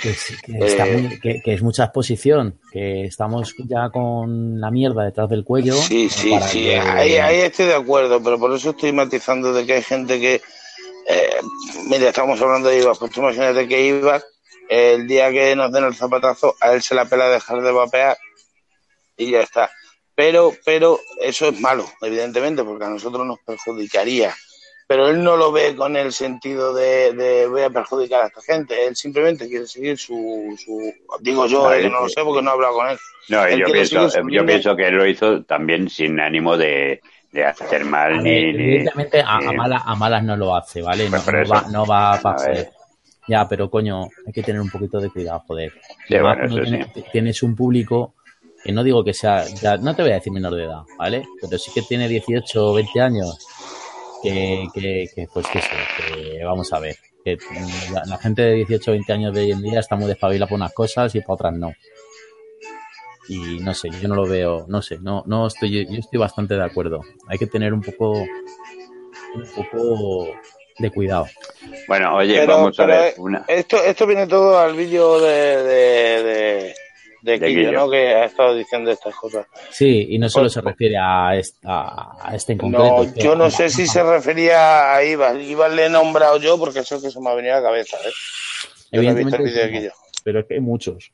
que, 0.03 0.11
es- 0.11 0.37
que 0.45 0.59
está 0.67 0.87
Eh. 0.87 0.97
muy- 0.99 1.21
que- 1.21 1.41
que 1.43 1.55
es 1.55 1.63
mucha 1.63 1.85
exposición, 1.85 2.59
que 2.73 3.05
estamos 3.05 3.55
ya 3.69 3.89
con 3.91 4.61
la 4.61 4.71
mierda 4.71 5.05
detrás 5.05 5.29
del 5.29 5.45
cuello. 5.45 5.75
Sí, 5.75 6.09
sí, 6.09 6.35
sí, 6.49 6.71
ahí, 6.71 7.17
ahí 7.17 7.41
estoy 7.41 7.67
de 7.67 7.75
acuerdo, 7.75 8.23
pero 8.23 8.39
por 8.39 8.53
eso 8.55 8.71
estoy 8.71 8.93
matizando 8.93 9.53
de 9.53 9.65
que 9.67 9.75
hay 9.75 9.83
gente 9.83 10.21
que, 10.21 10.35
eh, 11.09 11.37
mira, 11.89 12.09
estamos 12.09 12.41
hablando 12.41 12.69
de 12.69 12.79
Ibas, 12.81 12.99
pues 12.99 13.13
tú 13.13 13.21
imagínate 13.21 13.67
que 13.69 13.87
Ibas, 13.87 14.25
el 14.69 15.07
día 15.07 15.31
que 15.31 15.55
nos 15.55 15.71
den 15.73 15.85
el 15.85 15.95
zapatazo, 15.95 16.55
a 16.61 16.73
él 16.73 16.83
se 16.83 16.95
la 16.95 17.05
pela 17.05 17.29
dejar 17.29 17.63
de 17.63 17.71
vapear 17.73 18.17
y 19.17 19.31
ya 19.31 19.41
está. 19.41 19.71
Pero, 20.15 20.53
pero 20.65 20.99
eso 21.21 21.49
es 21.49 21.61
malo, 21.61 21.87
evidentemente, 22.03 22.65
porque 22.65 22.85
a 22.85 22.89
nosotros 22.89 23.27
nos 23.27 23.39
perjudicaría. 23.47 24.35
Pero 24.89 25.09
él 25.09 25.23
no 25.23 25.37
lo 25.37 25.51
ve 25.51 25.75
con 25.75 25.97
el 25.97 26.13
sentido 26.13 26.73
de, 26.73 27.13
de 27.13 27.49
voy 27.49 27.63
a 27.63 27.71
perjudicar 27.71 28.23
a 28.23 28.27
esta 28.29 28.41
gente. 28.43 28.87
Él 28.87 28.95
simplemente 28.95 29.49
quiere 29.49 29.67
seguir 29.67 29.99
su, 29.99 30.57
su 30.65 30.93
digo 31.21 31.47
yo, 31.47 31.65
No, 31.65 31.73
eh, 31.73 31.85
él- 31.87 31.91
no 31.93 32.03
lo 32.03 32.09
sé 32.09 32.23
porque 32.23 32.43
no 32.43 32.51
he 32.51 32.55
hablado 32.55 32.75
con 32.75 32.89
él. 32.89 32.99
No, 33.29 33.45
Él 33.45 33.59
yo 33.61 33.67
pienso, 33.73 34.09
yo 34.29 34.47
pienso 34.47 34.77
que 34.77 34.87
él 34.87 34.95
lo 34.95 35.07
hizo 35.07 35.43
también 35.43 35.89
sin 35.91 36.21
ánimo 36.21 36.57
de, 36.57 37.01
de 37.33 37.45
hacer 37.45 37.83
A 37.83 37.85
mal 37.87 38.23
ver, 38.23 38.23
ni, 38.23 38.53
ni- 38.53 38.63
evidentemente 38.65 39.21
a, 39.21 39.37
a 39.37 39.41
ni- 39.41 39.57
malas, 39.57 39.83
a 39.85 39.95
malas 39.97 40.23
no 40.23 40.37
lo 40.37 40.55
hace, 40.55 40.83
¿vale? 40.83 41.11
No, 41.11 41.21
Pues 41.25 41.49
no 41.49 41.49
va, 41.55 41.63
no 41.69 41.87
va 41.87 42.15
A 42.15 42.19
joder. 42.19 42.71
Ya, 43.29 43.49
pero 43.49 43.69
coño, 43.69 44.05
hay 44.25 44.33
que 44.33 44.45
tener 44.45 44.61
un 44.61 44.71
poquito 44.71 45.01
de 45.01 45.11
cuidado, 45.11 45.43
joder. 45.49 45.73
Sí, 46.07 46.15
Y 46.15 46.19
más 46.21 46.39
bueno, 46.39 46.63
tienes, 46.63 46.87
tienes 47.11 47.43
un 47.43 47.57
público 47.57 48.15
que 48.63 48.71
no 48.71 48.85
digo 48.85 49.03
que 49.03 49.13
sea, 49.13 49.45
ya, 49.61 49.77
no 49.79 49.97
te 49.97 50.03
voy 50.03 50.13
a 50.13 50.15
decir 50.17 50.33
menor 50.33 50.55
de 50.55 50.65
edad, 50.65 50.83
¿vale? 50.97 51.25
Pero 51.41 51.59
sí 51.59 51.73
que 51.75 51.83
tiene 51.83 52.09
18 52.09 52.69
o 52.71 52.75
20 52.75 53.01
años, 53.01 53.37
que, 54.23 54.67
que, 54.75 55.07
que, 55.15 55.27
pues 55.33 55.47
que 55.49 55.61
sé, 55.61 55.69
que 55.99 56.45
vamos 56.45 56.73
a 56.73 56.79
ver. 56.81 56.97
Que 57.25 57.37
la, 57.93 58.05
la 58.07 58.19
gente 58.19 58.43
de 58.43 58.53
18 58.55 58.91
o 58.91 58.95
20 58.95 59.13
años 59.13 59.35
de 59.35 59.41
hoy 59.43 59.51
en 59.53 59.63
día 59.63 59.81
está 59.81 59.97
muy 59.97 60.07
despabilada 60.07 60.49
por 60.49 60.57
unas 60.57 60.73
cosas 60.73 61.15
y 61.15 61.21
para 61.21 61.35
otras 61.35 61.55
no. 61.55 61.73
Y 63.29 63.59
no 63.59 63.75
sé, 63.75 63.89
yo 64.01 64.07
no 64.09 64.15
lo 64.15 64.27
veo, 64.27 64.67
no 64.69 64.81
sé, 64.83 64.99
no, 65.01 65.25
no 65.27 65.49
estoy, 65.49 65.85
yo 65.87 65.99
estoy 65.99 66.19
bastante 66.21 66.55
de 66.55 66.63
acuerdo. 66.65 67.01
Hay 67.27 67.39
que 67.39 67.49
tener 67.49 67.75
un 67.75 67.81
poco, 67.83 68.13
un 68.13 69.47
poco 69.57 70.29
de 70.79 70.91
cuidado. 70.91 71.27
Bueno, 71.89 72.15
oye, 72.17 72.37
Pero- 72.39 72.53
vamos 72.59 72.79
a 72.79 72.87
ver 72.87 73.09
eh, 73.09 73.15
una... 73.19 73.45
Esto, 73.49 73.83
esto 73.83 74.07
viene 74.07 74.29
todo 74.29 74.57
al 74.59 74.77
vídeo 74.77 75.19
de, 75.21 75.63
de, 75.65 76.23
de, 76.23 76.75
de 77.23 77.39
De 77.39 77.47
Quillo, 77.47 77.61
Quillo. 77.69 77.73
¿no? 77.73 77.91
Que 77.91 78.09
ha 78.15 78.25
estado 78.25 78.55
diciendo 78.55 78.91
estas 78.91 79.15
cosas. 79.15 79.47
Sí, 79.71 80.07
y 80.11 80.19
no 80.19 80.29
solo 80.29 80.45
Pues- 80.45 80.53
se 80.55 80.61
refiere 80.61 80.97
a, 80.99 81.37
esta, 81.37 82.17
a 82.21 82.35
este 82.35 82.53
en 82.53 82.59
concreto. 82.59 82.85
No, 82.85 83.15
yo 83.15 83.35
no 83.37 83.51
sé 83.51 83.69
si 83.71 83.87
se 83.87 84.03
refería 84.03 84.95
a 84.95 85.05
Iván. 85.05 85.41
Iván 85.41 85.75
le 85.77 85.87
he 85.87 85.91
nombrado 85.91 86.39
yo 86.39 86.59
porque 86.59 86.81
eso 86.81 86.97
es 86.97 87.03
que 87.03 87.11
se 87.11 87.21
me 87.21 87.31
ha 87.31 87.35
venido 87.35 87.55
a 87.55 87.61
la 87.61 87.67
cabeza, 87.69 87.97
¿eh? 87.99 88.11
Yo 88.93 89.03
no 89.03 89.11
he 89.11 89.15
visto 89.15 89.37
el 89.37 89.43
vídeo 89.43 89.63
de 89.67 89.73
Quillo. 89.73 89.93
pero 90.25 90.41
es 90.41 90.47
que 90.47 90.55
hay 90.55 90.61
muchos. 90.61 91.13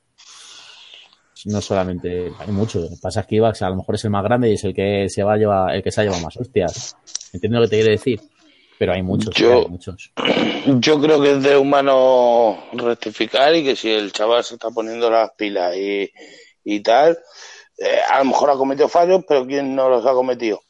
No 1.45 1.61
solamente, 1.61 2.31
hay 2.39 2.49
muchos. 2.53 2.83
Lo 2.85 2.89
que 2.91 2.97
pasa 3.03 3.21
es 3.21 3.27
que 3.27 3.35
Ivax 3.37 3.63
a 3.63 3.71
lo 3.71 3.77
mejor 3.77 3.97
es 3.97 4.05
el 4.05 4.11
más 4.11 4.23
grande 4.23 4.49
y 4.51 4.55
es 4.55 4.63
el 4.65 4.73
que 4.75 5.09
se 5.09 5.25
va 5.25 5.33
a 5.35 5.37
llevar, 5.37 5.75
el 5.75 5.83
que 5.83 5.91
se 5.91 6.01
ha 6.01 6.05
llevado 6.05 6.23
más 6.23 6.37
hostias. 6.37 6.97
¿Entiendes 7.33 7.61
lo 7.61 7.67
que 7.67 7.71
te 7.71 7.77
quiere 7.79 7.91
decir? 7.93 8.21
Pero 8.83 8.95
hay 8.95 9.03
muchos, 9.05 9.33
Yo- 9.37 9.61
hay 9.63 9.69
muchos. 9.69 10.11
Yo 10.81 11.01
creo 11.01 11.23
que 11.23 11.31
es 11.37 11.43
de 11.45 11.57
humano 11.57 12.65
rectificar 12.73 13.55
y 13.55 13.63
que 13.63 13.77
si 13.77 13.93
el 13.93 14.11
chaval 14.11 14.43
se 14.43 14.55
está 14.55 14.71
poniendo 14.71 15.09
las 15.09 15.31
pilas 15.35 15.77
y, 15.77 16.11
y 16.65 16.81
tal, 16.81 17.17
eh, 17.79 18.01
a 18.11 18.19
lo 18.19 18.25
mejor 18.25 18.51
ha 18.51 18.55
cometido 18.57 18.89
fallos, 18.89 19.23
pero 19.29 19.47
¿quién 19.47 19.77
no 19.77 19.89
los 19.89 20.05
ha 20.05 20.13
cometido? 20.15 20.63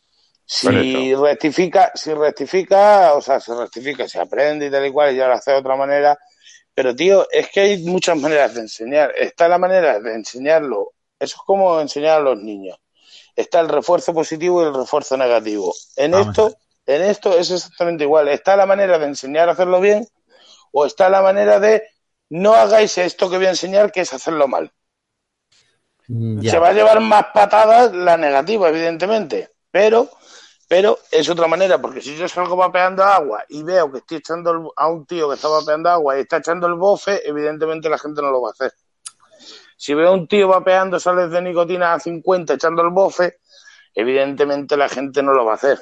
Si 0.45 0.67
Correcto. 0.67 1.23
rectifica, 1.23 1.91
si 1.95 2.13
rectifica, 2.13 3.15
o 3.15 3.23
sea, 3.23 3.41
se 3.41 3.55
rectifica, 3.55 4.07
se 4.07 4.21
aprende 4.21 4.67
y 4.67 4.71
tal 4.71 4.85
y 4.85 4.93
cual, 4.93 5.15
y 5.15 5.17
ya 5.17 5.27
lo 5.29 5.33
hace 5.33 5.53
de 5.53 5.57
otra 5.57 5.75
manera. 5.75 6.19
Pero, 6.75 6.95
tío, 6.95 7.27
es 7.31 7.49
que 7.49 7.61
hay 7.61 7.83
muchas 7.85 8.19
maneras 8.19 8.53
de 8.53 8.61
enseñar. 8.61 9.15
Está 9.19 9.49
la 9.49 9.57
manera 9.57 10.01
de 10.01 10.13
enseñarlo. 10.17 10.91
Eso 11.19 11.37
es 11.37 11.43
como 11.47 11.81
enseñar 11.81 12.19
a 12.19 12.23
los 12.23 12.37
niños. 12.43 12.77
Está 13.35 13.61
el 13.61 13.71
refuerzo 13.71 14.13
positivo 14.13 14.63
y 14.63 14.67
el 14.67 14.75
refuerzo 14.75 15.17
negativo. 15.17 15.75
En 15.97 16.11
Vamos 16.11 16.29
esto, 16.29 16.55
en 16.87 17.03
esto 17.03 17.37
es 17.37 17.51
exactamente 17.51 18.05
igual. 18.05 18.29
Está 18.29 18.57
la 18.57 18.67
manera 18.67 18.99
de 18.99 19.07
enseñar 19.07 19.49
a 19.49 19.53
hacerlo 19.53 19.81
bien 19.81 20.07
o 20.73 20.87
está 20.87 21.09
la 21.09 21.23
manera 21.23 21.61
de 21.61 21.83
no 22.31 22.55
hagáis 22.55 22.97
esto 22.99 23.29
que 23.31 23.37
voy 23.37 23.47
a 23.47 23.51
enseñar, 23.51 23.93
que 23.93 24.01
es 24.01 24.13
hacerlo 24.13 24.49
mal. 24.49 24.73
Mm, 26.09 26.41
ya. 26.41 26.51
Se 26.51 26.59
va 26.59 26.69
a 26.69 26.73
llevar 26.73 27.01
más 27.01 27.27
patadas 27.33 27.93
la 27.95 28.17
negativa, 28.17 28.69
evidentemente, 28.69 29.51
pero, 29.71 30.09
pero 30.69 30.99
es 31.11 31.29
otra 31.29 31.47
manera, 31.47 31.81
porque 31.81 32.01
si 32.01 32.17
yo 32.17 32.27
salgo 32.29 32.57
vapeando 32.57 33.05
agua 33.05 33.45
y 33.49 33.63
veo 33.63 33.93
que 33.93 33.99
estoy 33.99 34.19
echando 34.19 34.51
el- 34.51 34.69
a 34.77 34.89
un 34.89 35.07
tío 35.07 35.29
que 35.29 35.35
está 35.35 35.49
vapeando 35.49 35.91
agua 35.91 36.17
y 36.17 36.23
está 36.23 36.39
echando 36.39 36.67
el 36.67 36.75
bofe, 36.75 37.21
evidentemente 37.29 37.89
la 37.89 37.99
gente 37.99 38.23
no 38.23 38.31
lo 38.31 38.41
va 38.43 38.49
a 38.49 38.53
hacer. 38.53 38.73
Si 39.77 39.95
veo 39.95 40.09
a 40.09 40.13
un 40.13 40.27
tío 40.29 40.49
vapeando 40.49 40.99
sales 40.99 41.31
de 41.31 41.43
nicotina 41.43 41.93
a 41.93 42.01
50 42.01 42.55
echando 42.55 42.83
el 42.83 42.91
bofe, 42.91 43.39
evidentemente 43.95 44.77
la 44.77 44.89
gente 44.89 45.23
no 45.23 45.33
lo 45.35 45.45
va 45.45 45.53
a 45.53 45.57
hacer. 45.57 45.79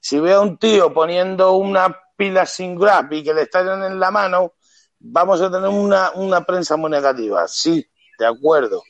Si 0.00 0.18
veo 0.20 0.40
a 0.40 0.42
un 0.42 0.58
tío 0.58 0.92
poniendo 0.92 1.52
una 1.52 1.96
pila 2.16 2.46
sin 2.46 2.76
grab 2.76 3.12
y 3.12 3.22
que 3.22 3.34
le 3.34 3.42
estallan 3.42 3.82
en 3.84 3.98
la 3.98 4.10
mano, 4.10 4.54
vamos 4.98 5.40
a 5.40 5.50
tener 5.50 5.68
una, 5.68 6.10
una 6.12 6.44
prensa 6.44 6.76
muy 6.76 6.90
negativa. 6.90 7.46
Sí, 7.48 7.84
de 8.18 8.26
acuerdo. 8.26 8.82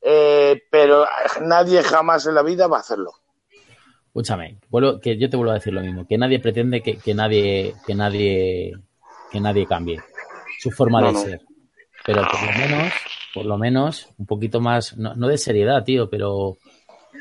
Eh, 0.00 0.62
pero 0.70 1.06
nadie 1.42 1.82
jamás 1.82 2.26
en 2.26 2.34
la 2.34 2.42
vida 2.42 2.66
va 2.66 2.78
a 2.78 2.80
hacerlo. 2.80 3.12
Escúchame, 4.06 4.58
vuelvo, 4.68 5.00
que 5.00 5.16
yo 5.16 5.30
te 5.30 5.36
vuelvo 5.36 5.52
a 5.52 5.54
decir 5.54 5.72
lo 5.72 5.80
mismo, 5.80 6.06
que 6.06 6.18
nadie 6.18 6.38
pretende 6.38 6.82
que, 6.82 6.98
que 6.98 7.14
nadie, 7.14 7.74
que 7.86 7.94
nadie, 7.94 8.72
que 9.30 9.40
nadie 9.40 9.66
cambie 9.66 10.00
su 10.58 10.70
forma 10.70 11.00
No, 11.00 11.06
de 11.08 11.12
no. 11.14 11.18
ser. 11.18 11.40
Pero 12.04 12.22
por 12.22 12.42
lo 12.42 12.52
menos, 12.52 12.92
por 13.32 13.46
lo 13.46 13.58
menos, 13.58 14.08
un 14.18 14.26
poquito 14.26 14.60
más, 14.60 14.96
no, 14.98 15.14
no 15.14 15.28
de 15.28 15.38
seriedad, 15.38 15.84
tío, 15.84 16.10
pero 16.10 16.58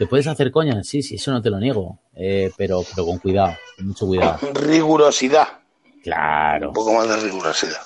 te 0.02 0.08
puedes 0.08 0.26
hacer 0.26 0.50
coña, 0.50 0.84
sí, 0.84 1.04
sí, 1.04 1.14
eso 1.14 1.30
no 1.32 1.44
te 1.44 1.52
lo 1.52 1.60
niego, 1.60 2.00
eh, 2.16 2.52
pero, 2.58 2.84
pero 2.90 3.06
con 3.06 3.20
cuidado, 3.20 3.56
con 3.78 3.86
mucho 3.90 4.08
cuidado. 4.08 4.40
Rigurosidad. 4.54 5.48
Claro. 6.04 6.70
Un 6.70 6.74
poco 6.74 6.92
más 6.94 7.08
de 7.08 7.18
rigurosidad. 7.18 7.82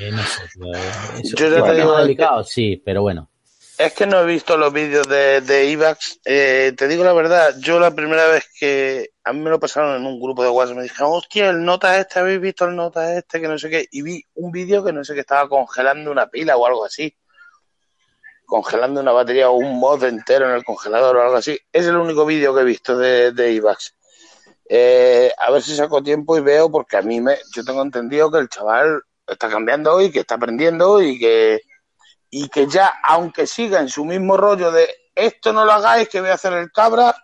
Eh, 0.00 0.10
no 0.10 0.22
sé, 0.24 0.42
tío, 0.52 0.74
eh, 0.74 0.80
eso- 1.22 1.36
Yo 1.36 1.48
ya 1.50 1.58
¿es 1.58 1.64
te 1.66 1.74
digo 1.76 1.94
que- 1.94 2.02
delicado? 2.02 2.42
Sí, 2.42 2.82
pero 2.84 3.02
bueno. 3.02 3.30
Es 3.78 3.92
que 3.92 4.06
no 4.06 4.20
he 4.22 4.26
visto 4.26 4.56
los 4.56 4.72
vídeos 4.72 5.06
de, 5.06 5.40
de 5.42 5.66
IVAX. 5.70 6.18
Eh, 6.24 6.72
te 6.76 6.88
digo 6.88 7.04
la 7.04 7.12
verdad, 7.12 7.54
yo 7.60 7.78
la 7.78 7.92
primera 7.94 8.26
vez 8.26 8.44
que 8.58 9.10
a 9.22 9.32
mí 9.32 9.38
me 9.38 9.50
lo 9.50 9.60
pasaron 9.60 9.94
en 10.00 10.04
un 10.04 10.18
grupo 10.20 10.42
de 10.42 10.48
WhatsApp, 10.48 10.78
me 10.78 10.82
dijeron, 10.82 11.10
hostia, 11.12 11.50
el 11.50 11.62
nota 11.64 11.96
este, 12.00 12.18
¿habéis 12.18 12.40
visto 12.40 12.64
el 12.64 12.74
nota 12.74 13.16
este? 13.16 13.40
Que 13.40 13.46
no 13.46 13.56
sé 13.56 13.70
qué. 13.70 13.86
Y 13.92 14.02
vi 14.02 14.20
un 14.34 14.50
vídeo 14.50 14.82
que 14.82 14.92
no 14.92 15.04
sé 15.04 15.14
que 15.14 15.20
estaba 15.20 15.48
congelando 15.48 16.10
una 16.10 16.26
pila 16.26 16.56
o 16.56 16.66
algo 16.66 16.84
así. 16.86 17.14
Congelando 18.46 19.00
una 19.00 19.12
batería 19.12 19.50
o 19.50 19.56
un 19.56 19.78
mod 19.78 20.04
entero 20.04 20.48
en 20.48 20.54
el 20.54 20.64
congelador 20.64 21.16
o 21.16 21.22
algo 21.22 21.36
así. 21.36 21.58
Es 21.72 21.86
el 21.86 21.96
único 21.96 22.24
vídeo 22.24 22.54
que 22.54 22.60
he 22.60 22.64
visto 22.64 22.96
de, 22.96 23.32
de 23.32 23.52
IVAX. 23.52 23.94
Eh, 24.68 25.32
a 25.38 25.50
ver 25.50 25.62
si 25.62 25.76
saco 25.76 26.02
tiempo 26.02 26.36
y 26.36 26.40
veo, 26.40 26.70
porque 26.70 26.96
a 26.96 27.02
mí 27.02 27.20
me, 27.20 27.38
yo 27.54 27.64
tengo 27.64 27.82
entendido 27.82 28.30
que 28.30 28.38
el 28.38 28.48
chaval 28.48 29.02
está 29.26 29.48
cambiando 29.48 30.00
y 30.00 30.10
que 30.10 30.20
está 30.20 30.36
aprendiendo 30.36 31.02
y 31.02 31.18
que, 31.18 31.60
y 32.30 32.48
que 32.48 32.66
ya, 32.66 32.92
aunque 33.04 33.46
siga 33.46 33.80
en 33.80 33.88
su 33.88 34.04
mismo 34.04 34.36
rollo 34.36 34.70
de 34.70 34.88
esto 35.14 35.52
no 35.52 35.64
lo 35.64 35.72
hagáis, 35.72 36.08
que 36.08 36.20
voy 36.20 36.30
a 36.30 36.34
hacer 36.34 36.52
el 36.52 36.70
cabra, 36.70 37.14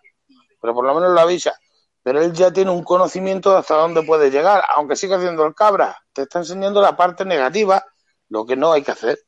pero 0.61 0.75
por 0.75 0.85
lo 0.85 0.95
menos 0.95 1.13
lo 1.13 1.21
avisa. 1.21 1.55
Pero 2.03 2.21
él 2.21 2.33
ya 2.33 2.51
tiene 2.51 2.71
un 2.71 2.83
conocimiento 2.83 3.53
de 3.53 3.59
hasta 3.59 3.77
dónde 3.77 4.03
puede 4.03 4.31
llegar, 4.31 4.65
aunque 4.75 4.97
siga 4.97 5.19
haciendo 5.19 5.47
el 5.47 5.55
cabra. 5.55 5.97
Te 6.13 6.23
está 6.23 6.41
enseñando 6.41 6.81
la 6.81 6.97
parte 6.97 7.25
negativa, 7.25 7.85
lo 8.29 8.45
que 8.45 8.57
no 8.57 8.73
hay 8.73 8.83
que 8.83 8.93
hacer. 8.93 9.19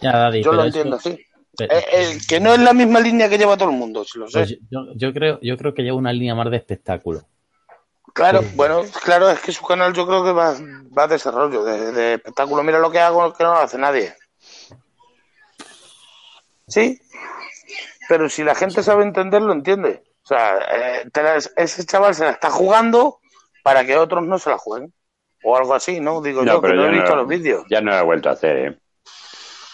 Ya, 0.00 0.30
Yo 0.30 0.52
lo 0.52 0.64
entiendo 0.64 0.96
así. 0.96 1.24
Eh, 1.58 1.84
eh, 1.92 2.18
que 2.28 2.40
no 2.40 2.52
es 2.54 2.60
la 2.60 2.72
misma 2.72 3.00
línea 3.00 3.28
que 3.28 3.38
lleva 3.38 3.56
todo 3.56 3.70
el 3.70 3.76
mundo, 3.76 4.04
si 4.04 4.18
lo 4.18 4.28
sé. 4.28 4.38
pues 4.38 4.58
yo, 4.70 4.80
yo 4.94 5.12
creo, 5.12 5.38
yo 5.40 5.56
creo 5.56 5.72
que 5.74 5.82
lleva 5.82 5.96
una 5.96 6.12
línea 6.12 6.34
más 6.34 6.50
de 6.50 6.56
espectáculo. 6.56 7.22
Claro, 8.12 8.42
Sí. 8.42 8.48
bueno, 8.54 8.82
claro, 9.02 9.28
es 9.30 9.40
que 9.40 9.52
su 9.52 9.64
canal 9.64 9.92
yo 9.92 10.06
creo 10.06 10.24
que 10.24 10.32
va, 10.32 10.54
va 10.96 11.04
a 11.04 11.08
desarrollo, 11.08 11.64
de, 11.64 11.92
de 11.92 12.14
espectáculo. 12.14 12.62
Mira 12.62 12.78
lo 12.78 12.90
que 12.90 13.00
hago 13.00 13.32
que 13.32 13.42
no 13.44 13.52
lo 13.54 13.58
hace 13.58 13.76
nadie. 13.78 14.14
Sí, 16.66 17.00
pero 18.08 18.28
si 18.28 18.42
la 18.42 18.54
gente 18.54 18.82
sabe 18.82 19.04
entenderlo, 19.04 19.52
entiende. 19.52 20.02
O 20.24 20.26
sea, 20.26 20.56
eh, 20.58 21.08
la- 21.14 21.36
ese 21.56 21.84
chaval 21.84 22.14
se 22.14 22.24
la 22.24 22.30
está 22.30 22.50
jugando 22.50 23.18
para 23.62 23.84
que 23.84 23.96
otros 23.96 24.24
no 24.26 24.38
se 24.38 24.50
la 24.50 24.58
jueguen. 24.58 24.92
O 25.42 25.56
algo 25.56 25.74
así, 25.74 26.00
¿no? 26.00 26.22
Digo 26.22 26.42
No, 26.42 26.54
yo, 26.54 26.62
que 26.62 26.72
no 26.72 26.86
he 26.86 26.90
visto 26.90 27.10
no- 27.10 27.16
los 27.16 27.28
vídeos. 27.28 27.64
Ya 27.68 27.80
no 27.82 27.90
lo 27.90 27.98
he 27.98 28.02
vuelto 28.02 28.30
a 28.30 28.32
hacer, 28.32 28.56
¿eh? 28.56 28.78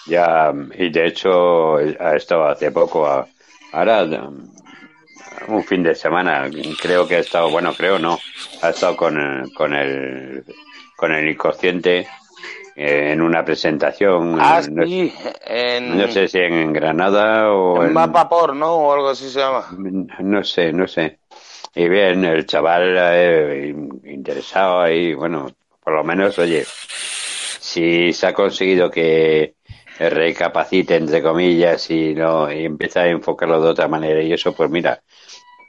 Ya, 0.06 0.52
y 0.78 0.90
de 0.90 1.06
hecho, 1.06 1.76
ha 1.76 2.16
estado 2.16 2.46
hace 2.46 2.70
poco. 2.70 3.06
Ahora, 3.72 4.04
un 5.48 5.64
fin 5.64 5.82
de 5.82 5.94
semana. 5.94 6.48
Creo 6.80 7.06
que 7.06 7.16
ha 7.16 7.20
estado, 7.20 7.50
bueno, 7.50 7.74
creo 7.74 7.98
no, 7.98 8.18
ha 8.62 8.70
estado 8.70 8.96
con 8.96 9.18
el, 9.18 9.52
con 9.52 9.74
el, 9.74 10.44
con 10.96 11.12
el 11.12 11.28
inconsciente 11.28 12.06
eh, 12.76 13.12
en 13.12 13.20
una 13.20 13.44
presentación. 13.44 14.38
Ah, 14.40 14.60
no, 14.70 14.84
sí, 14.84 15.12
en, 15.46 15.98
no 15.98 16.08
sé 16.08 16.28
si 16.28 16.38
en 16.38 16.72
Granada 16.72 17.52
o 17.52 17.84
en 17.84 17.94
Vapor, 17.94 18.54
¿no? 18.54 18.74
O 18.74 18.92
algo 18.92 19.08
así 19.10 19.28
se 19.28 19.40
llama. 19.40 19.66
no 20.20 20.44
sé, 20.44 20.72
no 20.72 20.86
sé. 20.86 21.18
Y 21.74 21.88
bien, 21.88 22.24
el 22.24 22.46
chaval 22.46 22.96
eh, 22.98 23.74
interesado 24.04 24.80
ahí, 24.80 25.14
bueno, 25.14 25.46
por 25.84 25.94
lo 25.94 26.02
menos, 26.02 26.36
oye, 26.38 26.64
si 26.64 28.12
se 28.12 28.26
ha 28.26 28.34
conseguido 28.34 28.90
que 28.90 29.54
recapacite, 30.08 30.96
entre 30.96 31.22
comillas, 31.22 31.90
y 31.90 32.14
no 32.14 32.50
y 32.50 32.64
empieza 32.64 33.00
a 33.00 33.08
enfocarlo 33.08 33.60
de 33.60 33.68
otra 33.68 33.88
manera, 33.88 34.22
y 34.22 34.32
eso, 34.32 34.54
pues 34.54 34.70
mira, 34.70 35.02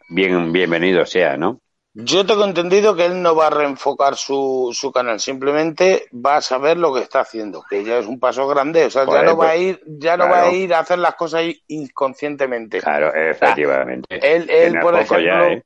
bien, 0.09 0.51
bienvenido 0.53 1.05
sea, 1.05 1.35
¿no? 1.35 1.59
Yo 1.93 2.25
tengo 2.25 2.45
entendido 2.45 2.95
que 2.95 3.05
él 3.05 3.21
no 3.21 3.35
va 3.35 3.47
a 3.47 3.49
reenfocar 3.49 4.15
su, 4.15 4.71
su 4.73 4.93
canal, 4.93 5.19
simplemente 5.19 6.05
va 6.13 6.37
a 6.37 6.41
saber 6.41 6.77
lo 6.77 6.93
que 6.93 7.01
está 7.01 7.19
haciendo, 7.19 7.65
que 7.69 7.83
ya 7.83 7.97
es 7.97 8.05
un 8.05 8.17
paso 8.17 8.47
grande, 8.47 8.85
o 8.85 8.89
sea, 8.89 9.05
ya 9.05 9.23
no 9.23 9.35
va 9.35 9.47
a 9.47 9.49
pues, 9.49 9.61
ir, 9.61 9.81
ya 9.85 10.15
no 10.15 10.29
va 10.29 10.43
a 10.43 10.51
ir 10.51 10.73
a 10.73 10.79
hacer 10.79 10.99
las 10.99 11.15
cosas 11.15 11.43
inconscientemente. 11.67 12.79
Claro, 12.79 13.13
efectivamente. 13.13 14.07
Él, 14.21 14.49
él 14.49 14.79
por 14.79 14.95
ejemplo, 14.95 15.19
ya, 15.19 15.47
¿eh? 15.47 15.63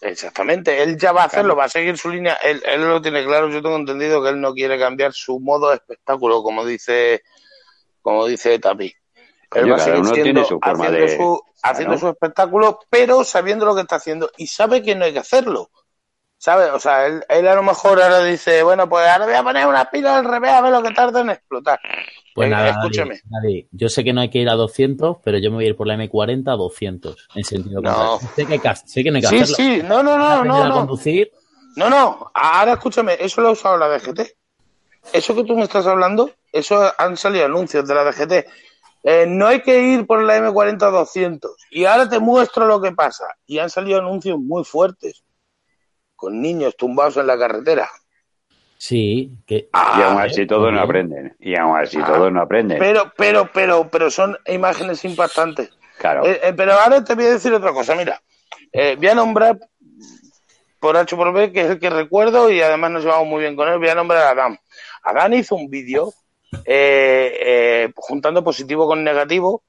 exactamente, 0.00 0.82
él 0.82 0.96
ya 0.96 1.12
va 1.12 1.24
a 1.24 1.26
hacerlo, 1.26 1.48
Claro. 1.48 1.58
va 1.58 1.64
a 1.64 1.68
seguir 1.68 1.98
su 1.98 2.08
línea, 2.08 2.38
él, 2.42 2.62
él 2.64 2.80
lo 2.80 3.02
tiene 3.02 3.22
claro, 3.26 3.50
yo 3.50 3.60
tengo 3.60 3.76
entendido 3.76 4.22
que 4.22 4.30
él 4.30 4.40
no 4.40 4.54
quiere 4.54 4.78
cambiar 4.78 5.12
su 5.12 5.40
modo 5.40 5.68
de 5.68 5.76
espectáculo, 5.76 6.42
como 6.42 6.64
dice, 6.64 7.20
como 8.06 8.24
dice 8.26 8.56
Tapi. 8.60 8.94
Él 9.52 9.72
va 9.72 9.74
a 9.74 9.78
seguir 9.80 10.04
siendo, 10.06 10.44
su 10.44 10.60
forma 10.60 10.84
haciendo, 10.86 11.06
de- 11.06 11.16
su, 11.16 11.42
haciendo 11.60 11.94
claro. 11.94 11.98
su 12.06 12.08
espectáculo, 12.10 12.78
pero 12.88 13.24
sabiendo 13.24 13.66
lo 13.66 13.74
que 13.74 13.80
está 13.80 13.96
haciendo 13.96 14.30
y 14.36 14.46
sabe 14.46 14.80
que 14.80 14.94
no 14.94 15.04
hay 15.06 15.12
que 15.12 15.18
hacerlo. 15.18 15.70
¿Sabes? 16.38 16.70
O 16.70 16.78
sea, 16.78 17.06
él, 17.06 17.24
él 17.28 17.48
a 17.48 17.56
lo 17.56 17.64
mejor 17.64 18.00
ahora 18.00 18.22
dice, 18.22 18.62
bueno, 18.62 18.88
pues 18.88 19.08
ahora 19.08 19.24
voy 19.24 19.34
a 19.34 19.42
poner 19.42 19.66
una 19.66 19.90
pila 19.90 20.18
al 20.18 20.24
revés 20.24 20.52
a 20.52 20.60
ver 20.60 20.70
lo 20.70 20.82
que 20.84 20.92
tarda 20.92 21.20
en 21.22 21.30
explotar. 21.30 21.80
Pues 22.32 22.48
nada, 22.48 22.70
escúchame. 22.70 23.14
nadie, 23.14 23.22
nadie. 23.30 23.68
Yo 23.72 23.88
sé 23.88 24.04
que 24.04 24.12
no 24.12 24.20
hay 24.20 24.30
que 24.30 24.38
ir 24.38 24.48
a 24.48 24.54
200, 24.54 25.16
pero 25.24 25.38
yo 25.38 25.50
me 25.50 25.56
voy 25.56 25.64
a 25.64 25.68
ir 25.70 25.76
por 25.76 25.88
la 25.88 25.94
M40 25.96 26.52
a 26.52 26.56
200, 26.56 27.26
en 27.34 27.42
sentido 27.42 27.80
No. 27.80 28.20
Sé 28.20 28.46
que, 28.46 28.60
sé 28.84 29.02
que 29.02 29.10
no 29.10 29.16
hay 29.16 29.22
que 29.22 29.28
Sí, 29.28 29.36
hacerlo. 29.40 29.56
sí, 29.56 29.82
no, 29.82 30.02
no, 30.04 30.16
no, 30.16 30.44
no, 30.44 30.62
a 30.62 30.68
no. 30.68 30.74
conducir, 30.74 31.32
No, 31.74 31.90
no, 31.90 32.30
ahora 32.34 32.74
escúchame, 32.74 33.16
eso 33.18 33.40
lo 33.40 33.48
ha 33.48 33.52
usado 33.52 33.76
la 33.76 33.88
DGT. 33.88 34.36
Eso 35.12 35.34
que 35.34 35.44
tú 35.44 35.56
me 35.56 35.62
estás 35.64 35.86
hablando, 35.86 36.30
eso 36.58 36.92
han 36.98 37.16
salido 37.16 37.46
anuncios 37.46 37.86
de 37.86 37.94
la 37.94 38.04
DGT. 38.04 38.32
Eh, 39.02 39.24
no 39.28 39.46
hay 39.46 39.62
que 39.62 39.78
ir 39.78 40.06
por 40.06 40.22
la 40.22 40.36
M40 40.38 40.82
a 40.82 40.90
200. 40.90 41.52
Y 41.70 41.84
ahora 41.84 42.08
te 42.08 42.18
muestro 42.18 42.66
lo 42.66 42.80
que 42.80 42.92
pasa. 42.92 43.24
Y 43.46 43.58
han 43.58 43.70
salido 43.70 43.98
anuncios 44.00 44.38
muy 44.38 44.64
fuertes. 44.64 45.22
Con 46.16 46.40
niños 46.40 46.76
tumbados 46.76 47.16
en 47.18 47.26
la 47.26 47.38
carretera. 47.38 47.88
sí, 48.78 49.30
que 49.46 49.56
Y 49.56 49.68
Ah, 49.72 50.08
aún 50.10 50.20
así 50.20 50.46
todos 50.46 50.72
no 50.72 50.80
aprenden. 50.80 51.34
Y 51.40 51.56
aún 51.56 51.78
así 51.78 51.98
Ah. 52.02 52.06
todos 52.06 52.30
no 52.32 52.42
aprenden. 52.42 52.78
Pero, 52.78 53.12
pero, 53.16 53.50
pero, 53.52 53.88
pero 53.90 54.10
son 54.10 54.36
imágenes 54.46 55.04
impactantes. 55.04 55.70
Claro. 55.98 56.26
Eh, 56.26 56.40
eh, 56.42 56.52
pero 56.54 56.72
ahora 56.74 57.02
te 57.02 57.14
voy 57.14 57.24
a 57.26 57.30
decir 57.30 57.54
otra 57.54 57.72
cosa. 57.72 57.94
Mira, 57.94 58.20
eh, 58.72 58.96
voy 58.98 59.08
a 59.08 59.14
nombrar 59.14 59.58
por 60.78 60.96
H 60.96 61.16
por 61.16 61.32
B, 61.32 61.52
que 61.52 61.62
es 61.62 61.70
el 61.70 61.78
que 61.80 61.88
recuerdo 61.90 62.50
y 62.50 62.60
además 62.60 62.90
nos 62.90 63.04
llevamos 63.04 63.26
muy 63.28 63.40
bien 63.40 63.56
con 63.56 63.66
él. 63.68 63.78
Voy 63.78 63.88
a 63.88 63.94
nombrar 63.94 64.22
a 64.24 64.30
Adam. 64.30 64.58
Adam 65.02 65.32
hizo 65.34 65.54
un 65.54 65.70
vídeo 65.70 66.12
eh, 66.64 67.38
eh, 67.40 67.92
juntando 67.96 68.42
positivo 68.42 68.86
con 68.86 69.04
negativo 69.04 69.64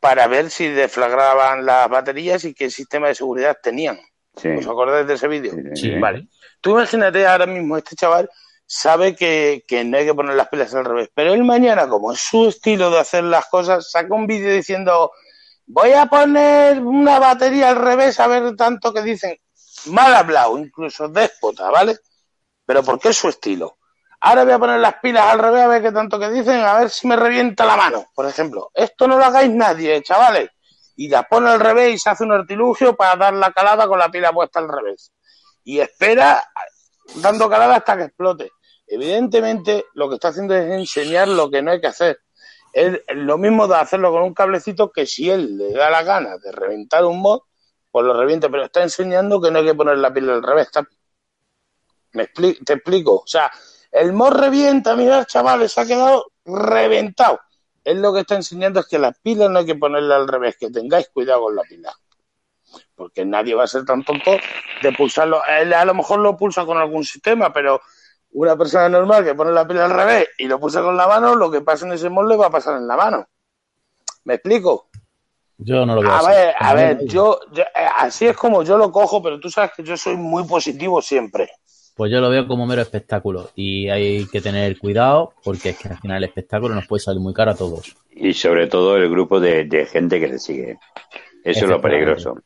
para 0.00 0.26
ver 0.26 0.50
si 0.50 0.68
deflagraban 0.68 1.64
las 1.64 1.88
baterías 1.88 2.44
y 2.44 2.54
qué 2.54 2.70
sistema 2.70 3.08
de 3.08 3.14
seguridad 3.14 3.56
tenían. 3.62 4.00
Sí. 4.36 4.48
¿Os 4.48 4.66
acordáis 4.66 5.06
de 5.06 5.14
ese 5.14 5.28
vídeo? 5.28 5.52
Sí. 5.74 5.90
Vale. 5.98 6.28
Tú 6.60 6.70
imagínate 6.70 7.26
ahora 7.26 7.46
mismo, 7.46 7.76
este 7.76 7.96
chaval 7.96 8.28
sabe 8.66 9.14
que, 9.14 9.64
que 9.68 9.84
no 9.84 9.98
hay 9.98 10.06
que 10.06 10.14
poner 10.14 10.34
las 10.34 10.48
pilas 10.48 10.74
al 10.74 10.84
revés, 10.84 11.10
pero 11.14 11.34
él 11.34 11.44
mañana, 11.44 11.88
como 11.88 12.12
es 12.12 12.20
su 12.20 12.48
estilo 12.48 12.90
de 12.90 13.00
hacer 13.00 13.24
las 13.24 13.46
cosas, 13.46 13.90
saca 13.90 14.14
un 14.14 14.26
vídeo 14.26 14.52
diciendo 14.52 15.12
voy 15.66 15.92
a 15.92 16.06
poner 16.06 16.80
una 16.80 17.18
batería 17.18 17.70
al 17.70 17.76
revés 17.76 18.18
a 18.20 18.26
ver 18.26 18.56
tanto 18.56 18.92
que 18.92 19.02
dicen. 19.02 19.36
Mal 19.86 20.14
hablado, 20.14 20.58
incluso 20.58 21.08
déspota, 21.08 21.70
¿vale? 21.70 21.96
Pero 22.64 22.84
porque 22.84 23.08
es 23.08 23.16
su 23.16 23.28
estilo. 23.28 23.78
Ahora 24.24 24.44
voy 24.44 24.52
a 24.52 24.58
poner 24.58 24.78
las 24.78 24.94
pilas 25.02 25.24
al 25.26 25.38
revés 25.40 25.62
a 25.62 25.66
ver 25.68 25.82
qué 25.82 25.90
tanto 25.90 26.16
que 26.18 26.30
dicen, 26.30 26.60
a 26.60 26.78
ver 26.78 26.90
si 26.90 27.08
me 27.08 27.16
revienta 27.16 27.64
la 27.64 27.76
mano, 27.76 28.06
por 28.14 28.24
ejemplo. 28.26 28.70
Esto 28.72 29.08
no 29.08 29.18
lo 29.18 29.24
hagáis 29.24 29.50
nadie, 29.50 30.00
chavales. 30.02 30.48
Y 30.94 31.08
las 31.08 31.26
pone 31.26 31.50
al 31.50 31.58
revés 31.58 31.94
y 31.94 31.98
se 31.98 32.10
hace 32.10 32.22
un 32.22 32.32
artilugio 32.32 32.94
para 32.94 33.16
dar 33.16 33.34
la 33.34 33.50
calada 33.50 33.88
con 33.88 33.98
la 33.98 34.10
pila 34.10 34.32
puesta 34.32 34.60
al 34.60 34.68
revés. 34.68 35.12
Y 35.64 35.80
espera 35.80 36.44
dando 37.16 37.50
calada 37.50 37.76
hasta 37.76 37.96
que 37.96 38.04
explote. 38.04 38.50
Evidentemente, 38.86 39.86
lo 39.94 40.08
que 40.08 40.14
está 40.14 40.28
haciendo 40.28 40.54
es 40.54 40.70
enseñar 40.70 41.26
lo 41.26 41.50
que 41.50 41.60
no 41.60 41.72
hay 41.72 41.80
que 41.80 41.88
hacer. 41.88 42.20
Es 42.72 43.00
lo 43.08 43.38
mismo 43.38 43.66
de 43.66 43.74
hacerlo 43.74 44.12
con 44.12 44.22
un 44.22 44.34
cablecito 44.34 44.92
que 44.92 45.04
si 45.04 45.30
él 45.30 45.58
le 45.58 45.72
da 45.72 45.90
la 45.90 46.04
gana 46.04 46.38
de 46.38 46.52
reventar 46.52 47.04
un 47.04 47.20
mod, 47.20 47.40
pues 47.90 48.06
lo 48.06 48.16
reviente, 48.18 48.48
pero 48.48 48.64
está 48.64 48.82
enseñando 48.82 49.40
que 49.40 49.50
no 49.50 49.58
hay 49.58 49.64
que 49.64 49.74
poner 49.74 49.98
la 49.98 50.12
pila 50.12 50.34
al 50.34 50.42
revés. 50.44 50.68
¿Me 52.12 52.28
expli- 52.28 52.64
te 52.64 52.74
explico. 52.74 53.16
O 53.16 53.26
sea, 53.26 53.50
el 53.92 54.12
mod 54.12 54.32
revienta, 54.32 54.96
mirad, 54.96 55.26
chavales, 55.26 55.76
ha 55.78 55.86
quedado 55.86 56.26
reventado. 56.44 57.40
Él 57.84 58.00
lo 58.00 58.12
que 58.12 58.20
está 58.20 58.34
enseñando 58.36 58.80
es 58.80 58.86
que 58.86 58.98
las 58.98 59.18
pilas 59.20 59.50
no 59.50 59.58
hay 59.60 59.66
que 59.66 59.74
ponerla 59.74 60.16
al 60.16 60.28
revés, 60.28 60.56
que 60.58 60.70
tengáis 60.70 61.08
cuidado 61.12 61.42
con 61.42 61.56
la 61.56 61.62
pila. 61.62 61.92
Porque 62.94 63.24
nadie 63.24 63.54
va 63.54 63.64
a 63.64 63.66
ser 63.66 63.84
tan 63.84 64.02
tonto 64.04 64.38
de 64.82 64.92
pulsarlo. 64.92 65.42
Él 65.46 65.72
a 65.74 65.84
lo 65.84 65.94
mejor 65.94 66.20
lo 66.20 66.36
pulsa 66.36 66.64
con 66.64 66.78
algún 66.78 67.04
sistema, 67.04 67.52
pero 67.52 67.80
una 68.32 68.56
persona 68.56 68.88
normal 68.88 69.24
que 69.24 69.34
pone 69.34 69.52
la 69.52 69.66
pila 69.66 69.84
al 69.84 69.90
revés 69.92 70.28
y 70.38 70.46
lo 70.46 70.58
pulsa 70.58 70.80
con 70.82 70.96
la 70.96 71.06
mano, 71.06 71.34
lo 71.34 71.50
que 71.50 71.60
pasa 71.60 71.86
en 71.86 71.92
ese 71.92 72.08
mod 72.08 72.28
le 72.28 72.36
va 72.36 72.46
a 72.46 72.50
pasar 72.50 72.76
en 72.76 72.86
la 72.86 72.96
mano. 72.96 73.26
¿Me 74.24 74.34
explico? 74.34 74.88
yo 75.58 75.84
no 75.86 75.94
lo 75.94 76.02
veo 76.02 76.10
A 76.10 76.18
así. 76.18 76.28
ver, 76.28 76.54
a 76.58 76.74
ver, 76.74 77.04
yo, 77.06 77.40
yo- 77.52 77.62
eh, 77.62 77.88
así 77.98 78.26
es 78.26 78.36
como 78.36 78.62
yo 78.62 78.76
lo 78.78 78.90
cojo, 78.90 79.22
pero 79.22 79.38
tú 79.38 79.50
sabes 79.50 79.72
que 79.76 79.82
yo 79.84 79.96
soy 79.96 80.16
muy 80.16 80.44
positivo 80.44 81.00
siempre. 81.02 81.50
Pues 81.96 82.10
yo 82.10 82.20
lo 82.20 82.30
veo 82.30 82.46
como 82.46 82.66
mero 82.66 82.82
espectáculo 82.82 83.50
y 83.54 83.88
hay 83.88 84.26
que 84.26 84.40
tener 84.40 84.78
cuidado 84.78 85.34
porque 85.44 85.70
es 85.70 85.78
que 85.78 85.88
al 85.88 85.98
final 85.98 86.18
el 86.18 86.24
espectáculo 86.24 86.74
nos 86.74 86.86
puede 86.86 87.00
salir 87.00 87.20
muy 87.20 87.34
caro 87.34 87.50
a 87.50 87.54
todos. 87.54 87.94
Y 88.10 88.32
sobre 88.34 88.66
todo 88.66 88.96
el 88.96 89.10
grupo 89.10 89.40
de, 89.40 89.64
de 89.64 89.86
gente 89.86 90.18
que 90.18 90.28
le 90.28 90.38
sigue. 90.38 90.78
Eso 91.44 91.64
es 91.64 91.70
lo 91.70 91.80
peligroso. 91.80 92.36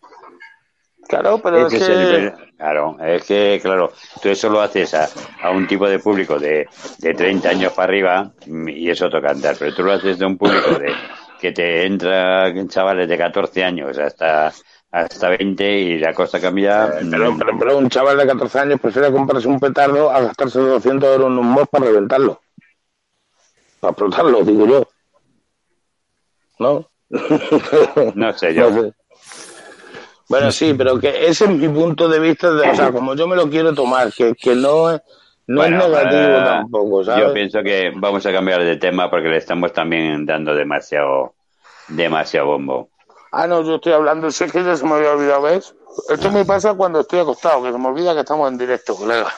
Claro, 1.09 1.39
pero 1.41 1.67
es 1.67 1.73
es 1.73 1.87
que... 1.87 2.33
claro, 2.57 2.97
es 3.01 3.25
que, 3.25 3.61
claro, 3.63 3.93
tú 4.21 4.29
eso 4.29 4.49
lo 4.49 4.61
haces 4.61 4.93
a, 4.95 5.09
a 5.41 5.51
un 5.53 5.67
tipo 5.69 5.89
de 5.89 6.01
público 6.01 6.39
de, 6.39 6.67
de 6.99 7.15
30 7.15 7.49
años 7.49 7.73
para 7.75 7.89
arriba 7.89 8.33
y 8.47 8.91
es 8.91 9.01
otro 9.03 9.23
cantar, 9.23 9.55
pero 9.59 9.73
tú 9.73 9.85
lo 9.85 9.93
haces 9.93 10.19
de 10.19 10.27
un 10.27 10.37
público 10.37 10.71
de 10.79 10.93
que 11.41 11.53
te 11.53 11.87
entra 11.87 12.53
chavales 12.67 13.09
de 13.09 13.17
14 13.17 13.63
años 13.63 13.99
hasta 13.99 14.53
hasta 14.91 15.29
20 15.31 15.79
y 15.79 15.99
la 15.99 16.15
cosa 16.15 16.41
cambia. 16.41 16.87
Eh, 17.01 17.07
Pero, 17.11 17.33
mm, 17.33 17.39
pero, 17.39 17.59
pero 17.59 17.79
un 17.79 17.89
chaval 17.89 18.17
de 18.17 18.27
14 18.27 18.59
años 18.61 18.81
prefiere 18.81 19.13
comprarse 19.13 19.49
un 19.49 19.61
petardo 19.61 20.11
a 20.11 20.21
gastarse 20.21 20.59
200 20.59 21.09
euros 21.15 21.27
en 21.31 21.39
un 21.39 21.47
mod 21.47 21.67
para 21.67 21.87
reventarlo. 21.87 22.41
Para 23.81 23.91
explotarlo, 23.93 24.43
digo 24.43 24.67
yo. 24.67 24.89
¿No? 26.59 26.89
No 28.15 28.33
sé 28.33 28.55
yo. 28.55 28.71
No 28.71 28.83
sé. 28.83 28.93
Bueno, 30.29 30.51
sí, 30.51 30.75
pero 30.75 30.99
que 30.99 31.27
ese 31.29 31.45
es 31.45 31.51
mi 31.51 31.69
punto 31.69 32.09
de 32.09 32.19
vista, 32.19 32.51
de, 32.53 32.69
o 32.69 32.75
sea, 32.75 32.91
como 32.91 33.15
yo 33.15 33.29
me 33.29 33.37
lo 33.37 33.49
quiero 33.49 33.73
tomar, 33.75 34.13
que, 34.13 34.35
que 34.35 34.57
no 34.57 34.91
es, 34.91 35.01
no 35.47 35.61
Bueno, 35.61 35.83
es 35.85 35.89
negativo 35.89 36.39
eh, 36.39 36.43
tampoco, 36.45 37.03
Yo 37.03 37.05
¿sabes? 37.05 37.33
pienso 37.33 37.63
que 37.63 37.93
vamos 37.95 38.27
a 38.27 38.33
cambiar 38.33 38.65
de 38.65 38.77
tema 38.77 39.09
porque 39.09 39.29
le 39.29 39.37
estamos 39.37 39.73
también 39.73 40.27
dando 40.27 40.53
demasiado 40.53 41.35
demasiado 41.89 42.47
bombo. 42.47 42.91
Ah, 43.39 43.47
no, 43.47 43.63
yo 43.63 43.75
estoy 43.77 43.93
hablando, 43.93 44.31
sé 44.31 44.47
que 44.51 44.65
ya 44.65 44.77
se 44.77 44.85
me 44.87 44.95
había 44.95 45.13
olvidado, 45.13 45.43
¿ves? 45.43 45.75
Esto 46.09 46.31
me 46.31 46.45
pasa 46.45 46.73
cuando 46.75 47.01
estoy 47.01 47.19
acostado, 47.21 47.63
que 47.63 47.71
se 47.73 47.79
me 47.79 47.89
olvida 47.89 48.15
que 48.15 48.21
estamos 48.21 48.51
en 48.51 48.57
directo, 48.59 48.97
colega. 48.97 49.29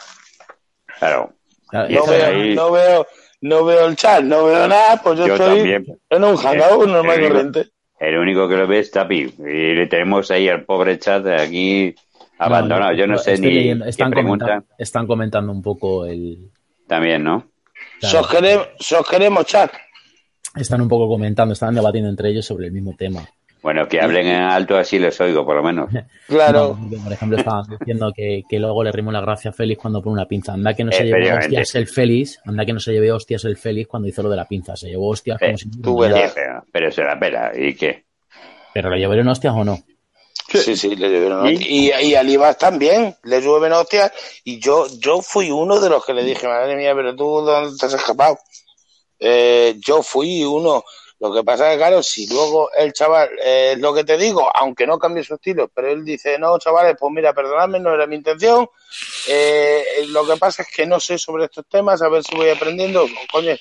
Claro. 0.99 1.33
Claro, 1.69 1.91
Y 1.91 1.95
No 1.95 2.07
veo, 2.07 2.27
ahí- 2.27 2.55
no 2.55 2.71
veo, 2.71 3.07
no 3.41 3.65
veo 3.65 3.87
el 3.87 3.97
chat, 3.97 4.23
no 4.23 4.45
veo 4.45 4.67
nada, 4.69 5.01
pues 5.03 5.19
yo, 5.19 5.27
Yo 5.27 5.35
estoy 5.35 5.57
también. 5.59 5.99
en 6.11 6.25
un 6.25 6.37
hangout 6.37 6.85
Eh, 6.89 6.91
normal 6.93 7.21
y 7.21 7.25
eh, 7.25 7.29
corriente. 7.29 7.69
El 8.01 8.19
único 8.19 8.49
que 8.49 8.57
lo 8.57 8.67
ve 8.69 8.79
es 8.79 8.91
Tapi. 8.93 9.35
Y 9.39 9.75
le 9.75 9.87
tenemos 9.89 10.31
ahí 10.31 10.49
al 10.49 10.65
pobre 10.65 10.99
chat 10.99 11.27
aquí 11.27 11.95
No, 12.39 12.47
abandonado. 12.47 12.93
Yo 12.95 13.07
no 13.09 13.19
sé 13.19 13.37
ni 13.39 13.51
leyendo, 13.51 13.85
qué 13.85 13.91
están, 13.91 14.11
pregunta. 14.11 14.45
comentando, 14.47 14.75
están 14.79 15.07
comentando 15.09 15.53
un 15.53 15.63
poco 15.63 16.07
el. 16.07 16.51
También, 16.87 17.25
¿no? 17.25 17.45
claro, 18.01 18.19
Sos, 18.19 18.29
queremos, 18.31 18.69
sos 18.79 19.09
queremos 19.09 19.45
chat. 19.47 19.73
están 20.57 20.81
un 20.81 20.89
poco 20.89 21.09
comentando, 21.09 21.53
están 21.53 21.75
debatiendo 21.75 22.09
entre 22.09 22.31
ellos 22.31 22.47
sobre 22.47 22.67
el 22.67 22.73
mismo 22.73 22.95
tema. 22.97 23.29
Bueno, 23.69 23.87
que 23.87 24.01
hablen 24.01 24.27
en 24.27 24.41
alto 24.45 24.79
así 24.79 24.99
les 24.99 25.21
oigo, 25.21 25.45
por 25.45 25.57
lo 25.57 25.63
menos. 25.63 25.91
Claro. 26.27 26.79
No, 26.81 27.05
por 27.05 27.13
ejemplo, 27.13 27.37
estaban 27.37 27.65
diciendo 27.79 28.11
que, 28.17 28.43
que 28.49 28.59
luego 28.59 28.83
le 28.83 28.93
rimó 28.93 29.13
la 29.13 29.21
gracia 29.21 29.51
a 29.51 29.53
Félix 29.53 29.81
cuando 29.81 30.01
pone 30.03 30.15
una 30.15 30.25
pinza. 30.27 30.55
Anda 30.55 30.73
que 30.73 30.85
no 30.85 30.91
se 30.93 31.05
llevó 31.05 31.17
Efectivamente. 31.17 31.47
hostias 31.47 31.75
el 31.75 31.87
Félix, 31.87 32.41
anda 32.47 32.65
que 32.65 32.73
no 32.73 32.81
se 32.81 32.93
llevó 32.93 33.17
hostias 33.17 33.45
el 33.45 33.59
Félix 33.59 33.89
cuando 33.89 34.09
hizo 34.09 34.23
lo 34.23 34.31
de 34.31 34.37
la 34.37 34.47
pinza. 34.47 34.75
Se 34.75 34.89
llevó 34.89 35.11
hostias 35.11 35.39
como 35.39 35.59
si 35.59 35.71
tú 35.71 36.01
verás. 36.01 36.33
Sí, 36.33 36.35
pero, 36.35 36.65
pero 36.73 36.91
se 36.91 37.03
la 37.03 37.19
pela. 37.19 37.53
¿Y 37.55 37.75
qué? 37.75 38.05
Pero 38.73 38.89
le 38.89 38.99
llevaron 38.99 39.29
hostias 39.29 39.53
o 39.55 39.65
no. 39.65 39.79
Sí, 40.49 40.75
sí, 40.75 40.97
le 40.97 41.11
llovieron 41.11 41.47
hostias. 41.47 41.71
Y, 41.71 41.93
y 42.07 42.15
al 42.15 42.31
Ibas 42.31 42.57
también, 42.57 43.15
le 43.25 43.43
llueven 43.43 43.73
hostias. 43.73 44.13
Y 44.45 44.61
yo, 44.61 44.87
yo 44.99 45.21
fui 45.21 45.51
uno 45.51 45.79
de 45.79 45.91
los 45.91 46.07
que 46.07 46.15
le 46.15 46.25
dije, 46.25 46.49
madre 46.49 46.75
mía, 46.75 46.95
pero 46.95 47.15
tú, 47.15 47.43
¿dónde 47.43 47.77
te 47.79 47.85
has 47.85 47.93
escapado? 47.93 48.39
Eh, 49.19 49.77
yo 49.79 50.03
fui 50.03 50.45
uno. 50.45 50.85
Lo 51.21 51.33
que 51.33 51.43
pasa 51.43 51.67
es 51.67 51.73
que, 51.73 51.79
claro, 51.79 52.03
si 52.03 52.29
luego 52.29 52.71
el 52.73 52.93
chaval, 52.93 53.29
eh, 53.43 53.75
lo 53.79 53.93
que 53.93 54.05
te 54.05 54.17
digo, 54.17 54.49
aunque 54.55 54.87
no 54.87 54.99
cambie 54.99 55.25
su 55.25 55.35
estilo, 55.35 55.69
pero 55.69 55.91
él 55.91 56.05
dice, 56.05 56.39
no, 56.39 56.59
chavales, 56.59 56.97
pues 56.99 57.13
mira, 57.13 57.33
perdonadme, 57.33 57.81
no 57.81 57.93
era 57.93 58.07
mi 58.07 58.17
intención. 58.17 58.69
Eh, 59.27 59.85
lo 60.09 60.25
que 60.25 60.37
pasa 60.37 60.63
es 60.63 60.69
que 60.75 60.87
no 60.87 61.01
sé 61.01 61.19
sobre 61.19 61.47
estos 61.47 61.67
temas, 61.69 62.03
a 62.03 62.09
ver 62.09 62.23
si 62.23 62.37
voy 62.37 62.51
aprendiendo. 62.51 63.05
Coño, 63.33 63.57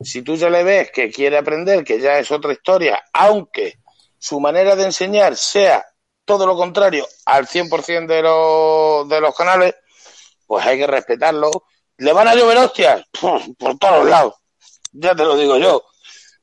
si 0.00 0.22
tú 0.22 0.36
ya 0.36 0.48
le 0.50 0.62
ves 0.62 0.92
que 0.92 1.10
quiere 1.10 1.36
aprender, 1.36 1.82
que 1.82 2.00
ya 2.00 2.18
es 2.18 2.30
otra 2.30 2.52
historia, 2.52 3.02
aunque 3.12 3.78
su 4.16 4.38
manera 4.38 4.76
de 4.76 4.84
enseñar 4.84 5.36
sea 5.36 5.84
todo 6.24 6.46
lo 6.46 6.56
contrario 6.56 7.08
al 7.26 7.48
100% 7.48 8.06
de 8.06 8.22
los, 8.22 9.08
de 9.08 9.20
los 9.20 9.34
canales, 9.34 9.74
pues 10.46 10.64
hay 10.64 10.78
que 10.78 10.86
respetarlo. 10.86 11.50
¿Le 11.96 12.12
van 12.12 12.28
a 12.28 12.36
llover 12.36 12.58
hostias? 12.58 13.04
Por, 13.20 13.40
por 13.56 13.78
todos 13.78 14.08
lados. 14.08 14.34
Ya 14.92 15.14
te 15.14 15.24
lo 15.24 15.36
digo 15.36 15.56
yo. 15.58 15.89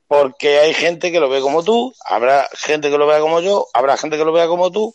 Porque 0.08 0.60
hay 0.60 0.74
gente 0.74 1.12
que 1.12 1.20
lo 1.20 1.30
ve 1.30 1.41
como 1.41 1.64
tú, 1.64 1.93
habrá 2.05 2.47
gente 2.53 2.89
que 2.89 2.97
lo 2.97 3.08
vea 3.08 3.20
como 3.20 3.41
yo, 3.41 3.66
habrá 3.74 3.97
gente 3.97 4.18
que 4.18 4.24
lo 4.24 4.32
vea 4.32 4.47
como 4.47 4.72
tú, 4.72 4.93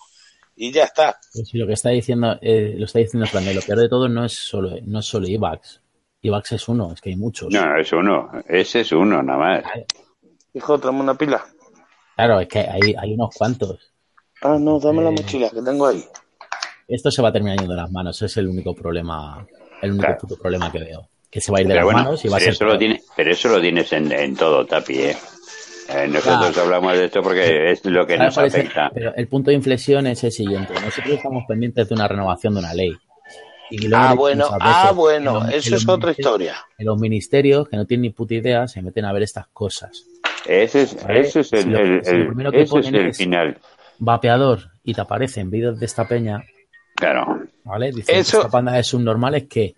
y 0.57 0.73
ya 0.73 0.85
está. 0.85 1.19
Pues 1.35 1.49
si 1.49 1.59
lo 1.59 1.67
que 1.67 1.75
está 1.75 1.91
diciendo, 1.91 2.39
eh, 2.41 2.75
lo 2.79 2.87
está 2.87 2.99
diciendo 2.99 3.27
Fran, 3.27 3.45
lo 3.55 3.61
peor 3.61 3.79
de 3.79 3.89
todo 3.89 4.09
no 4.09 4.25
es 4.25 4.33
solo, 4.33 4.71
no 4.87 5.01
es 5.01 5.05
solo 5.07 5.29
IVAX. 5.29 5.81
IVAX 6.23 6.53
es 6.53 6.69
uno, 6.69 6.93
es 6.93 7.01
que 7.01 7.11
hay 7.11 7.17
muchos. 7.17 7.53
No, 7.53 7.77
es 7.79 7.93
uno. 7.93 8.31
Ese 8.49 8.81
es 8.81 8.93
uno, 8.93 9.23
nada 9.23 9.39
más. 9.39 9.65
Hijo, 10.55 10.79
tráeme 10.79 11.01
una 11.01 11.15
pila. 11.15 11.45
Claro, 12.17 12.41
es 12.41 12.49
que 12.49 12.61
hay, 12.61 12.95
hay 12.99 13.15
unos 13.15 13.35
cuantos. 13.35 13.93
Ah, 14.43 14.57
no, 14.59 14.79
dame 14.79 15.03
la 15.03 15.11
Eh. 15.11 15.13
mochila 15.13 15.51
que 15.51 15.61
tengo 15.63 15.87
ahí. 15.87 16.03
Esto 16.89 17.11
se 17.11 17.23
va 17.23 17.29
a 17.29 17.33
terminar 17.33 17.59
yendo 17.59 17.75
de 17.75 17.81
las 17.81 17.91
manos, 17.91 18.21
es 18.23 18.37
el 18.37 18.49
único 18.49 18.75
problema, 18.75 19.47
el 19.83 19.91
único 19.93 20.07
Claro. 20.07 20.21
puto 20.21 20.37
problema 20.37 20.71
que 20.71 20.79
veo. 20.79 21.09
Que 21.33 21.41
se 21.41 21.51
va 21.51 21.59
a 21.59 21.61
ir 21.63 21.67
de 21.67 21.73
Pero 21.73 21.87
las 21.87 21.93
bueno, 21.95 22.05
manos 22.05 22.25
y 22.25 22.29
va 22.29 22.37
a 22.37 22.39
pero 22.39 22.45
ser. 22.45 22.55
eso, 22.55 22.65
lo 22.67 22.79
tiene, 22.79 23.03
pero 23.17 23.31
eso 23.33 23.49
lo 23.49 23.61
tienes 23.61 23.93
en, 23.95 24.13
en 24.13 24.37
todo, 24.37 24.67
Tapi, 24.67 24.99
¿eh? 25.01 25.17
Eh, 25.89 26.07
nosotros 26.07 26.51
Claro. 26.53 26.63
hablamos 26.63 26.93
de 26.97 27.05
esto 27.07 27.23
porque 27.23 27.73
es 27.73 27.85
lo 27.87 28.07
que 28.07 28.17
¿Sabes 28.19 28.37
nos 28.37 28.39
el- 28.55 28.61
afecta. 28.61 28.91
pero 28.95 29.15
el 29.17 29.27
punto 29.29 29.51
de 29.51 29.57
inflexión 29.57 30.07
es 30.07 30.23
el 30.25 30.31
siguiente. 30.31 30.75
Nosotros 30.75 31.15
estamos 31.15 31.45
pendientes 31.49 31.89
de 31.89 31.95
una 31.95 32.07
renovación 32.07 32.55
de 32.55 32.61
una 32.61 32.75
ley. 32.75 32.93
Y 33.71 33.93
Ah, 33.95 34.13
bueno, 34.15 34.45
ah, 34.61 34.93
bueno, 34.95 35.39
en 35.41 35.47
los- 35.47 35.55
eso 35.55 35.77
es 35.77 35.89
otra 35.89 36.11
historia. 36.11 36.55
En 36.77 36.85
los 36.87 36.99
ministerios, 37.01 37.67
que 37.69 37.77
no 37.79 37.87
tienen 37.87 38.03
ni 38.03 38.11
puta 38.11 38.35
idea, 38.35 38.69
se 38.69 38.83
meten 38.83 39.07
a 39.07 39.13
ver 39.15 39.23
estas 39.23 39.47
cosas. 39.49 40.05
Ese 40.47 40.83
es, 40.83 41.03
¿Vale? 41.03 41.21
ese 41.21 41.41
es 41.41 41.49
Si 41.49 41.57
el, 41.57 41.71
lo- 41.71 41.79
el- 41.79 42.05
si 42.05 42.11
lo 42.13 42.17
el- 42.19 42.27
primero 42.27 42.51
que 42.53 42.57
ese 42.63 42.65
es 42.65 42.71
ponen 42.87 42.95
el 42.95 43.07
es- 43.09 43.17
final. 43.17 43.59
Vapeador 43.99 44.71
y 44.85 44.93
te 44.93 45.01
aparecen 45.01 45.51
vídeos 45.51 45.81
de 45.81 45.87
esta 45.87 46.07
peña, 46.07 46.43
Claro. 46.97 47.41
¿vale? 47.65 47.93
Dicen 47.93 48.17
Eso- 48.17 48.39
que 48.39 48.47
esta 48.47 48.51
panda 48.51 48.73
de 48.73 48.83
subnormales 48.83 49.45
que 49.49 49.75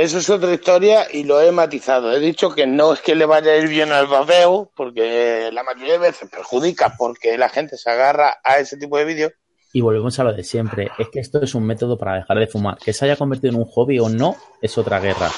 Eso 0.00 0.18
es 0.18 0.30
otra 0.30 0.54
historia 0.54 1.08
y 1.12 1.24
lo 1.24 1.40
he 1.40 1.50
matizado. 1.50 2.12
He 2.12 2.20
dicho 2.20 2.54
que 2.54 2.68
no 2.68 2.92
es 2.92 3.00
que 3.00 3.16
le 3.16 3.26
vaya 3.26 3.50
a 3.50 3.56
ir 3.56 3.66
bien 3.66 3.90
al 3.90 4.06
vapeo, 4.06 4.70
porque 4.76 5.50
la 5.52 5.64
mayoría 5.64 5.94
de 5.94 5.98
veces 5.98 6.30
perjudica 6.30 6.94
porque 6.96 7.36
la 7.36 7.48
gente 7.48 7.76
se 7.76 7.90
agarra 7.90 8.38
a 8.44 8.60
ese 8.60 8.76
tipo 8.76 8.96
de 8.96 9.04
vídeos. 9.04 9.32
Y 9.72 9.80
volvemos 9.80 10.16
a 10.20 10.22
lo 10.22 10.32
de 10.32 10.44
siempre. 10.44 10.88
Es 10.98 11.08
que 11.08 11.18
esto 11.18 11.42
es 11.42 11.52
un 11.56 11.66
método 11.66 11.98
para 11.98 12.14
dejar 12.14 12.38
de 12.38 12.46
fumar. 12.46 12.78
Que 12.78 12.92
se 12.92 13.06
haya 13.06 13.16
convertido 13.16 13.54
en 13.54 13.58
un 13.58 13.64
hobby 13.64 13.98
o 13.98 14.08
no 14.08 14.36
es 14.62 14.78
otra 14.78 15.00
guerra. 15.00 15.32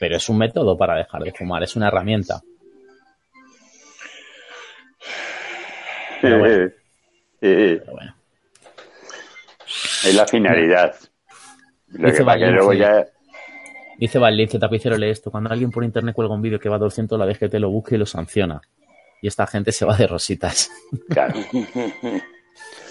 Pero 0.00 0.16
es 0.16 0.28
un 0.28 0.38
método 0.38 0.76
para 0.76 0.96
dejar 0.96 1.22
de 1.22 1.30
fumar. 1.30 1.62
Es 1.62 1.76
una 1.76 1.86
herramienta. 1.86 2.40
Pero 6.20 6.40
bueno. 6.40 6.72
Sí, 7.40 7.54
sí. 7.54 7.76
Pero 7.78 7.92
bueno. 7.92 8.16
Es 10.04 10.14
la 10.16 10.26
finalidad. 10.26 10.96
Lo 11.86 12.12
que 12.12 12.24
pasa 12.24 12.38
que 12.40 12.46
luego 12.46 12.72
ya. 12.72 13.06
Dice 13.98 14.18
Valencia 14.18 14.58
Tapicero, 14.60 14.96
lee 14.96 15.10
esto. 15.10 15.30
Cuando 15.30 15.50
alguien 15.50 15.70
por 15.70 15.82
internet 15.84 16.14
cuelga 16.14 16.34
un 16.34 16.42
vídeo 16.42 16.58
que 16.58 16.68
va 16.68 16.76
a 16.76 16.80
200, 16.80 17.18
la 17.18 17.26
DGT 17.26 17.54
lo 17.54 17.70
busca 17.70 17.94
y 17.94 17.98
lo 17.98 18.06
sanciona. 18.06 18.60
Y 19.22 19.28
esta 19.28 19.46
gente 19.46 19.72
se 19.72 19.84
va 19.84 19.96
de 19.96 20.06
rositas. 20.06 20.70
Claro. 21.08 21.34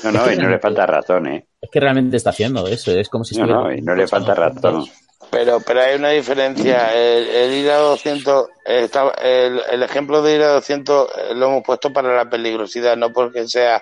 No, 0.03 0.11
no, 0.11 0.31
y 0.31 0.37
no 0.37 0.49
le 0.49 0.59
falta 0.59 0.85
razón, 0.85 1.27
¿eh? 1.27 1.47
Es 1.61 1.69
que 1.71 1.79
realmente 1.79 2.17
está 2.17 2.29
haciendo 2.31 2.67
eso. 2.67 2.91
Es 2.91 3.09
como 3.09 3.23
si 3.23 3.35
No, 3.37 3.43
estuviera... 3.45 3.63
no, 3.69 3.73
y 3.75 3.81
no 3.81 3.95
le 3.95 4.07
falta 4.07 4.35
razón. 4.35 4.85
Pero, 5.31 5.59
pero 5.65 5.81
hay 5.81 5.95
una 5.95 6.09
diferencia. 6.09 6.93
El, 6.93 7.27
el 7.27 7.53
ir 7.53 7.71
a 7.71 7.77
200, 7.77 8.47
eh, 8.67 8.81
está- 8.83 9.11
el, 9.23 9.59
el 9.71 9.81
ejemplo 9.83 10.21
de 10.21 10.35
ir 10.35 10.41
a 10.43 10.49
200 10.53 11.07
eh, 11.09 11.33
lo 11.35 11.47
hemos 11.47 11.63
puesto 11.63 11.91
para 11.91 12.15
la 12.15 12.29
peligrosidad, 12.29 12.95
no 12.97 13.11
porque 13.11 13.47
sea 13.47 13.81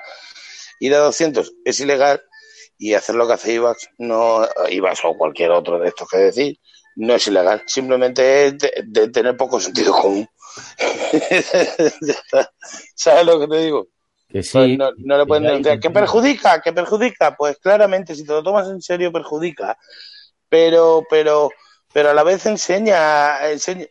ir 0.80 0.94
a 0.96 1.00
200 1.00 1.52
es 1.66 1.80
ilegal 1.82 2.22
y 2.78 2.94
hacer 2.94 3.16
lo 3.16 3.28
que 3.28 3.34
hace 3.34 3.54
IVAX, 3.54 3.90
no, 3.98 4.48
IVAX 4.70 5.02
o 5.04 5.18
cualquier 5.18 5.52
otro 5.52 5.80
de 5.80 5.90
estos 5.90 6.08
que 6.10 6.18
decir, 6.18 6.58
no 6.96 7.14
es 7.16 7.28
ilegal. 7.28 7.64
Simplemente 7.66 8.48
es 8.48 8.58
de, 8.58 8.72
de 8.86 9.10
tener 9.10 9.36
poco 9.38 9.60
sentido 9.60 9.94
común. 9.94 10.28
¿Sabes 12.96 13.26
lo 13.26 13.40
que 13.40 13.48
te 13.48 13.58
digo? 13.64 13.88
Que 14.30 14.44
sí. 14.44 14.52
Pues 14.58 14.78
no, 14.78 14.90
no 14.98 15.18
le 15.18 15.26
pueden 15.26 15.64
que 15.64 15.80
¿Que 15.80 15.90
perjudica? 15.90 16.62
¿Que 16.62 16.74
perjudica? 16.74 17.36
Pues 17.36 17.58
claramente, 17.60 18.16
si 18.16 18.26
te 18.26 18.34
lo 18.34 18.44
tomas 18.44 18.68
en 18.70 18.82
serio, 18.82 19.12
perjudica. 19.12 19.78
Pero, 20.50 21.04
pero, 21.10 21.50
pero 21.94 22.10
a 22.10 22.14
la 22.14 22.24
vez 22.24 22.46
enseña, 22.46 23.50
enseña. 23.50 23.86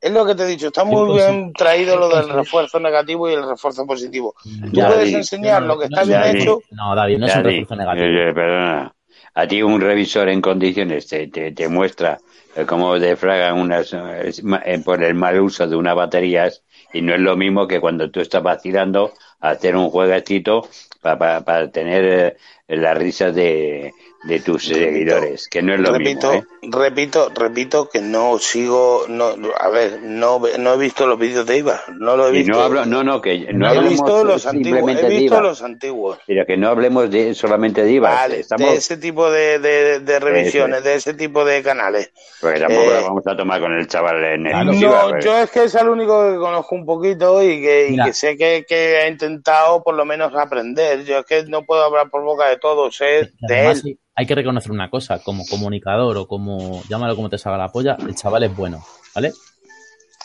Es 0.00 0.10
lo 0.10 0.26
que 0.26 0.34
te 0.34 0.42
he 0.42 0.46
dicho, 0.46 0.66
está 0.66 0.82
muy 0.82 1.08
Sí, 1.20 1.26
bien 1.26 1.52
traído 1.52 1.96
lo 1.96 2.08
del 2.08 2.24
sí. 2.26 2.32
refuerzo 2.32 2.80
negativo 2.80 3.30
y 3.30 3.34
el 3.34 3.48
refuerzo 3.48 3.86
positivo. 3.86 4.34
Tú 4.42 4.70
Ya, 4.72 4.88
puedes 4.88 5.12
enseñar 5.12 5.62
lo 5.62 5.78
que 5.78 5.84
está 5.84 6.02
bien 6.02 6.20
David. 6.20 6.40
hecho. 6.42 6.58
No, 6.72 6.96
David, 6.96 7.18
no 7.18 7.26
es 7.26 7.36
un 7.36 7.44
refuerzo 7.44 7.76
negativo. 7.76 8.04
eh, 8.06 8.30
eh, 8.30 8.34
perdona. 8.34 8.94
A 9.34 9.46
ti 9.46 9.62
un 9.62 9.80
revisor 9.80 10.28
en 10.28 10.40
condiciones 10.42 11.06
te, 11.06 11.28
te, 11.28 11.52
te 11.52 11.68
muestra 11.68 12.14
eh, 12.14 12.18
cómo 12.66 12.98
defragan 12.98 13.58
unas 13.58 13.92
eh, 13.92 14.32
eh, 14.64 14.78
por 14.84 15.02
el 15.02 15.14
mal 15.14 15.40
uso 15.40 15.66
de 15.66 15.76
unas 15.76 15.96
baterías 15.96 16.62
y 16.92 17.00
no 17.02 17.14
es 17.14 17.20
lo 17.20 17.36
mismo 17.36 17.66
que 17.66 17.80
cuando 17.80 18.10
tú 18.10 18.20
estás 18.20 18.42
vacilando 18.42 19.12
hacer 19.40 19.76
un 19.76 19.88
jueguecito 19.90 20.68
para 21.00 21.70
tener 21.70 22.36
eh, 22.68 22.76
las 22.76 22.96
risas 22.96 23.34
de, 23.34 23.92
de 24.24 24.40
tus 24.40 24.68
Repito, 24.68 24.84
seguidores, 24.84 25.48
que 25.48 25.62
no 25.62 25.74
es 25.74 25.80
lo 25.80 25.92
repito, 25.92 26.30
mismo. 26.32 26.32
¿eh? 26.32 26.68
repito, 26.70 27.28
repito 27.34 27.88
que 27.88 28.00
no 28.00 28.38
sigo, 28.38 29.04
no, 29.08 29.34
a 29.58 29.68
ver, 29.68 30.00
no, 30.02 30.38
ve- 30.38 30.58
no 30.58 30.74
he 30.74 30.78
visto 30.78 31.06
los 31.06 31.18
vídeos 31.18 31.44
de 31.46 31.58
IVA, 31.58 31.82
no 31.98 32.16
lo 32.16 32.28
he 32.28 32.30
Y 32.30 32.38
visto. 32.38 32.52
no 32.52 32.60
hablo, 32.62 32.86
no, 32.86 33.02
no, 33.02 33.20
que 33.20 33.52
no 33.52 33.68
he 33.72 33.88
visto 33.88 34.24
los 34.24 34.46
antiguos, 34.46 34.96
he 34.96 35.08
visto 35.08 35.40
los 35.40 35.62
antiguos. 35.62 36.18
pero 36.26 36.46
que 36.46 36.56
no 36.56 36.68
hablemos 36.68 37.10
de 37.10 37.34
solamente 37.34 37.82
de 37.82 37.92
IVA. 37.92 38.10
Vale, 38.10 38.40
Estamos, 38.40 38.70
de 38.70 38.76
ese 38.76 38.96
tipo 38.96 39.30
de, 39.30 39.58
de, 39.58 40.00
de 40.00 40.20
revisiones, 40.20 40.84
de 40.84 40.94
ese 40.94 41.14
tipo 41.14 41.44
de 41.44 41.62
canales. 41.62 42.12
porque 42.40 42.60
tampoco 42.60 42.82
eh, 42.82 42.94
la 42.94 43.00
vamos 43.00 43.26
a 43.26 43.36
tomar 43.36 43.60
con 43.60 43.72
el 43.72 43.86
chaval 43.88 44.24
en 44.24 44.42
Claro. 44.44 44.70
exclusiva, 44.72 45.02
No, 45.04 45.10
pues. 45.10 45.24
yo 45.24 45.38
es 45.38 45.50
que 45.50 45.64
es 45.64 45.74
el 45.74 45.88
único 45.88 46.30
que 46.32 46.36
conozco 46.38 46.74
un 46.74 46.86
poquito 46.86 47.42
y 47.42 47.60
que, 47.60 47.88
y 47.88 48.12
sé 48.12 48.36
que, 48.36 48.64
que 48.68 48.98
ha 48.98 49.08
intentado 49.08 49.82
por 49.82 49.94
lo 49.94 50.04
menos 50.04 50.32
aprender. 50.34 51.04
Yo 51.04 51.18
es 51.18 51.26
que 51.26 51.44
no 51.44 51.64
puedo 51.64 51.82
hablar 51.84 52.08
por 52.10 52.22
boca 52.22 52.48
de 52.48 52.58
todos, 52.58 52.96
sé 52.96 53.32
de 53.40 53.70
él. 53.70 53.76
sí, 53.76 53.98
hay 54.14 54.26
que 54.26 54.34
reconocer 54.34 54.72
una 54.72 54.90
cosa, 54.90 55.18
como 55.22 55.44
comunicador 55.46 56.16
o 56.18 56.26
como, 56.26 56.82
llámalo 56.88 57.16
como 57.16 57.30
te 57.30 57.38
salga 57.38 57.58
la 57.58 57.68
polla, 57.68 57.96
el 58.00 58.14
chaval 58.14 58.44
es 58.44 58.54
bueno, 58.56 58.84
¿vale? 59.14 59.32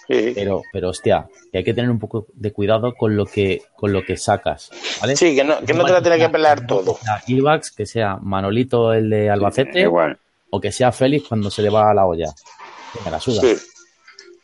Sí, 0.07 0.31
Pero, 0.33 0.61
pero 0.71 0.89
hostia, 0.89 1.27
que 1.51 1.57
hay 1.57 1.63
que 1.65 1.73
tener 1.73 1.91
un 1.91 1.99
poco 1.99 2.27
de 2.33 2.53
cuidado 2.53 2.93
con 2.95 3.17
lo 3.17 3.25
que, 3.25 3.63
con 3.75 3.91
lo 3.91 4.03
que 4.05 4.15
sacas, 4.15 4.69
¿vale? 5.01 5.17
Sí, 5.17 5.35
que 5.35 5.43
no, 5.43 5.59
que 5.59 5.73
no 5.73 5.83
te 5.83 5.91
la 5.91 6.01
tiene 6.01 6.17
que 6.17 6.29
pelar 6.29 6.65
todo. 6.65 6.97
Ivax, 7.27 7.71
que 7.71 7.85
sea 7.85 8.17
Manolito 8.21 8.93
el 8.93 9.09
de 9.09 9.29
Albacete, 9.29 9.81
Igual. 9.81 10.17
o 10.49 10.61
que 10.61 10.71
sea 10.71 10.93
Félix 10.93 11.27
cuando 11.27 11.51
se 11.51 11.61
le 11.61 11.69
va 11.69 11.91
a 11.91 11.93
la 11.93 12.05
olla. 12.05 12.27
Que 12.93 13.01
me 13.03 13.11
la 13.11 13.19
suda. 13.19 13.41
Sí. 13.41 13.55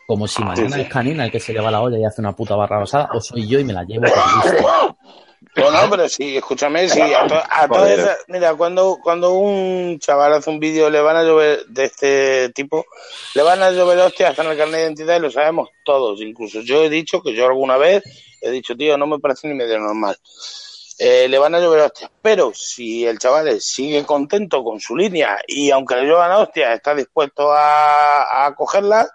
Como 0.05 0.27
si 0.27 0.43
mañana 0.43 0.75
sí. 0.75 0.81
es 0.81 0.89
Canina 0.89 1.23
el 1.23 1.31
que 1.31 1.39
se 1.39 1.53
le 1.53 1.61
va 1.61 1.69
a 1.69 1.71
la 1.71 1.81
olla 1.81 1.97
y 1.97 2.03
hace 2.03 2.19
una 2.19 2.35
puta 2.35 2.57
barra 2.57 2.79
rosada, 2.79 3.07
o 3.13 3.21
soy 3.21 3.47
yo 3.47 3.57
y 3.57 3.63
me 3.63 3.71
la 3.71 3.85
llevo 3.85 4.03
por 5.53 5.63
listo. 5.65 5.71
No, 5.71 5.83
no, 5.83 5.89
pero 5.89 6.09
sí, 6.09 6.37
escúchame, 6.37 6.89
sí, 6.89 7.13
a, 7.13 7.27
to- 7.27 7.35
a 7.49 7.67
todas 7.67 7.91
esas- 7.99 8.17
mira, 8.27 8.55
cuando, 8.55 8.99
cuando 9.01 9.33
un 9.33 9.99
chaval 9.99 10.33
hace 10.33 10.49
un 10.49 10.59
vídeo 10.59 10.89
le 10.89 11.01
van 11.01 11.15
a 11.17 11.23
llover 11.23 11.65
de 11.67 11.83
este 11.85 12.49
tipo, 12.49 12.85
le 13.35 13.43
van 13.43 13.61
a 13.61 13.71
llover 13.71 13.99
hostias 13.99 14.37
en 14.39 14.47
el 14.47 14.57
carnet 14.57 14.75
de 14.79 14.81
identidad 14.83 15.17
y 15.17 15.21
lo 15.21 15.31
sabemos 15.31 15.69
todos, 15.85 16.21
incluso 16.21 16.61
yo 16.61 16.83
he 16.83 16.89
dicho 16.89 17.21
que 17.21 17.33
yo 17.33 17.45
alguna 17.45 17.77
vez 17.77 18.03
he 18.41 18.49
dicho, 18.51 18.75
tío, 18.75 18.97
no 18.97 19.07
me 19.07 19.19
parece 19.19 19.47
ni 19.47 19.53
medio 19.53 19.79
normal. 19.79 20.17
Eh, 20.99 21.27
le 21.27 21.39
van 21.39 21.55
a 21.55 21.59
llover 21.59 21.81
hostias, 21.81 22.11
pero 22.21 22.51
si 22.53 23.05
el 23.05 23.17
chaval 23.17 23.59
sigue 23.59 24.05
contento 24.05 24.63
con 24.63 24.79
su 24.79 24.95
línea 24.95 25.39
y 25.47 25.71
aunque 25.71 25.95
le 25.95 26.03
lluevan 26.03 26.31
hostias 26.33 26.75
está 26.75 26.93
dispuesto 26.93 27.51
a, 27.51 28.45
a 28.45 28.55
cogerlas, 28.55 29.09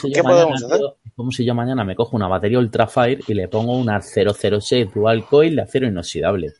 si 0.00 0.12
¿Qué 0.12 0.22
podemos 0.22 0.62
hacer? 0.62 0.80
Como 1.18 1.32
si 1.32 1.44
yo 1.44 1.52
mañana 1.52 1.82
me 1.82 1.96
cojo 1.96 2.14
una 2.14 2.28
batería 2.28 2.60
Ultrafire 2.60 3.24
y 3.26 3.34
le 3.34 3.48
pongo 3.48 3.76
una 3.76 4.00
006 4.00 4.94
Dual 4.94 5.26
Coil 5.26 5.56
de 5.56 5.62
acero 5.62 5.88
inoxidable. 5.88 6.52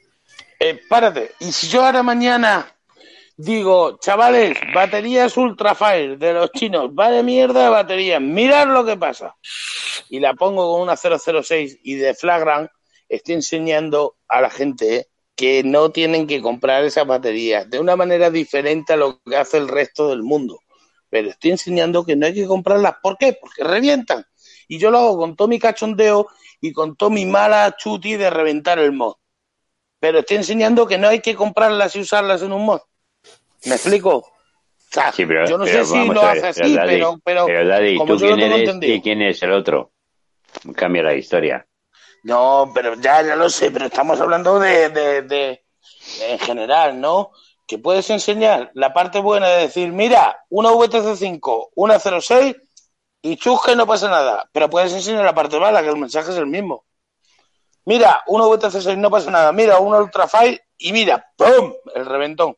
Eh, 0.59 0.81
párate. 0.89 1.31
Y 1.39 1.53
si 1.53 1.69
yo 1.69 1.87
ahora 1.87 2.03
mañana 2.03 2.67
digo, 3.37 4.01
chavales, 4.01 4.59
baterías 4.75 5.37
Ultrafire 5.37 6.17
de 6.17 6.33
los 6.33 6.51
chinos, 6.51 6.91
va 6.91 7.09
de 7.09 7.23
mierda 7.23 7.63
de 7.63 7.69
baterías, 7.69 8.21
mirad 8.21 8.67
lo 8.67 8.85
que 8.85 8.97
pasa. 8.97 9.37
Y 10.11 10.19
la 10.19 10.35
pongo 10.35 10.73
con 10.73 10.83
una 10.83 10.97
006 10.97 11.79
y 11.85 11.95
deflagran 11.95 12.69
estoy 13.09 13.37
enseñando 13.37 14.17
a 14.27 14.41
la 14.41 14.51
gente 14.51 15.07
que 15.37 15.63
no 15.63 15.91
tienen 15.91 16.27
que 16.27 16.43
comprar 16.43 16.83
esas 16.83 17.07
baterías 17.07 17.71
de 17.71 17.79
una 17.79 17.95
manera 17.95 18.29
diferente 18.29 18.95
a 18.95 18.97
lo 18.97 19.21
que 19.21 19.37
hace 19.37 19.59
el 19.59 19.69
resto 19.69 20.09
del 20.09 20.25
mundo. 20.25 20.63
Pero 21.11 21.31
estoy 21.31 21.53
enseñando 21.53 22.05
que 22.05 22.17
no 22.17 22.27
hay 22.27 22.35
que 22.35 22.47
comprarlas. 22.47 22.97
¿Por 23.01 23.17
qué? 23.17 23.39
Porque 23.41 23.63
revientan. 23.63 24.25
Y 24.69 24.79
yo 24.79 24.91
lo 24.91 24.99
hago 24.99 25.19
con 25.19 25.35
todo 25.35 25.49
mi 25.49 25.59
cachondeo 25.59 26.29
y 26.61 26.73
con 26.73 26.97
todo 26.97 27.11
mi 27.11 27.27
mala 27.27 27.75
chuti 27.77 28.17
de 28.17 28.31
reventar 28.31 28.79
el 28.79 28.93
mod. 28.93 29.15
Pero 30.01 30.21
estoy 30.21 30.37
enseñando 30.37 30.87
que 30.87 30.99
no 30.99 31.09
hay 31.09 31.21
que 31.21 31.35
comprarlas 31.35 31.97
y 31.97 32.01
usarlas 32.01 32.43
en 32.43 32.53
un 32.53 32.65
mod. 32.65 32.81
¿Me 33.65 33.75
explico? 33.75 34.17
O 34.19 34.33
sea, 34.91 35.13
Sí, 35.13 35.27
pero, 35.27 35.47
yo 35.47 35.59
no 35.59 35.65
pero 35.65 35.85
sé 35.85 35.93
si 35.93 36.09
lo 36.09 36.23
hace 36.23 36.47
así, 36.49 36.75
Daddy, 36.75 36.97
pero, 36.97 37.21
pero, 37.25 37.69
Daddy, 37.69 37.99
como 37.99 38.15
¿tú 38.15 38.21
yo 38.21 38.31
lo 38.31 38.37
quién 38.37 38.41
tengo 38.41 38.57
eres 38.57 38.69
entendido. 38.69 38.97
y 38.97 39.01
quién 39.03 39.23
es 39.23 39.43
el 39.43 39.53
otro? 39.53 39.93
Cambia 40.75 41.03
la 41.03 41.15
historia. 41.15 41.67
No, 42.25 42.71
pero 42.75 42.95
ya, 42.95 43.23
ya 43.23 43.37
lo 43.37 43.49
sé, 43.51 43.71
pero 43.71 43.87
estamos 43.87 44.21
hablando 44.21 44.59
de, 44.59 44.89
de, 44.91 45.23
de- 45.23 45.65
en 46.23 46.39
general, 46.39 47.01
¿no? 47.01 47.31
Que 47.67 47.79
puedes 47.79 48.09
enseñar 48.11 48.71
la 48.75 48.93
parte 48.95 49.19
buena 49.21 49.49
de 49.49 49.63
decir, 49.63 49.93
mira, 49.93 50.45
una 50.49 50.71
VTC 50.73 51.17
5, 51.17 51.71
una 51.75 51.99
06 51.99 52.57
y 53.23 53.37
chusca 53.37 53.73
y 53.73 53.77
no 53.77 53.87
pasa 53.87 54.09
nada. 54.09 54.49
Pero 54.53 54.71
puedes 54.71 54.93
enseñar 54.93 55.25
la 55.25 55.35
parte 55.35 55.59
mala, 55.59 55.83
que 55.83 55.89
el 55.89 55.97
mensaje 55.97 56.31
es 56.31 56.37
el 56.37 56.47
mismo. 56.47 56.85
Mira, 57.85 58.23
una 58.27 58.47
VTC 58.47 58.81
6 58.83 58.99
no 58.99 59.11
pasa 59.11 59.31
nada. 59.31 59.53
Mira, 59.53 59.79
una 59.79 59.99
Ultrafire 59.99 60.61
y 60.77 60.93
mira, 60.93 61.27
¡pum! 61.37 61.73
El 61.95 62.07
reventón. 62.07 62.57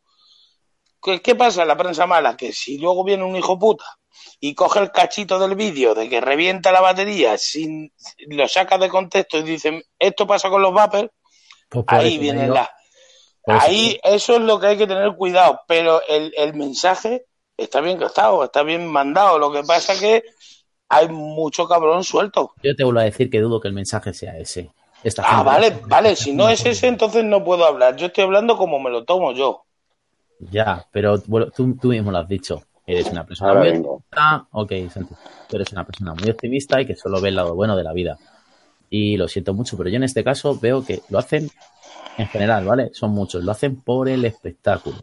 ¿Qué, 1.03 1.23
qué 1.23 1.35
pasa 1.35 1.63
en 1.63 1.69
la 1.69 1.77
prensa 1.77 2.07
mala? 2.07 2.37
Que 2.37 2.53
si 2.53 2.79
luego 2.79 3.05
viene 3.05 3.25
un 3.25 3.37
hijo 3.37 3.59
puta 3.59 3.85
y 4.41 4.55
coge 4.55 4.81
el 4.81 4.91
cachito 4.91 5.39
del 5.39 5.55
vídeo 5.55 5.95
de 5.95 6.09
que 6.09 6.21
revienta 6.21 6.73
la 6.73 6.81
batería, 6.81 7.39
sin, 7.39 7.93
lo 8.27 8.49
saca 8.49 8.77
de 8.77 8.89
contexto 8.89 9.39
y 9.39 9.43
dicen, 9.43 9.83
esto 9.99 10.27
pasa 10.27 10.51
con 10.51 10.63
los 10.63 10.75
vapers, 10.75 11.11
Pues 11.69 11.85
ahí 11.89 12.19
viene 12.19 12.49
la... 12.49 12.71
Ahí 13.47 13.99
eso 14.03 14.35
es 14.35 14.43
lo 14.43 14.61
que 14.61 14.67
hay 14.67 14.77
que 14.77 14.87
tener 14.87 15.15
cuidado, 15.17 15.61
pero 15.67 16.03
el, 16.07 16.33
el 16.37 16.55
mensaje 16.55 17.25
está 17.63 17.81
bien 17.81 17.99
gastado, 17.99 18.45
está 18.45 18.63
bien 18.63 18.87
mandado. 18.87 19.39
Lo 19.39 19.53
que 19.53 19.63
pasa 19.63 19.99
que 19.99 20.23
hay 20.89 21.09
mucho 21.09 21.67
cabrón 21.69 22.05
suelto. 22.05 22.53
Yo 22.63 22.75
te 22.75 22.85
vuelvo 22.85 23.01
a 23.01 23.05
decir 23.05 23.31
que 23.31 23.41
dudo 23.41 23.61
que 23.61 23.69
el 23.69 23.75
mensaje 23.75 24.13
sea 24.13 24.37
ese. 24.39 24.71
Esta 25.03 25.23
Ah, 25.27 25.43
vale, 25.43 25.81
vale, 25.87 26.15
si 26.15 26.33
no 26.35 26.49
es 26.49 26.65
ese, 26.67 26.87
entonces 26.89 27.25
no 27.25 27.43
puedo 27.45 27.65
hablar. 27.65 27.97
Yo 27.97 28.07
estoy 28.07 28.25
hablando 28.25 28.57
como 28.57 28.79
me 28.81 28.91
lo 28.91 29.05
tomo 29.05 29.33
yo. 29.33 29.63
Ya, 30.39 30.87
pero 30.93 31.23
bueno, 31.27 31.51
tú, 31.55 31.77
tú 31.81 31.89
mismo 31.89 32.11
lo 32.11 32.19
has 32.19 32.29
dicho. 32.29 32.63
Eres 32.87 33.07
una 33.11 33.25
persona 33.25 33.51
Ahora 33.51 33.63
muy 33.63 33.71
vengo. 33.73 33.93
optimista. 33.95 34.47
Ok, 34.53 34.73
Santi. 34.93 35.15
Tú 35.49 35.57
eres 35.57 35.73
una 35.73 35.85
persona 35.85 36.15
muy 36.15 36.29
optimista 36.31 36.81
y 36.81 36.87
que 36.87 36.97
solo 36.97 37.21
ve 37.21 37.29
el 37.29 37.37
lado 37.37 37.55
bueno 37.55 37.77
de 37.77 37.85
la 37.85 37.93
vida. 37.93 38.19
Y 38.89 39.17
lo 39.17 39.29
siento 39.29 39.55
mucho, 39.55 39.77
pero 39.77 39.89
yo 39.89 39.97
en 39.97 40.03
este 40.03 40.25
caso 40.25 40.59
veo 40.59 40.85
que 40.85 41.01
lo 41.11 41.19
hacen 41.19 41.49
en 42.19 42.27
general, 42.27 42.65
¿vale? 42.65 42.91
Son 42.93 43.11
muchos. 43.13 43.45
Lo 43.45 43.53
hacen 43.53 43.81
por 43.81 44.09
el 44.09 44.25
espectáculo, 44.25 44.97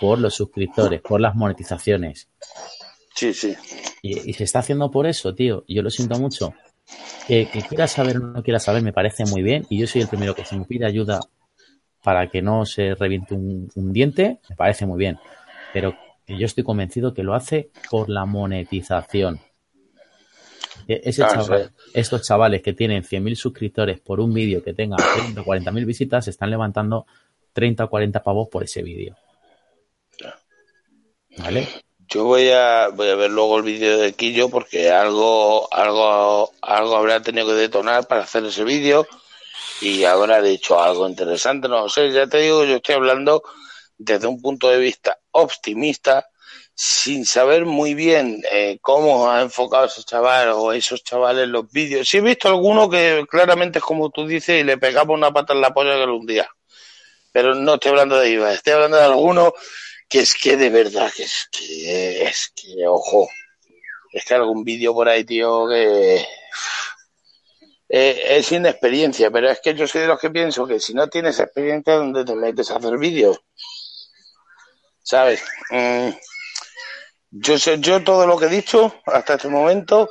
por 0.00 0.18
los 0.18 0.34
suscriptores, 0.34 1.00
por 1.00 1.20
las 1.20 1.34
monetizaciones. 1.34 2.28
Sí, 3.14 3.32
sí. 3.32 3.54
Y, 4.02 4.30
y 4.30 4.32
se 4.34 4.44
está 4.44 4.58
haciendo 4.58 4.90
por 4.90 5.06
eso, 5.06 5.34
tío. 5.34 5.64
Yo 5.68 5.82
lo 5.82 5.90
siento 5.90 6.18
mucho. 6.18 6.52
Que, 7.26 7.48
que 7.48 7.62
quiera 7.62 7.88
saber 7.88 8.18
o 8.18 8.20
no 8.20 8.42
quiera 8.42 8.60
saber 8.60 8.82
me 8.82 8.92
parece 8.92 9.24
muy 9.24 9.42
bien. 9.42 9.66
Y 9.70 9.78
yo 9.78 9.86
soy 9.86 10.02
el 10.02 10.08
primero 10.08 10.34
que 10.34 10.44
si 10.44 10.56
me 10.56 10.64
pide 10.64 10.86
ayuda 10.86 11.20
para 12.02 12.28
que 12.28 12.42
no 12.42 12.64
se 12.66 12.94
reviente 12.94 13.34
un, 13.34 13.68
un 13.74 13.92
diente, 13.92 14.38
me 14.48 14.54
parece 14.56 14.86
muy 14.86 14.98
bien. 14.98 15.18
Pero 15.72 15.96
yo 16.28 16.46
estoy 16.46 16.62
convencido 16.62 17.14
que 17.14 17.22
lo 17.24 17.34
hace 17.34 17.70
por 17.90 18.08
la 18.10 18.26
monetización. 18.26 19.40
E- 20.86 21.00
Ese 21.04 21.22
chaval- 21.34 21.72
estos 21.94 22.22
chavales 22.22 22.62
que 22.62 22.72
tienen 22.74 23.02
100.000 23.02 23.34
suscriptores 23.34 23.98
por 24.00 24.20
un 24.20 24.32
vídeo 24.32 24.62
que 24.62 24.72
tenga 24.74 24.96
30 24.96 25.40
o 25.40 25.44
40.000 25.44 25.84
visitas, 25.84 26.28
están 26.28 26.50
levantando 26.50 27.06
30 27.52 27.84
o 27.84 27.90
40 27.90 28.22
pavos 28.22 28.48
por 28.48 28.62
ese 28.62 28.82
vídeo. 28.82 29.16
¿Vale? 31.38 31.68
Yo 32.08 32.24
voy 32.24 32.50
a, 32.50 32.88
voy 32.88 33.08
a 33.08 33.16
ver 33.16 33.30
luego 33.30 33.58
el 33.58 33.64
vídeo 33.64 33.98
de 33.98 34.12
Quillo 34.12 34.48
porque 34.48 34.90
algo, 34.90 35.72
algo, 35.72 36.52
algo 36.62 36.96
habrá 36.96 37.20
tenido 37.20 37.48
que 37.48 37.54
detonar 37.54 38.06
para 38.06 38.22
hacer 38.22 38.44
ese 38.44 38.64
vídeo 38.64 39.06
y 39.80 40.04
habrá 40.04 40.40
dicho 40.40 40.80
algo 40.80 41.08
interesante. 41.08 41.68
No 41.68 41.88
sé, 41.88 42.12
ya 42.12 42.26
te 42.26 42.38
digo, 42.38 42.64
yo 42.64 42.76
estoy 42.76 42.94
hablando 42.94 43.42
desde 43.98 44.26
un 44.26 44.40
punto 44.40 44.68
de 44.68 44.78
vista 44.78 45.18
optimista, 45.32 46.28
sin 46.74 47.24
saber 47.26 47.64
muy 47.64 47.94
bien 47.94 48.42
eh, 48.52 48.78
cómo 48.80 49.30
ha 49.30 49.42
enfocado 49.42 49.86
ese 49.86 50.04
chaval 50.04 50.50
o 50.50 50.72
esos 50.72 51.02
chavales 51.02 51.48
los 51.48 51.70
vídeos. 51.72 52.08
Sí 52.08 52.18
he 52.18 52.20
visto 52.20 52.48
alguno 52.48 52.88
que 52.88 53.24
claramente 53.28 53.78
es 53.78 53.84
como 53.84 54.10
tú 54.10 54.26
dices 54.26 54.60
y 54.60 54.64
le 54.64 54.78
pegaba 54.78 55.14
una 55.14 55.32
pata 55.32 55.54
en 55.54 55.60
la 55.60 55.74
polla 55.74 55.96
que 55.96 56.06
lo 56.06 56.16
hundía. 56.16 56.48
Pero 57.32 57.54
no 57.54 57.74
estoy 57.74 57.90
hablando 57.90 58.18
de 58.18 58.30
IVA, 58.30 58.52
estoy 58.52 58.74
hablando 58.74 58.96
de 58.96 59.04
alguno 59.04 59.52
que 60.08 60.20
es 60.20 60.34
que 60.34 60.56
de 60.56 60.70
verdad 60.70 61.10
que 61.14 61.24
es 61.24 61.48
que 61.50 62.22
es 62.24 62.52
que 62.54 62.86
ojo. 62.86 63.28
Es 64.12 64.24
que 64.24 64.34
algún 64.34 64.64
vídeo 64.64 64.94
por 64.94 65.08
ahí 65.08 65.24
tío 65.24 65.68
que 65.68 66.24
eh, 67.88 68.22
es 68.38 68.50
inexperiencia 68.52 69.30
pero 69.30 69.50
es 69.50 69.60
que 69.60 69.74
yo 69.74 69.86
soy 69.86 70.02
de 70.02 70.06
los 70.08 70.18
que 70.20 70.30
pienso 70.30 70.66
que 70.66 70.80
si 70.80 70.94
no 70.94 71.06
tienes 71.08 71.38
experiencia 71.38 71.94
dónde 71.94 72.24
te 72.24 72.34
metes 72.34 72.70
a 72.70 72.76
hacer 72.76 72.96
vídeos 72.98 73.38
sabes 75.02 75.42
Mm, 75.70 76.10
yo 77.30 77.58
sé 77.58 77.78
yo 77.80 78.02
todo 78.02 78.26
lo 78.26 78.38
que 78.38 78.46
he 78.46 78.48
dicho 78.48 78.94
hasta 79.06 79.34
este 79.34 79.48
momento 79.48 80.08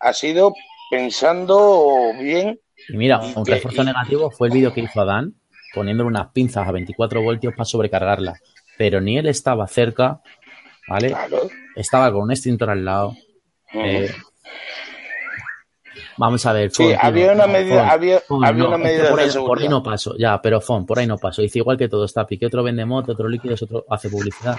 ha 0.00 0.12
sido 0.12 0.54
pensando 0.90 2.12
bien 2.18 2.60
Y 2.88 2.96
mira, 2.96 3.18
un 3.18 3.44
refuerzo 3.46 3.82
y- 3.82 3.86
negativo 3.86 4.30
fue 4.30 4.48
el 4.48 4.54
vídeo 4.54 4.72
que 4.72 4.80
hizo 4.80 5.00
Adán 5.00 5.34
poniéndole 5.74 6.08
unas 6.08 6.32
pinzas 6.32 6.66
a 6.66 6.72
24 6.72 7.22
voltios 7.22 7.52
para 7.54 7.64
sobrecargarla. 7.64 8.34
Pero 8.80 9.02
ni 9.02 9.18
él 9.18 9.26
estaba 9.26 9.66
cerca, 9.66 10.22
¿vale? 10.88 11.08
claro 11.08 11.50
Estaba 11.76 12.10
con 12.10 12.22
un 12.22 12.30
extintor 12.30 12.70
al 12.70 12.82
lado. 12.82 13.14
Eh, 13.74 14.10
vamos 16.16 16.46
a 16.46 16.54
ver. 16.54 16.70
sí 16.70 16.84
Fon, 16.84 16.86
tío, 16.86 16.98
había 16.98 17.32
una 17.32 17.46
medida 17.46 17.90
había, 17.90 18.22
una 18.30 18.78
medida 18.78 19.10
por, 19.10 19.18
de 19.18 19.24
ahí, 19.24 19.30
por 19.34 19.58
ahí 19.58 19.68
no 19.68 19.82
paso. 19.82 20.16
Ya, 20.16 20.40
pero 20.40 20.62
Fon, 20.62 20.86
por 20.86 20.98
ahí 20.98 21.06
no 21.06 21.18
paso. 21.18 21.42
Dice 21.42 21.58
igual 21.58 21.76
que 21.76 21.90
todo 21.90 22.06
está 22.06 22.26
que 22.26 22.46
otro 22.46 22.62
vende 22.62 22.86
moto, 22.86 23.12
otro 23.12 23.28
líquidos, 23.28 23.60
otro 23.60 23.84
hace 23.90 24.08
publicidad. 24.08 24.56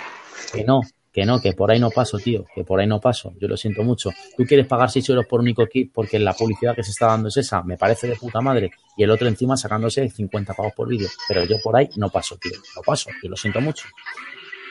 Que 0.54 0.64
no, 0.66 0.82
que 1.12 1.26
no, 1.26 1.42
que 1.42 1.54
por 1.54 1.72
ahí 1.72 1.80
no 1.80 1.90
paso, 1.90 2.18
tío. 2.18 2.46
Que 2.56 2.64
por 2.64 2.80
ahí 2.80 2.88
no 2.88 3.00
paso. 3.02 3.34
Yo 3.40 3.48
lo 3.48 3.58
siento 3.58 3.84
mucho. 3.84 4.12
Tú 4.38 4.46
quieres 4.46 4.68
pagar 4.68 4.90
6 4.90 5.10
euros 5.10 5.26
por 5.28 5.42
único 5.42 5.66
kit 5.68 5.92
porque 5.94 6.18
la 6.20 6.34
publicidad 6.34 6.76
que 6.76 6.84
se 6.84 6.92
está 6.92 7.08
dando 7.08 7.28
es 7.28 7.38
esa. 7.38 7.64
Me 7.64 7.78
parece 7.78 8.08
de 8.08 8.16
puta 8.16 8.40
madre. 8.40 8.72
Y 8.96 9.04
el 9.04 9.12
otro 9.12 9.28
encima 9.28 9.58
sacándose 9.58 10.10
50 10.10 10.54
pavos 10.54 10.74
por 10.74 10.88
vídeo. 10.88 11.10
Pero 11.28 11.44
yo 11.44 11.58
por 11.62 11.76
ahí 11.76 11.90
no 11.98 12.10
paso, 12.10 12.38
tío. 12.38 12.58
No 12.76 12.82
paso. 12.82 13.10
Yo 13.22 13.30
lo 13.30 13.36
siento 13.36 13.60
mucho. 13.60 13.88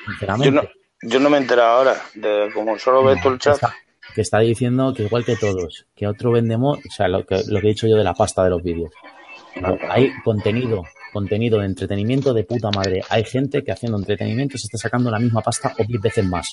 Sinceramente. 0.06 0.46
yo 0.46 0.62
no 0.62 0.68
yo 1.02 1.18
no 1.18 1.30
me 1.30 1.38
he 1.38 1.40
enterado 1.40 1.78
ahora 1.78 1.96
de 2.14 2.50
como 2.52 2.78
solo 2.78 3.02
ves 3.04 3.20
tú 3.22 3.28
el 3.28 3.34
que 3.34 3.40
chat 3.40 3.54
está, 3.54 3.74
que 4.14 4.20
está 4.20 4.38
diciendo 4.40 4.92
que 4.94 5.04
igual 5.04 5.24
que 5.24 5.36
todos, 5.36 5.86
que 5.96 6.06
otro 6.06 6.30
vendemos, 6.32 6.78
o 6.78 6.90
sea, 6.90 7.08
lo 7.08 7.24
que, 7.24 7.42
lo 7.48 7.60
que 7.60 7.68
he 7.68 7.70
dicho 7.70 7.86
yo 7.86 7.96
de 7.96 8.04
la 8.04 8.14
pasta 8.14 8.44
de 8.44 8.50
los 8.50 8.62
vídeos. 8.62 8.90
No, 9.60 9.78
hay 9.88 10.12
contenido, 10.22 10.84
contenido 11.12 11.58
de 11.58 11.66
entretenimiento 11.66 12.32
de 12.34 12.44
puta 12.44 12.70
madre. 12.70 13.02
Hay 13.08 13.24
gente 13.24 13.62
que 13.62 13.72
haciendo 13.72 13.98
entretenimiento 13.98 14.56
se 14.58 14.66
está 14.66 14.78
sacando 14.78 15.10
la 15.10 15.18
misma 15.18 15.40
pasta 15.42 15.74
o 15.78 15.84
10 15.84 16.00
veces 16.00 16.24
más. 16.24 16.50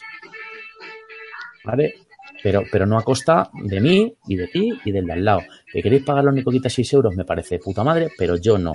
¿Vale? 1.64 1.96
Pero, 2.44 2.62
pero 2.72 2.86
no 2.86 2.98
a 2.98 3.04
costa 3.04 3.50
de 3.54 3.80
mí 3.82 4.14
y 4.28 4.36
de 4.36 4.48
ti 4.48 4.72
y 4.86 4.92
del 4.92 5.06
de 5.06 5.14
al 5.14 5.26
lado. 5.26 5.42
Que 5.72 5.82
queréis 5.82 6.04
pagar 6.04 6.24
los 6.24 6.34
Nicoquitas 6.34 6.72
6 6.74 6.94
euros 6.94 7.16
me 7.16 7.26
parece 7.26 7.56
de 7.56 7.60
puta 7.64 7.84
madre, 7.84 8.10
pero 8.18 8.36
yo 8.38 8.58
no. 8.58 8.74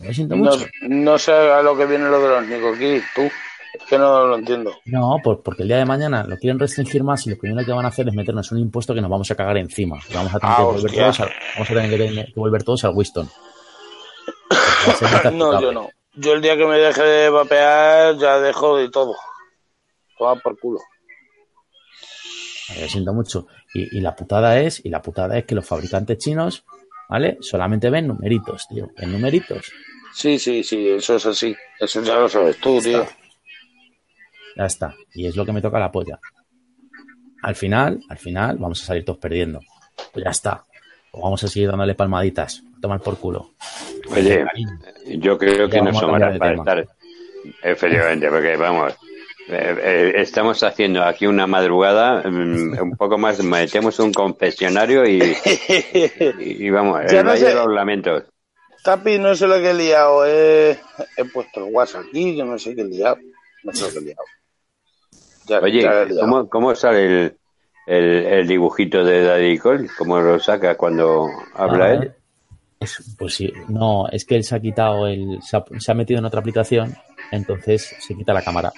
Me 0.00 0.12
siento 0.14 0.36
No, 0.36 0.44
mucho. 0.50 0.66
no 0.82 1.18
sé 1.18 1.32
a 1.32 1.62
lo 1.62 1.76
que 1.76 1.86
viene 1.86 2.08
lo 2.08 2.20
de 2.20 2.28
los 2.28 2.46
Nicoquis, 2.46 3.02
tú. 3.14 3.22
Es 3.22 3.84
que 3.88 3.98
no 3.98 4.26
lo 4.26 4.38
entiendo. 4.38 4.72
No, 4.86 5.16
por- 5.22 5.42
porque 5.42 5.62
el 5.62 5.68
día 5.68 5.78
de 5.78 5.84
mañana 5.84 6.24
lo 6.24 6.36
quieren 6.36 6.58
restringir 6.58 7.04
más 7.04 7.26
y 7.26 7.30
lo 7.30 7.38
primero 7.38 7.64
que 7.64 7.72
van 7.72 7.84
a 7.84 7.88
hacer 7.88 8.08
es 8.08 8.14
meternos 8.14 8.50
un 8.50 8.58
impuesto 8.58 8.94
que 8.94 9.00
nos 9.00 9.10
vamos 9.10 9.30
a 9.30 9.34
cagar 9.34 9.56
encima. 9.58 9.98
Vamos 10.12 10.34
a 10.34 10.38
tener, 10.40 10.54
Ah, 10.54 10.56
que, 10.58 10.62
volver 10.64 10.92
todos 10.92 11.20
al, 11.20 11.28
vamos 11.54 11.70
a 11.70 11.74
tener 11.74 11.90
que, 11.90 11.96
tener 11.98 12.26
que 12.26 12.32
volver 12.40 12.62
todos 12.64 12.84
al 12.84 12.94
Winston. 12.94 13.28
No, 15.32 15.60
yo 15.60 15.72
no. 15.72 15.90
Yo 16.14 16.32
el 16.32 16.42
día 16.42 16.56
que 16.56 16.66
me 16.66 16.78
deje 16.78 17.02
de 17.02 17.30
vapear 17.30 18.16
ya 18.18 18.40
dejo 18.40 18.76
de 18.76 18.90
todo. 18.90 19.14
Toma 20.18 20.36
por 20.40 20.58
culo. 20.58 20.80
Lo 22.80 22.88
siento 22.88 23.14
mucho. 23.14 23.46
Y, 23.74 23.98
y 23.98 24.00
la 24.00 24.14
putada 24.14 24.60
es, 24.60 24.84
y 24.84 24.88
la 24.88 25.00
putada 25.00 25.38
es 25.38 25.44
que 25.44 25.54
los 25.54 25.66
fabricantes 25.66 26.18
chinos, 26.18 26.64
¿vale? 27.08 27.38
Solamente 27.40 27.88
ven 27.90 28.08
numeritos, 28.08 28.66
tío. 28.68 28.88
Ven 28.98 29.12
numeritos. 29.12 29.72
Sí, 30.12 30.38
sí, 30.38 30.64
sí, 30.64 30.88
eso 30.88 31.16
es 31.16 31.26
así. 31.26 31.54
Eso 31.78 32.02
ya 32.02 32.16
lo 32.16 32.28
sabes 32.28 32.58
tú, 32.58 32.80
tío. 32.80 33.06
Ya 34.56 34.64
está. 34.64 34.94
Y 35.14 35.26
es 35.26 35.36
lo 35.36 35.46
que 35.46 35.52
me 35.52 35.62
toca 35.62 35.78
la 35.78 35.92
polla. 35.92 36.18
Al 37.42 37.54
final, 37.54 38.00
al 38.08 38.18
final, 38.18 38.58
vamos 38.58 38.82
a 38.82 38.86
salir 38.86 39.04
todos 39.04 39.18
perdiendo. 39.18 39.60
Pues 40.12 40.24
ya 40.24 40.30
está. 40.30 40.64
O 41.12 41.22
vamos 41.22 41.42
a 41.44 41.48
seguir 41.48 41.68
dándole 41.68 41.94
palmaditas. 41.94 42.62
Tomar 42.80 43.00
por 43.00 43.18
culo. 43.18 43.50
Oye, 44.10 44.44
yo 45.18 45.36
creo 45.38 45.68
que 45.68 45.80
no 45.82 45.92
cambiar 45.92 46.32
de 46.34 46.38
para 46.38 46.54
estar. 46.54 46.86
Efectivamente, 47.62 48.28
porque 48.28 48.56
vamos, 48.56 48.94
Eh, 49.50 49.76
eh, 49.82 50.12
estamos 50.16 50.62
haciendo 50.62 51.02
aquí 51.02 51.26
una 51.26 51.46
madrugada, 51.46 52.22
mm, 52.28 52.78
un 52.82 52.96
poco 52.98 53.16
más, 53.16 53.42
metemos 53.42 53.98
un 53.98 54.12
confesionario 54.12 55.06
y, 55.08 55.22
y, 56.38 56.66
y 56.66 56.70
vamos, 56.70 57.00
Ya 57.10 57.20
el 57.20 57.24
no 57.24 57.30
Valle 57.30 57.40
sé. 57.40 57.48
de 57.48 57.54
los 57.54 57.68
Lamentos. 57.72 58.24
Tapi, 58.84 59.18
no 59.18 59.34
sé 59.34 59.46
lo 59.46 59.54
que 59.54 59.70
he 59.70 59.74
liado. 59.74 60.26
He, 60.26 60.72
he 61.16 61.24
puesto 61.32 61.66
el 61.66 61.72
WhatsApp 61.72 62.02
aquí, 62.10 62.36
que 62.36 62.44
no 62.44 62.58
sé 62.58 62.74
qué 62.74 62.82
he 62.82 62.84
liado. 62.84 63.16
No 63.64 63.72
sé 63.72 63.86
lo 63.86 63.92
que 63.92 63.98
he 63.98 64.02
liado. 64.02 64.24
Ya, 65.46 65.58
Oye, 65.60 65.80
ya 65.82 66.02
he 66.02 66.06
liado. 66.06 66.20
¿cómo, 66.20 66.48
cómo 66.50 66.74
sale 66.74 67.06
el, 67.06 67.36
el, 67.86 68.04
el 68.26 68.46
dibujito 68.46 69.02
de 69.02 69.22
Daddy 69.24 69.56
Cole? 69.56 69.88
¿Cómo 69.96 70.20
lo 70.20 70.38
saca 70.38 70.76
cuando 70.76 71.26
habla 71.54 71.84
Ah, 71.86 71.92
él? 71.94 72.12
Es- 72.80 73.14
pues 73.18 73.34
sí, 73.34 73.52
no, 73.68 74.08
es 74.08 74.24
que 74.24 74.36
él 74.36 74.44
se 74.44 74.54
ha 74.56 74.60
quitado 74.60 75.06
el. 75.06 75.40
Se 75.42 75.56
ha, 75.56 75.64
se 75.78 75.90
ha 75.92 75.94
metido 75.94 76.18
en 76.18 76.24
otra 76.26 76.40
aplicación, 76.40 76.94
entonces 77.30 77.94
se 77.98 78.14
quita 78.14 78.32
la 78.32 78.42
cámara. 78.42 78.72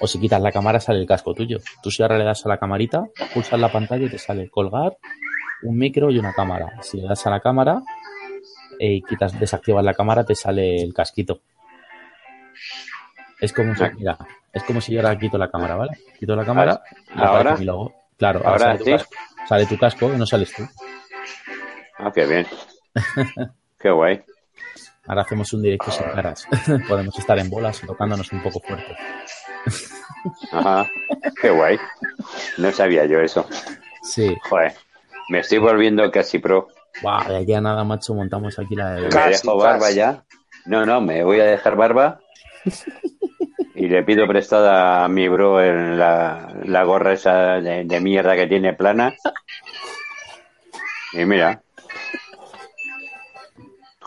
O 0.00 0.06
si 0.06 0.18
quitas 0.20 0.40
la 0.42 0.52
cámara, 0.52 0.80
sale 0.80 1.00
el 1.00 1.06
casco 1.06 1.34
tuyo. 1.34 1.58
Tú 1.82 1.90
si 1.90 2.02
ahora 2.02 2.18
le 2.18 2.24
das 2.24 2.44
a 2.44 2.48
la 2.48 2.58
camarita, 2.58 3.06
pulsas 3.32 3.58
la 3.60 3.70
pantalla 3.70 4.04
y 4.06 4.10
te 4.10 4.18
sale 4.18 4.48
colgar, 4.50 4.96
un 5.62 5.78
micro 5.78 6.10
y 6.10 6.18
una 6.18 6.32
cámara. 6.32 6.72
Si 6.82 7.00
le 7.00 7.08
das 7.08 7.26
a 7.26 7.30
la 7.30 7.40
cámara 7.40 7.82
eh, 8.78 8.94
y 8.94 9.02
quitas, 9.02 9.38
desactivas 9.38 9.84
la 9.84 9.94
cámara, 9.94 10.24
te 10.24 10.34
sale 10.34 10.82
el 10.82 10.92
casquito. 10.92 11.40
Es 13.40 13.52
como, 13.52 13.74
si- 13.74 13.84
mira, 13.98 14.16
es 14.52 14.62
como 14.64 14.80
si 14.80 14.92
yo 14.94 15.00
ahora 15.00 15.18
quito 15.18 15.38
la 15.38 15.50
cámara, 15.50 15.76
¿vale? 15.76 15.92
Quito 16.18 16.34
la 16.36 16.44
cámara 16.44 16.82
y 17.14 17.20
¿Ahora? 17.20 17.56
mi 17.56 17.64
logo. 17.64 17.94
Claro, 18.16 18.40
ahora, 18.40 18.50
¿Ahora 18.50 18.64
sale, 18.66 18.78
tu 18.78 18.84
sí? 18.84 18.90
casco, 18.90 19.14
sale 19.48 19.66
tu 19.66 19.78
casco 19.78 20.12
y 20.12 20.16
no 20.16 20.26
sales 20.26 20.54
tú. 20.54 20.62
Ah, 21.98 22.10
qué 22.14 22.26
bien. 22.26 22.46
Qué 23.78 23.90
guay. 23.90 24.22
Ahora 25.06 25.22
hacemos 25.22 25.52
un 25.52 25.62
directo 25.62 25.90
sin 25.90 26.06
caras. 26.06 26.46
Podemos 26.88 27.18
estar 27.18 27.38
en 27.38 27.50
bolas 27.50 27.82
y 27.82 27.86
tocándonos 27.86 28.32
un 28.32 28.42
poco 28.42 28.60
fuerte. 28.60 28.96
Ajá. 30.52 30.88
Qué 31.40 31.50
guay. 31.50 31.78
No 32.58 32.72
sabía 32.72 33.04
yo 33.04 33.20
eso. 33.20 33.46
Sí. 34.02 34.34
Joder. 34.48 34.74
Me 35.28 35.40
estoy 35.40 35.58
volviendo 35.58 36.10
casi 36.10 36.38
pro. 36.38 36.68
Buah, 37.02 37.28
de 37.28 37.36
aquí 37.38 37.52
a 37.52 37.60
nada, 37.60 37.84
macho, 37.84 38.14
montamos 38.14 38.58
aquí 38.58 38.76
la 38.76 38.92
de... 38.92 39.08
¿Me 39.08 39.28
dejo 39.30 39.56
barba 39.56 39.90
ya? 39.90 40.24
No, 40.66 40.86
no, 40.86 41.00
me 41.00 41.24
voy 41.24 41.40
a 41.40 41.44
dejar 41.44 41.76
barba. 41.76 42.20
Y 43.76 43.88
le 43.88 44.04
pido 44.04 44.26
prestada 44.28 45.04
a 45.04 45.08
mi 45.08 45.28
bro 45.28 45.60
en 45.60 45.98
la, 45.98 46.54
la 46.64 46.84
gorra 46.84 47.12
esa 47.12 47.60
de, 47.60 47.84
de 47.84 48.00
mierda 48.00 48.36
que 48.36 48.46
tiene 48.46 48.72
plana. 48.72 49.12
Y 51.12 51.24
mira. 51.24 51.60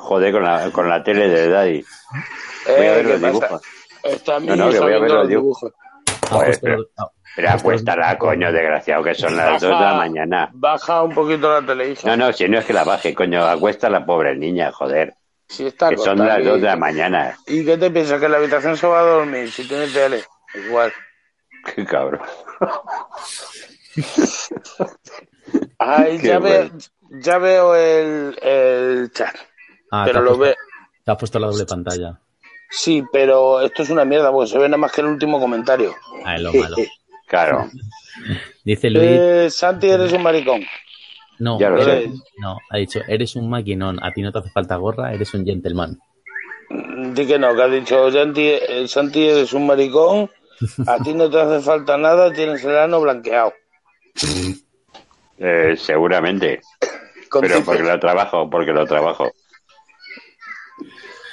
Joder 0.08 0.32
con 0.32 0.44
la, 0.44 0.72
con 0.72 0.88
la 0.90 1.04
tele 1.04 1.28
de 1.28 1.50
Daddy. 1.50 1.86
Voy 2.66 2.76
a 2.76 2.78
Eh, 2.78 2.96
ver 2.96 3.06
¿qué 3.06 3.12
los 3.12 3.20
pasa? 3.22 3.28
dibujos. 3.28 3.62
Está 4.04 4.40
No, 4.40 4.56
no, 4.56 4.70
que 4.70 4.80
voy 4.80 4.94
a 4.94 5.00
ver 5.00 5.12
los 5.12 5.28
dibujos. 5.28 5.74
Ah, 5.76 6.28
Joder, 6.30 6.46
pues, 6.48 6.60
pero- 6.60 6.78
no. 6.98 7.12
Pero 7.36 7.50
acuéstala, 7.52 8.18
coño, 8.18 8.52
desgraciado, 8.52 9.04
que 9.04 9.14
son 9.14 9.36
las 9.38 9.62
dos 9.62 9.78
de 9.78 9.86
la 9.86 9.94
mañana. 9.94 10.50
Baja 10.54 11.04
un 11.04 11.14
poquito 11.14 11.52
la 11.52 11.64
tele, 11.64 11.92
hija. 11.92 12.08
No, 12.08 12.18
no, 12.18 12.34
si 12.34 12.48
no 12.50 12.58
es 12.58 12.66
que 12.66 12.74
la 12.74 12.84
baje, 12.84 13.14
coño, 13.14 13.44
acuesta 13.46 13.90
la 13.92 14.04
pobre 14.06 14.36
niña, 14.36 14.72
joder. 14.72 15.14
Si 15.48 15.68
está 15.68 15.90
Que 15.90 15.98
son 15.98 16.18
las 16.18 16.38
aquí. 16.38 16.46
dos 16.48 16.62
de 16.62 16.68
la 16.68 16.76
mañana. 16.78 17.38
¿Y 17.46 17.64
qué 17.64 17.78
te 17.78 17.92
piensas? 17.92 18.20
¿Que 18.20 18.26
en 18.26 18.32
la 18.32 18.38
habitación 18.40 18.76
se 18.76 18.88
va 18.88 19.02
a 19.02 19.04
dormir 19.04 19.52
si 19.52 19.68
tiene 19.68 19.88
tele? 19.88 20.24
Igual. 20.56 20.92
Qué 21.76 21.86
cabrón. 21.86 22.22
Ay, 25.78 26.18
Qué 26.22 26.28
ya, 26.28 26.40
veo, 26.40 26.70
bueno. 26.70 26.78
ya 27.22 27.38
veo 27.38 27.76
el, 27.76 28.40
el 28.42 29.12
chat. 29.12 29.36
Ah, 29.92 30.04
pero 30.06 30.20
te, 30.20 30.26
lo 30.26 30.32
has 30.32 30.38
ve. 30.38 30.46
puesto, 30.48 30.62
te 31.06 31.12
has 31.12 31.18
puesto 31.18 31.40
la 31.40 31.48
doble 31.48 31.66
pantalla. 31.66 32.20
Sí, 32.70 33.04
pero 33.14 33.62
esto 33.62 33.84
es 33.84 33.90
una 33.90 34.04
mierda 34.06 34.32
porque 34.32 34.50
se 34.52 34.58
ve 34.58 34.68
nada 34.68 34.78
más 34.78 34.92
que 34.92 35.02
el 35.02 35.08
último 35.08 35.40
comentario. 35.40 35.96
Ah, 36.26 36.36
es 36.36 36.42
lo 36.42 36.54
malo. 36.54 36.76
Claro. 37.28 37.70
Dice 38.64 38.90
Luis... 38.90 39.06
Eh, 39.06 39.50
Santi, 39.52 39.90
eres 39.90 40.14
un 40.14 40.24
maricón. 40.24 40.62
No, 41.40 41.60
ya 41.60 41.70
lo 41.70 41.84
sé. 41.84 42.04
eres- 42.04 42.24
no, 42.38 42.58
ha 42.70 42.78
dicho, 42.78 43.02
eres 43.06 43.36
un 43.36 43.50
maquinón, 43.50 44.02
a 44.02 44.14
ti 44.14 44.22
no 44.22 44.32
te 44.32 44.40
hace 44.40 44.50
falta 44.50 44.78
gorra, 44.78 45.14
eres 45.14 45.34
un 45.34 45.44
gentleman. 45.46 46.00
Mm, 46.70 47.14
Di 47.14 47.28
que 47.28 47.38
no, 47.38 47.54
que 47.54 47.62
ha 47.62 47.68
dicho 47.68 48.10
Santi, 48.10 48.48
eh, 48.48 48.88
Santi, 48.88 49.28
eres 49.28 49.52
un 49.52 49.68
maricón. 49.68 50.30
A 50.88 50.98
ti 51.04 51.14
no 51.14 51.30
te 51.30 51.38
hace 51.38 51.60
falta 51.66 51.98
nada, 51.98 52.32
tienes 52.32 52.64
el 52.64 52.78
ano 52.78 53.02
blanqueado. 53.02 53.54
Eh, 55.38 55.76
seguramente. 55.78 56.62
Pero 57.42 57.62
porque 57.64 57.84
lo 57.84 58.00
trabajo, 58.00 58.50
porque 58.50 58.72
lo 58.72 58.86
trabajo. 58.86 59.32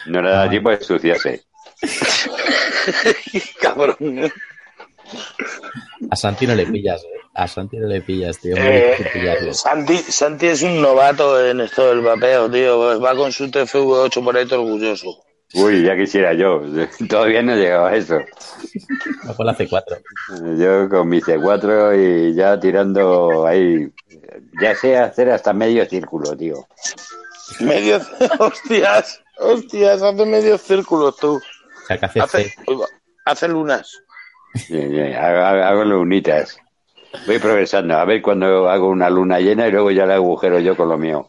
No 0.07 0.23
le 0.23 0.31
da 0.31 0.49
tiempo 0.49 0.71
de 0.71 0.77
ensuciarse. 0.77 1.43
Cabrón. 3.61 4.33
A 6.11 6.17
Santi 6.17 6.47
no 6.47 6.55
le 6.55 6.67
pillas, 6.67 7.03
eh. 7.05 7.21
A 7.35 7.49
Santi 7.49 7.77
no 7.79 7.89
le 7.89 8.01
pillas, 8.01 8.39
tío. 8.39 8.55
Eh. 8.57 9.53
Santi, 9.53 9.97
Santi 9.99 10.47
es 10.47 10.63
un 10.63 10.81
novato 10.81 11.45
en 11.45 11.61
esto 11.61 11.89
del 11.89 12.01
vapeo, 12.01 12.51
tío. 12.51 13.01
Va 13.01 13.15
con 13.15 13.33
su 13.33 13.47
TFV8 13.47 14.23
por 14.23 14.37
ahí 14.37 14.47
todo 14.47 14.63
orgulloso. 14.63 15.25
Uy, 15.55 15.83
ya 15.83 15.97
quisiera 15.97 16.33
yo. 16.33 16.63
Todavía 17.09 17.43
no 17.43 17.55
he 17.55 17.57
llegado 17.57 17.87
a 17.87 17.97
eso. 17.97 18.19
Va 19.29 19.35
con 19.35 19.47
la 19.47 19.57
C4. 19.57 20.03
Yo 20.59 20.89
con 20.89 21.09
mi 21.09 21.21
C4 21.21 22.31
y 22.31 22.35
ya 22.35 22.59
tirando 22.59 23.47
ahí. 23.47 23.89
Ya 24.61 24.75
sé 24.75 24.97
hacer 24.97 25.31
hasta 25.31 25.53
medio 25.53 25.85
círculo, 25.87 26.37
tío. 26.37 26.67
Medio, 27.61 28.01
hostias, 28.39 29.24
hostias, 29.39 30.03
hace 30.03 30.26
medio 30.26 30.59
círculo 30.59 31.12
tú. 31.12 31.37
O 31.37 31.87
sea, 31.87 31.99
que 31.99 32.07
hace 32.07 32.20
Hace, 32.20 32.55
hace 33.24 33.49
lunas. 33.49 33.99
Hago, 35.18 35.64
hago 35.64 35.85
lunitas. 35.85 36.59
Voy 37.26 37.39
progresando. 37.39 37.97
A 37.97 38.05
ver 38.05 38.22
cuando 38.22 38.68
hago 38.68 38.89
una 38.89 39.11
luna 39.11 39.41
llena 39.41 39.68
y 39.68 39.72
luego 39.72 39.91
ya 39.91 40.07
la 40.07 40.14
agujero 40.14 40.59
yo 40.61 40.76
con 40.76 40.89
lo 40.89 40.99
mío. 40.99 41.28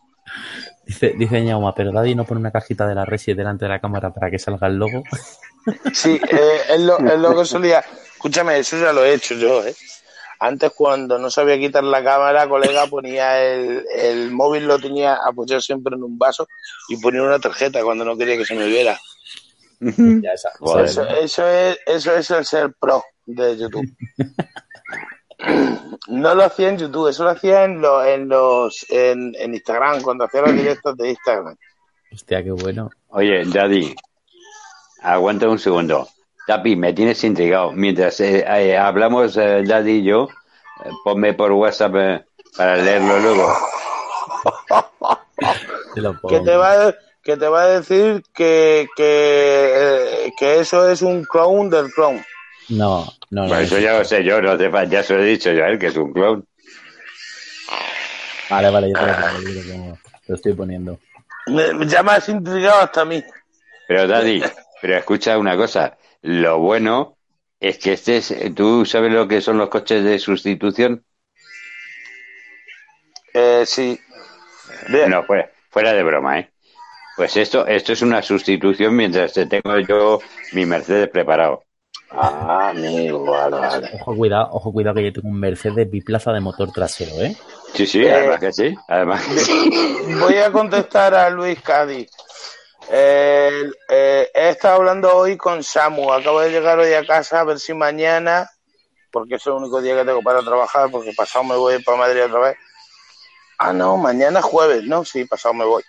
Dice, 0.85 1.13
dice 1.17 1.41
Ñauma, 1.41 1.73
pero 1.73 1.91
Daddy 1.91 2.13
no 2.13 2.25
pone 2.25 2.41
una 2.41 2.51
cajita 2.51 2.87
de 2.87 2.93
la 2.93 3.05
Resi 3.05 3.33
delante 3.33 3.65
de 3.65 3.69
la 3.69 3.79
cámara 3.79 4.13
para 4.13 4.29
que 4.29 4.37
salga 4.37 4.67
el 4.67 4.75
logo. 4.77 5.03
Sí, 5.93 6.21
eh, 6.29 6.61
es, 6.69 6.81
lo, 6.81 6.99
es 6.99 7.19
lo 7.19 7.35
que 7.35 7.45
solía. 7.45 7.83
Escúchame, 8.13 8.59
eso 8.59 8.77
ya 8.77 8.93
lo 8.93 9.03
he 9.03 9.15
hecho 9.15 9.33
yo, 9.33 9.65
¿eh? 9.65 9.73
Antes, 10.39 10.71
cuando 10.75 11.17
no 11.19 11.29
sabía 11.29 11.57
quitar 11.57 11.83
la 11.83 12.03
cámara, 12.03 12.47
colega, 12.47 12.87
ponía 12.87 13.41
el, 13.43 13.85
el 13.95 14.31
móvil, 14.31 14.65
lo 14.67 14.79
tenía 14.79 15.15
apoyado 15.25 15.61
siempre 15.61 15.95
en 15.95 16.03
un 16.03 16.17
vaso 16.17 16.47
y 16.89 16.97
ponía 16.97 17.23
una 17.23 17.39
tarjeta 17.39 17.83
cuando 17.83 18.03
no 18.05 18.17
quería 18.17 18.37
que 18.37 18.45
se 18.45 18.55
me 18.55 18.65
viera. 18.67 18.99
Ya, 19.79 20.31
esa- 20.33 20.49
Joder. 20.59 20.85
Eso, 20.85 21.03
eso, 21.07 21.47
es, 21.47 21.79
eso 21.85 22.15
es 22.15 22.31
el 22.31 22.45
ser 22.45 22.73
pro 22.79 23.03
de 23.25 23.57
YouTube. 23.57 23.85
No 26.07 26.33
lo 26.33 26.43
hacía 26.45 26.69
en 26.69 26.77
YouTube, 26.77 27.09
eso 27.09 27.23
lo 27.23 27.31
hacía 27.31 27.65
en, 27.65 27.81
lo- 27.81 28.03
en 28.03 28.29
los 28.29 28.85
en, 28.89 29.35
en 29.37 29.53
Instagram, 29.53 30.01
cuando 30.01 30.23
hacía 30.25 30.41
los 30.41 30.53
directos 30.53 30.95
de 30.97 31.09
Instagram. 31.09 31.55
Hostia, 32.11 32.43
qué 32.43 32.51
bueno. 32.51 32.89
Oye, 33.09 33.43
Daddy, 33.45 33.93
aguanta 35.01 35.49
un 35.49 35.59
segundo. 35.59 36.07
Tapi, 36.47 36.75
me 36.75 36.93
tienes 36.93 37.23
intrigado. 37.23 37.71
Mientras 37.71 38.19
eh, 38.19 38.45
eh, 38.47 38.77
hablamos, 38.77 39.35
eh, 39.37 39.63
Daddy 39.65 39.91
y 39.99 40.03
yo, 40.03 40.27
eh, 40.83 40.89
ponme 41.03 41.33
por 41.33 41.51
WhatsApp 41.51 41.95
eh, 41.95 42.25
para 42.55 42.77
leerlo 42.77 43.19
luego. 43.19 43.57
Que 46.27 46.39
te 46.41 46.55
va, 46.55 46.87
a- 46.87 46.95
que 47.23 47.37
te 47.37 47.47
va 47.47 47.63
a 47.63 47.67
decir 47.67 48.21
que, 48.33 48.87
que, 48.95 49.71
eh, 50.25 50.33
que 50.37 50.59
eso 50.59 50.89
es 50.89 51.01
un 51.01 51.23
clone 51.23 51.69
del 51.69 51.91
clone. 51.91 52.25
No, 52.69 53.05
no, 53.29 53.43
no. 53.43 53.47
Pues 53.49 53.67
eso 53.71 53.79
ya 53.79 53.97
lo 53.97 54.05
sé 54.05 54.23
yo, 54.23 54.41
no 54.41 54.57
te 54.57 54.69
ya 54.89 55.03
se 55.03 55.15
lo 55.15 55.23
he 55.23 55.25
dicho 55.25 55.51
yo 55.51 55.63
a 55.63 55.69
él, 55.69 55.79
que 55.79 55.87
es 55.87 55.95
un 55.97 56.11
clown. 56.13 56.45
Vale, 58.49 58.69
vale, 58.69 58.91
yo 58.91 58.99
te 58.99 59.77
lo 59.77 59.97
lo 60.27 60.35
estoy 60.35 60.53
poniendo. 60.53 60.99
Me- 61.47 61.85
ya 61.87 62.01
me 62.03 62.11
has 62.13 62.27
intrigado 62.29 62.81
hasta 62.81 63.01
a 63.01 63.05
mí. 63.05 63.23
Pero 63.87 64.07
Daddy, 64.07 64.43
pero 64.81 64.97
escucha 64.97 65.37
una 65.37 65.55
cosa. 65.55 65.95
Lo 66.25 66.57
bueno 66.57 67.17
es 67.59 67.77
que 67.77 67.93
este 67.93 68.17
es, 68.17 68.33
¿tú 68.55 68.83
sabes 68.83 69.11
lo 69.11 69.27
que 69.27 69.41
son 69.41 69.59
los 69.59 69.69
coches 69.69 70.03
de 70.03 70.17
sustitución? 70.17 71.05
Eh, 73.31 73.63
sí. 73.67 73.99
Bien. 74.89 75.11
No, 75.11 75.23
fuera, 75.23 75.51
fuera 75.69 75.93
de 75.93 76.01
broma, 76.01 76.39
¿eh? 76.39 76.49
Pues 77.15 77.37
esto, 77.37 77.67
esto 77.67 77.93
es 77.93 78.01
una 78.01 78.23
sustitución 78.23 78.95
mientras 78.95 79.33
te 79.33 79.45
tengo 79.45 79.77
yo 79.87 80.19
mi 80.53 80.65
Mercedes 80.65 81.09
preparado. 81.09 81.63
Ah, 82.09 82.69
amigo, 82.69 83.23
vale, 83.23 83.57
vale. 83.57 83.89
Ojo, 83.93 84.15
cuidado, 84.15 84.49
ojo, 84.51 84.73
cuidado 84.73 84.95
que 84.95 85.03
yo 85.03 85.13
tengo 85.13 85.29
un 85.29 85.39
Mercedes 85.39 85.89
biplaza 85.91 86.33
de 86.33 86.39
motor 86.39 86.71
trasero, 86.71 87.21
¿eh? 87.21 87.37
Sí, 87.75 87.85
sí, 87.85 88.03
Eh. 88.03 88.11
además 88.11 88.39
que 88.39 88.51
sí. 88.51 88.75
Además 88.87 89.21
que 89.27 89.37
sí. 89.39 89.71
Voy 90.19 90.37
a 90.37 90.51
contestar 90.51 91.13
a 91.13 91.29
Luis 91.29 91.61
Cádiz. 91.61 92.09
Eh, 92.89 93.71
eh, 93.89 94.31
he 94.33 94.49
estado 94.49 94.75
hablando 94.75 95.15
hoy 95.15 95.37
con 95.37 95.63
Samu. 95.63 96.11
Acabo 96.13 96.41
de 96.41 96.51
llegar 96.51 96.79
hoy 96.79 96.93
a 96.93 97.05
casa 97.05 97.39
a 97.39 97.43
ver 97.43 97.59
si 97.59 97.73
mañana, 97.73 98.49
porque 99.11 99.35
es 99.35 99.47
el 99.47 99.53
único 99.53 99.81
día 99.81 99.95
que 99.95 100.05
tengo 100.05 100.21
para 100.21 100.41
trabajar, 100.41 100.89
porque 100.91 101.13
pasado 101.13 101.43
me 101.43 101.55
voy 101.55 101.81
para 101.83 101.97
Madrid 101.97 102.25
otra 102.25 102.39
vez. 102.39 102.57
Ah, 103.57 103.73
no, 103.73 103.97
mañana 103.97 104.39
es 104.39 104.45
jueves, 104.45 104.83
¿no? 104.83 105.05
Sí, 105.05 105.25
pasado 105.25 105.53
me 105.53 105.65
voy. 105.65 105.83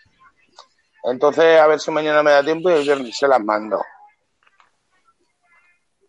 Entonces, 1.05 1.61
a 1.61 1.67
ver 1.67 1.81
si 1.81 1.91
mañana 1.91 2.23
me 2.23 2.31
da 2.31 2.43
tiempo 2.43 2.71
y 2.71 2.75
el 2.75 2.83
viernes 2.83 3.17
se 3.17 3.29
las 3.29 3.41
mando. 3.41 3.83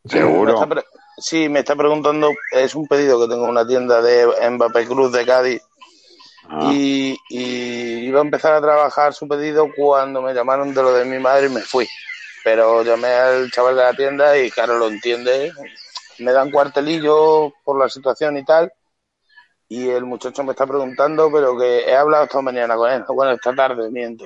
Seguro. 0.06 0.68
sí, 1.18 1.50
me 1.50 1.60
está 1.60 1.76
preguntando, 1.76 2.32
es 2.52 2.74
un 2.76 2.88
pedido 2.88 3.20
que 3.20 3.28
tengo 3.28 3.44
en 3.44 3.52
una 3.52 3.68
tienda 3.68 4.02
de 4.02 4.50
Mbappé 4.50 4.88
Cruz 4.88 5.12
de 5.12 5.26
Cádiz 5.26 5.62
Ah, 6.50 6.72
y, 6.74 7.18
y 7.30 8.08
iba 8.08 8.20
a 8.20 8.24
empezar 8.24 8.54
a 8.54 8.62
trabajar 8.62 9.14
su 9.14 9.28
pedido 9.28 9.70
cuando 9.76 10.22
me 10.22 10.34
llamaron 10.34 10.74
de 10.74 10.82
lo 10.82 10.94
de 10.94 11.06
mi 11.06 11.20
madre 11.20 11.48
y 11.48 11.50
me 11.50 11.62
fui. 11.62 11.88
Pero 12.44 12.84
llamé 12.84 13.08
al 13.08 13.52
chaval 13.52 13.76
de 13.76 13.84
la 13.84 13.94
tienda 13.94 14.38
y 14.38 14.50
claro, 14.50 14.78
lo 14.78 14.88
entiende. 14.88 15.52
Me 16.20 16.32
dan 16.32 16.52
cuartelillo 16.52 17.54
por 17.64 17.78
la 17.78 17.90
situación 17.90 18.38
y 18.38 18.46
tal. 18.46 18.72
Y 19.70 19.90
el 19.90 20.06
muchacho 20.06 20.44
me 20.44 20.52
está 20.52 20.66
preguntando, 20.66 21.30
pero 21.32 21.58
que 21.58 21.82
he 21.82 21.96
hablado 21.96 22.24
esta 22.24 22.42
mañana 22.42 22.76
con 22.76 22.90
él. 22.90 23.04
Bueno, 23.10 23.34
esta 23.34 23.54
tarde, 23.54 23.92
miento. 23.92 24.26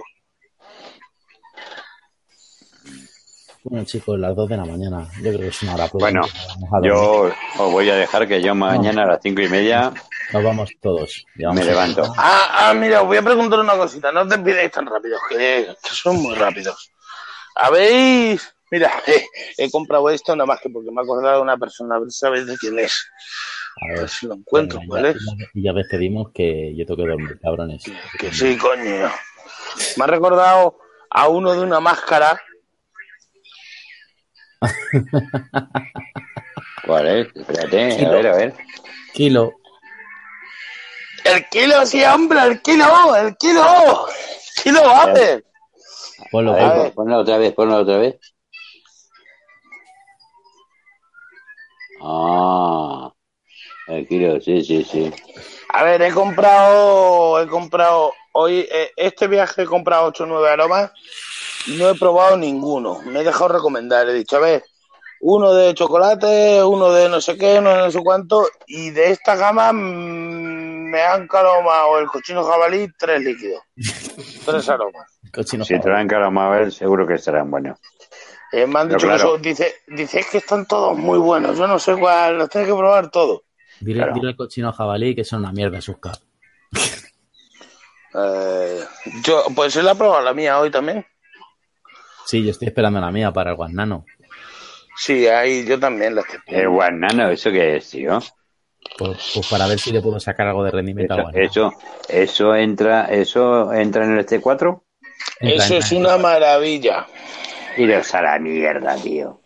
Bueno, 3.63 3.85
chicos, 3.85 4.19
las 4.19 4.35
2 4.35 4.49
de 4.49 4.57
la 4.57 4.65
mañana. 4.65 5.07
Yo 5.17 5.31
creo 5.31 5.39
que 5.39 5.47
es 5.47 5.63
una 5.63 5.75
hora 5.75 5.89
Bueno, 5.93 6.21
yo 6.83 7.31
os 7.57 7.71
voy 7.71 7.89
a 7.89 7.95
dejar 7.95 8.27
que 8.27 8.41
yo 8.41 8.53
mañana 8.53 9.03
a 9.03 9.07
las 9.07 9.19
cinco 9.21 9.41
y 9.41 9.49
media 9.49 9.91
Nos 10.31 10.43
vamos 10.43 10.69
todos. 10.81 11.25
Ya 11.35 11.51
me 11.51 11.63
levanto. 11.63 12.03
Ah, 12.17 12.69
ah, 12.69 12.73
mira, 12.73 13.01
os 13.01 13.07
voy 13.07 13.17
a 13.17 13.21
preguntar 13.21 13.59
una 13.59 13.75
cosita. 13.75 14.11
No 14.11 14.21
os 14.21 14.29
despidáis 14.29 14.71
tan 14.71 14.85
rápido, 14.85 15.17
que, 15.29 15.75
que 15.81 15.89
son 15.89 16.17
muy 16.17 16.35
rápidos. 16.35 16.91
¿Habéis...? 17.55 18.53
Mira, 18.71 18.91
eh, 19.07 19.25
he 19.57 19.69
comprado 19.69 20.09
esto 20.09 20.35
nada 20.35 20.47
más 20.47 20.61
que 20.61 20.69
porque 20.69 20.91
me 20.91 21.01
ha 21.01 21.03
acordado 21.03 21.37
de 21.37 21.41
una 21.41 21.57
persona. 21.57 21.95
A 21.95 21.99
ver 21.99 22.11
sabéis 22.11 22.45
de 22.47 22.57
quién 22.57 22.79
es. 22.79 23.05
A 23.81 23.85
A 23.85 23.99
ver, 23.99 24.09
si 24.09 24.27
lo 24.27 24.35
encuentro, 24.35 24.79
venga, 24.79 24.89
¿cuál 24.89 25.05
es? 25.07 25.15
ya, 25.15 25.47
ya 25.53 25.73
ves, 25.73 25.87
pedimos 25.89 26.31
que 26.33 26.73
yo 26.75 26.85
tengo 26.85 27.03
que 27.03 27.09
dormir, 27.09 27.39
cabrones. 27.41 27.83
Que 28.17 28.33
sí, 28.33 28.57
coño. 28.57 29.09
Me 29.97 30.03
ha 30.03 30.07
recordado 30.07 30.79
a 31.09 31.27
uno 31.27 31.53
de 31.53 31.59
una 31.59 31.79
máscara. 31.79 32.41
¿Cuál 36.85 37.07
es? 37.07 37.27
Espérate, 37.35 38.05
a 38.05 38.09
ver, 38.09 38.27
a 38.27 38.35
ver. 38.35 38.53
Kilo. 39.13 39.53
¡El 41.23 41.47
kilo, 41.49 41.85
sí, 41.85 42.03
hombre! 42.03 42.39
¡El 42.43 42.61
kilo! 42.61 43.15
¡El 43.15 43.37
kilo! 43.37 44.07
¡Kilo 44.63 44.81
Vapor! 44.81 45.43
Ponlo, 46.31 46.53
ver, 46.53 46.93
ponlo 46.93 47.19
otra 47.19 47.37
vez, 47.37 47.53
ponlo 47.53 47.77
otra 47.77 47.97
vez. 47.97 48.15
Ah, 52.01 53.11
el 53.87 54.07
kilo, 54.07 54.39
sí, 54.39 54.63
sí, 54.63 54.83
sí. 54.83 55.11
A 55.73 55.83
ver, 55.83 56.01
he 56.01 56.11
comprado, 56.11 57.41
he 57.41 57.47
comprado, 57.47 58.13
hoy, 58.33 58.67
eh, 58.71 58.91
este 58.95 59.27
viaje 59.27 59.63
he 59.63 59.65
comprado 59.65 60.05
8 60.07 60.23
o 60.23 60.27
9 60.27 60.49
aromas 60.49 60.91
y 61.67 61.75
no 61.75 61.89
he 61.89 61.95
probado 61.95 62.37
ninguno. 62.37 63.01
Me 63.05 63.19
he 63.19 63.23
dejado 63.23 63.49
recomendar, 63.49 64.07
he 64.07 64.13
dicho, 64.13 64.37
a 64.37 64.39
ver, 64.39 64.63
uno 65.21 65.53
de 65.53 65.73
chocolate, 65.73 66.63
uno 66.63 66.91
de 66.91 67.07
no 67.07 67.21
sé 67.21 67.37
qué, 67.37 67.59
uno 67.59 67.69
de 67.69 67.77
no 67.77 67.91
sé 67.91 67.99
cuánto, 68.03 68.47
y 68.67 68.89
de 68.89 69.11
esta 69.11 69.35
gama 69.35 69.71
mm, 69.71 70.40
me 70.91 71.01
han 71.01 71.27
calomado 71.27 71.97
el 71.99 72.07
cochino 72.07 72.43
jabalí 72.43 72.87
tres 72.97 73.21
líquidos, 73.21 73.61
tres 74.45 74.67
aromas. 74.69 75.19
Cochino 75.33 75.63
Si 75.63 75.79
te 75.79 75.87
lo 75.89 75.95
han 75.95 76.07
calomado 76.07 76.53
a 76.53 76.57
ver, 76.57 76.71
seguro 76.71 77.07
que 77.07 77.13
estarán 77.15 77.49
buenos. 77.49 77.79
Eh, 78.51 78.67
me 78.67 78.79
han 78.79 78.89
dicho 78.89 79.07
que 79.07 79.17
son- 79.19 79.41
dice, 79.41 79.75
dice 79.87 80.25
que 80.29 80.39
están 80.39 80.65
todos 80.65 80.97
muy 80.97 81.17
buenos, 81.19 81.57
yo 81.57 81.67
no 81.67 81.79
sé 81.79 81.95
cuál, 81.95 82.37
los 82.37 82.49
tengo 82.49 82.65
que 82.65 82.73
probar 82.79 83.09
todos. 83.09 83.41
Dile, 83.79 83.99
Claro. 83.99 84.13
dile 84.13 84.27
al 84.29 84.35
cochino 84.35 84.71
jabalí 84.73 85.15
que 85.15 85.23
son 85.23 85.39
una 85.39 85.51
mierda 85.53 85.79
sus 85.81 85.97
cap. 85.99 86.17
Eh, 88.13 88.83
yo, 89.23 89.43
pues 89.55 89.75
él 89.77 89.87
ha 89.87 89.95
probado 89.95 90.21
la 90.21 90.33
mía 90.33 90.59
hoy 90.59 90.69
también. 90.69 91.05
Sí, 92.25 92.43
yo 92.43 92.51
estoy 92.51 92.67
esperando 92.67 92.99
la 92.99 93.11
mía 93.11 93.31
para 93.31 93.51
el 93.51 93.55
guanano. 93.55 94.05
Sí, 94.97 95.27
ahí 95.27 95.65
yo 95.65 95.79
también 95.79 96.15
la 96.15 96.21
estoy 96.21 96.39
El 96.47 96.69
guanano, 96.69 97.29
¿eso 97.29 97.49
qué 97.51 97.77
es, 97.77 97.89
tío? 97.89 98.19
Pues, 98.97 99.31
pues 99.33 99.47
para 99.47 99.67
ver 99.67 99.79
si 99.79 99.91
le 99.91 100.01
puedo 100.01 100.19
sacar 100.19 100.47
algo 100.47 100.63
de 100.63 100.71
rendimiento 100.71 101.15
Eso, 101.33 101.71
eso, 101.71 101.73
eso 102.09 102.55
entra, 102.55 103.05
eso 103.05 103.73
entra 103.73 104.05
en 104.05 104.17
el 104.17 104.25
T4 104.25 104.81
Entra, 105.39 105.65
Eso 105.65 105.77
es 105.77 105.91
una 105.91 106.17
maravilla. 106.17 107.07
Iros 107.77 108.13
a 108.13 108.21
la 108.21 108.39
mierda, 108.39 108.95
tío. 108.95 109.41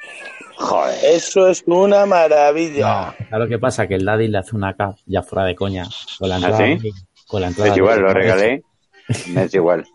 Joder. 0.58 0.98
Eso 1.04 1.48
es 1.48 1.64
una 1.66 2.06
maravilla. 2.06 2.88
No, 3.20 3.26
¿sabes 3.30 3.40
lo 3.40 3.48
que 3.48 3.60
pasa? 3.60 3.88
Que 3.88 3.96
el 3.96 4.06
Daddy 4.06 4.28
le 4.28 4.38
hace 4.38 4.56
una 4.56 4.74
cap 4.74 4.96
ya 5.06 5.22
fuera 5.22 5.46
de 5.46 5.56
coña. 5.56 5.86
Con 6.18 6.30
la 6.30 6.36
entrada, 6.36 6.58
¿Ah, 6.64 6.78
sí? 6.82 6.92
con 7.28 7.42
la 7.42 7.48
entrada 7.48 7.72
es 7.72 7.78
igual, 7.78 8.00
lo 8.00 8.14
regalé. 8.14 8.64
Me 9.28 9.44
es 9.44 9.54
igual. 9.54 9.86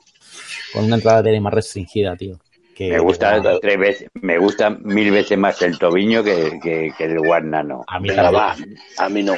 Con 0.72 0.84
una 0.84 0.96
entrada 0.96 1.22
de 1.22 1.40
más 1.40 1.52
restringida, 1.52 2.14
tío. 2.16 2.38
Que, 2.80 2.88
Me 2.92 2.98
gusta 2.98 3.42
tres 3.60 3.78
veces, 3.78 4.08
me 4.14 4.38
gusta 4.38 4.70
mil 4.70 5.10
veces 5.10 5.36
más 5.36 5.60
el 5.60 5.78
tobiño 5.78 6.24
que, 6.24 6.58
que, 6.62 6.90
que 6.96 7.04
el 7.04 7.18
guanano. 7.18 7.84
A 7.86 8.00
mí 8.00 8.08
también. 8.08 8.34
va. 8.34 8.56
A 8.96 9.08
mí 9.10 9.22
no. 9.22 9.34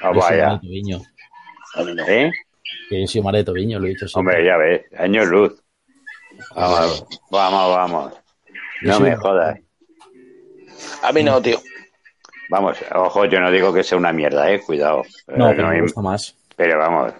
Soy 0.00 0.16
vaya. 0.18 0.58
Tobiño. 0.58 0.98
A 1.74 1.82
mí 1.84 1.94
no. 1.94 2.08
¿Eh? 2.08 2.32
Que 2.88 3.00
yo 3.02 3.06
soy 3.06 3.20
Mare 3.20 3.44
Tobiño, 3.44 3.78
lo 3.78 3.84
he 3.84 3.90
dicho 3.90 4.08
siempre. 4.08 4.36
Hombre, 4.36 4.46
ya 4.46 4.56
ves, 4.56 4.86
años 4.98 5.26
luz. 5.28 5.62
Vamos, 6.56 7.06
vamos, 7.30 7.76
vamos. 7.76 8.12
No 8.80 9.00
me 9.00 9.14
jodas. 9.16 9.58
A 11.02 11.12
mí 11.12 11.22
no, 11.22 11.42
tío. 11.42 11.58
Vamos, 12.48 12.78
ojo, 12.94 13.26
yo 13.26 13.38
no 13.38 13.50
digo 13.50 13.70
que 13.70 13.84
sea 13.84 13.98
una 13.98 14.14
mierda, 14.14 14.50
eh, 14.50 14.60
cuidado. 14.60 15.02
No, 15.26 15.50
Eh, 15.50 15.54
pero 15.54 15.68
me 15.68 15.82
gusta 15.82 16.00
más. 16.00 16.34
pero 16.56 16.78
vamos. 16.78 17.12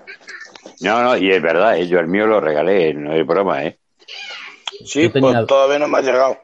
No, 0.80 1.02
no, 1.02 1.14
y 1.18 1.30
es 1.30 1.42
verdad, 1.42 1.76
eh, 1.76 1.86
yo 1.86 1.98
el 2.00 2.06
mío 2.06 2.26
lo 2.26 2.40
regalé, 2.40 2.94
no 2.94 3.12
es 3.12 3.26
broma, 3.26 3.64
¿eh? 3.64 3.78
Sí, 4.84 5.02
Yo 5.02 5.12
tenía- 5.12 5.32
pues 5.32 5.46
todavía 5.46 5.78
no 5.78 5.88
me 5.88 5.98
ha 5.98 6.02
llegado. 6.02 6.38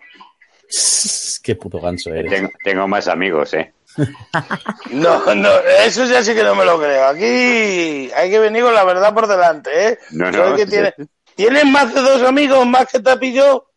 Qué 1.43 1.57
puto 1.57 1.81
ganso 1.81 2.11
eres. 2.15 2.31
Tengo, 2.33 2.51
tengo 2.65 2.89
más 2.89 3.07
amigos, 3.09 3.53
¿eh? 3.55 3.73
No, 4.91 5.35
no, 5.35 5.51
eso 5.85 6.05
ya 6.07 6.23
sí 6.25 6.35
que 6.35 6.43
no 6.43 6.55
me 6.55 6.65
lo 6.65 6.79
creo. 6.79 7.07
Aquí 7.07 8.11
hay 8.15 8.31
que 8.31 8.39
venir 8.39 8.63
con 8.65 8.75
la 8.75 8.85
verdad 8.85 9.13
por 9.15 9.27
delante, 9.27 9.89
¿eh? 9.89 9.99
No, 10.11 10.33
¿Sabes 10.33 10.51
no. 10.51 10.57
que 10.57 10.67
tiene- 10.67 10.95
¿Tienes 11.37 11.65
más 11.67 11.93
de 11.95 12.01
dos 12.01 12.23
amigos 12.23 12.65
más 12.67 12.87
que 12.87 13.01
Tapi 13.01 13.29
y 13.29 13.33
yo? 13.35 13.69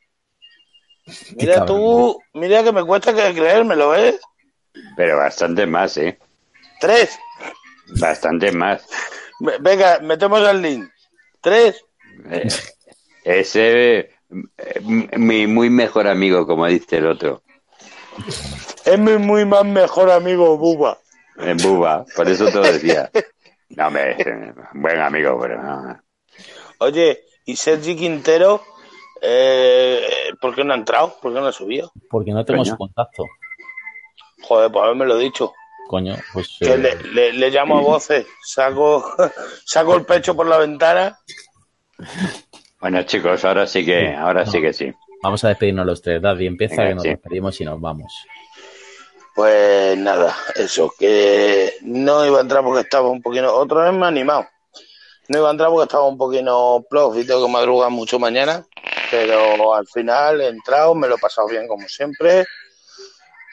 Mira 1.36 1.66
tú, 1.66 2.20
mira 2.34 2.64
que 2.64 2.72
me 2.72 2.84
cuesta 2.86 3.14
que 3.14 3.34
creérmelo, 3.34 3.96
¿eh? 3.96 4.20
Pero 4.96 5.18
bastante 5.18 5.66
más, 5.66 5.98
¿eh? 5.98 6.20
Tres. 6.80 7.18
Bastante 8.00 8.52
más. 8.52 8.86
Ve- 9.40 9.58
Venga, 9.60 10.00
metemos 10.00 10.48
el 10.48 10.62
link. 10.62 10.90
Tres. 11.42 11.84
Eh, 12.30 12.48
ese, 13.24 14.12
mi 14.82 15.48
muy 15.48 15.70
mejor 15.70 16.08
amigo, 16.08 16.46
como 16.46 16.66
dice 16.68 16.98
el 16.98 17.08
otro, 17.08 17.44
Es 18.86 19.00
mi 19.00 19.18
muy 19.18 19.46
más 19.46 19.64
mejor 19.66 20.12
amigo, 20.12 20.58
Buba. 20.58 20.98
en 21.38 21.58
Buba, 21.58 22.06
por 22.16 22.28
eso 22.28 22.46
te 22.46 22.54
lo 22.56 22.62
decía. 22.62 23.10
No, 23.70 23.90
eh, 23.98 24.54
buen 24.74 25.00
amigo, 25.00 25.38
pero 25.42 25.62
no. 25.62 26.02
Oye, 26.80 27.26
y 27.46 27.56
Sergi 27.56 27.96
Quintero, 27.96 28.64
eh, 29.22 30.02
¿por 30.40 30.56
qué 30.56 30.64
no 30.64 30.74
ha 30.74 30.78
entrado? 30.78 31.16
¿Por 31.22 31.34
qué 31.34 31.40
no 31.40 31.48
ha 31.48 31.52
subido? 31.52 31.92
Porque 32.10 32.32
no 32.32 32.44
tengo 32.46 32.60
Coño. 32.62 32.72
su 32.72 32.78
contacto. 32.78 33.24
Joder, 34.44 34.72
pues 34.72 34.84
haberme 34.84 35.06
lo 35.06 35.18
dicho. 35.18 35.54
Coño, 35.90 36.16
pues. 36.34 36.58
Que 36.60 36.74
eh, 36.74 36.78
le, 36.78 36.96
le- 37.14 37.34
le 37.34 37.50
llamo 37.50 37.78
a 37.78 37.82
voces, 37.82 38.26
saco, 38.44 39.06
saco 39.66 39.96
el 39.96 40.06
pecho 40.06 40.36
por 40.36 40.46
la 40.48 40.58
ventana. 40.60 41.18
Bueno, 42.80 43.04
chicos, 43.04 43.44
ahora 43.44 43.66
sí 43.66 43.84
que, 43.86 44.14
ahora 44.14 44.46
sí 44.46 44.62
que 44.62 44.72
sí. 44.74 44.94
Vamos 45.24 45.44
a 45.44 45.50
despedirnos 45.50 45.86
los 45.86 46.02
tres. 46.02 46.22
Daddy, 46.22 46.46
empieza 46.46 46.76
Venga, 46.76 46.88
que 46.90 46.96
nos 46.96 47.04
sí. 47.04 47.10
despedimos 47.10 47.62
y 47.62 47.66
nos 47.66 47.82
vamos. 47.82 48.14
Pues 49.36 49.98
nada, 49.98 50.36
eso, 50.56 50.92
que 50.98 51.76
no 51.82 52.26
iba 52.26 52.40
a 52.40 52.42
entrar 52.42 52.64
porque 52.64 52.82
estaba 52.82 53.10
un 53.10 53.22
poquito, 53.22 53.56
otra 53.56 53.84
vez 53.86 53.94
me 53.94 54.06
ha 54.06 54.10
animado. 54.10 54.48
No 55.28 55.40
iba 55.40 55.48
a 55.50 55.52
entrar 55.52 55.70
porque 55.70 55.84
estaba 55.84 56.08
un 56.08 56.18
poquito 56.18 56.86
plof 56.90 57.18
y 57.18 57.26
tengo 57.26 57.46
que 57.46 57.52
madrugar 57.52 57.92
mucho 57.92 58.18
mañana, 58.18 58.66
pero 59.12 59.76
al 59.76 59.88
final 59.88 60.42
he 60.42 60.48
entrado, 60.48 60.96
me 60.96 61.08
lo 61.08 61.16
he 61.16 61.20
pasado 61.20 61.48
bien 61.48 61.68
como 61.68 61.88
siempre. 61.88 62.46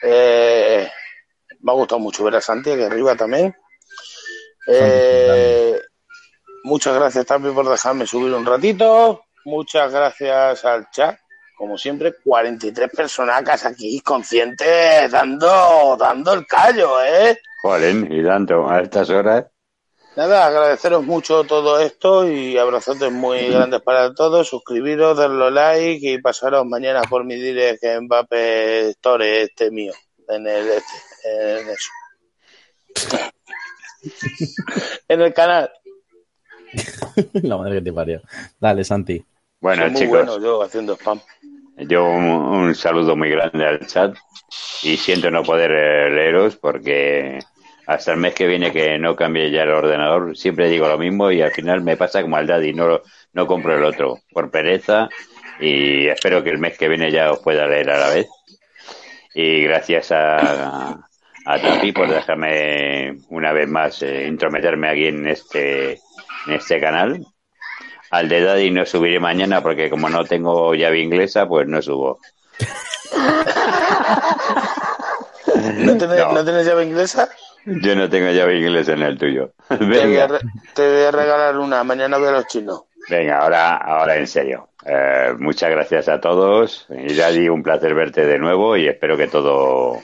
Eh, 0.01 0.89
me 1.59 1.71
ha 1.71 1.75
gustado 1.75 1.99
mucho 1.99 2.23
ver 2.23 2.35
a 2.35 2.41
Santi 2.41 2.71
aquí 2.71 2.83
arriba 2.83 3.15
también. 3.15 3.55
Eh, 4.67 5.79
muchas 6.65 6.95
gracias 6.95 7.25
también 7.25 7.53
por 7.53 7.69
dejarme 7.69 8.07
subir 8.07 8.33
un 8.33 8.45
ratito. 8.45 9.23
Muchas 9.45 9.93
gracias 9.93 10.65
al 10.65 10.89
chat. 10.89 11.17
Como 11.55 11.77
siempre, 11.77 12.15
43 12.23 12.89
personacas 12.89 13.65
aquí 13.65 14.01
conscientes 14.01 15.09
dando, 15.09 15.95
dando 15.97 16.33
el 16.33 16.45
callo, 16.45 17.01
¿eh? 17.01 17.39
Joder, 17.61 18.11
y 18.11 18.23
tanto, 18.25 18.67
a 18.67 18.81
estas 18.81 19.09
horas. 19.09 19.45
Nada, 20.17 20.45
agradeceros 20.47 21.03
mucho 21.03 21.43
todo 21.43 21.79
esto 21.79 22.27
y 22.27 22.57
abrazotes 22.57 23.11
muy 23.11 23.49
grandes 23.49 23.81
para 23.81 24.13
todos. 24.13 24.47
Suscribiros, 24.47 25.17
darle 25.17 25.51
like 25.51 26.11
y 26.13 26.21
pasaros 26.21 26.65
mañana 26.65 27.03
por 27.03 27.23
mi 27.23 27.35
direct 27.35 27.83
en 27.83 28.05
Mbappé 28.05 28.89
Store, 28.89 29.43
este 29.43 29.71
mío, 29.71 29.93
en 30.27 30.47
el 30.47 30.69
este, 30.69 31.59
en 31.59 31.69
eso. 31.69 31.91
en 35.07 35.21
el 35.21 35.33
canal. 35.33 35.69
La 37.43 37.57
madre 37.57 37.75
que 37.75 37.81
te 37.81 37.93
parió. 37.93 38.21
Dale, 38.59 38.83
Santi. 38.83 39.23
Bueno, 39.59 39.83
Soy 39.83 39.89
muy 39.89 40.01
chicos, 40.01 40.11
bueno 40.11 40.39
yo 40.39 40.61
haciendo 40.63 40.95
spam. 40.95 41.19
yo 41.77 42.05
un, 42.05 42.23
un 42.25 42.75
saludo 42.75 43.15
muy 43.15 43.29
grande 43.29 43.65
al 43.65 43.85
chat 43.87 44.15
y 44.83 44.97
siento 44.97 45.31
no 45.31 45.43
poder 45.43 45.71
eh, 45.71 46.09
leeros 46.09 46.55
porque 46.57 47.39
hasta 47.87 48.11
el 48.13 48.17
mes 48.19 48.33
que 48.33 48.47
viene 48.47 48.71
que 48.71 48.97
no 48.99 49.15
cambie 49.15 49.51
ya 49.51 49.63
el 49.63 49.71
ordenador, 49.71 50.35
siempre 50.37 50.69
digo 50.69 50.87
lo 50.87 50.97
mismo 50.97 51.31
y 51.31 51.41
al 51.41 51.51
final 51.51 51.81
me 51.83 51.97
pasa 51.97 52.21
como 52.21 52.37
al 52.37 52.47
daddy, 52.47 52.73
no, 52.73 53.01
no 53.33 53.47
compro 53.47 53.77
el 53.77 53.83
otro 53.85 54.19
por 54.31 54.51
pereza 54.51 55.09
y 55.59 56.07
espero 56.07 56.43
que 56.43 56.49
el 56.51 56.59
mes 56.59 56.77
que 56.77 56.89
viene 56.89 57.11
ya 57.11 57.31
os 57.31 57.39
pueda 57.39 57.67
leer 57.67 57.91
a 57.91 57.99
la 57.99 58.09
vez. 58.09 58.27
Y 59.33 59.63
gracias 59.63 60.11
a, 60.11 61.07
a 61.45 61.61
Tapi 61.61 61.91
por 61.91 62.09
dejarme 62.09 63.17
una 63.29 63.51
vez 63.51 63.67
más 63.67 64.01
eh, 64.01 64.27
intrometerme 64.27 64.89
aquí 64.89 65.07
en 65.07 65.27
este, 65.27 65.99
en 66.47 66.53
este 66.53 66.79
canal. 66.79 67.25
Al 68.11 68.29
de 68.29 68.41
Daddy 68.41 68.71
no 68.71 68.85
subiré 68.85 69.19
mañana 69.19 69.61
porque 69.61 69.89
como 69.89 70.09
no 70.09 70.23
tengo 70.25 70.73
llave 70.75 70.99
inglesa, 70.99 71.47
pues 71.47 71.67
no 71.67 71.81
subo. 71.81 72.19
¿No 75.77 75.97
tenés, 75.97 76.19
No. 76.19 76.31
¿no 76.33 76.45
tenés 76.45 76.65
llave 76.65 76.85
inglesa? 76.85 77.29
Yo 77.65 77.95
no 77.95 78.09
tengo 78.09 78.29
llave 78.31 78.57
inglesa 78.59 78.93
en 78.93 79.01
el 79.01 79.17
tuyo. 79.17 79.53
Te 79.69 79.77
voy, 79.77 79.97
a, 79.97 80.27
Venga, 80.27 80.39
te 80.75 80.87
voy 80.87 81.03
a 81.03 81.11
regalar 81.11 81.57
una. 81.57 81.83
Mañana 81.83 82.17
voy 82.17 82.27
a 82.27 82.31
los 82.31 82.47
chinos. 82.47 82.83
venga, 83.09 83.39
ahora, 83.39 83.77
ahora 83.77 84.15
en 84.17 84.27
serio. 84.27 84.69
Eh, 84.85 85.33
muchas 85.39 85.71
gracias 85.71 86.07
a 86.07 86.21
todos. 86.21 86.85
Y 86.89 87.15
Daddy, 87.15 87.49
un 87.49 87.63
placer 87.63 87.95
verte 87.95 88.25
de 88.25 88.37
nuevo 88.37 88.77
y 88.77 88.87
espero 88.87 89.17
que 89.17 89.27
todo 89.27 89.99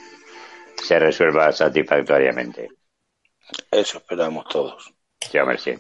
se 0.76 0.98
resuelva 0.98 1.52
satisfactoriamente. 1.52 2.70
Eso 3.70 4.00
esperamos 4.00 4.46
todos. 4.48 4.92
Sí, 5.20 5.38
hombre, 5.38 5.58
sí. 5.60 5.78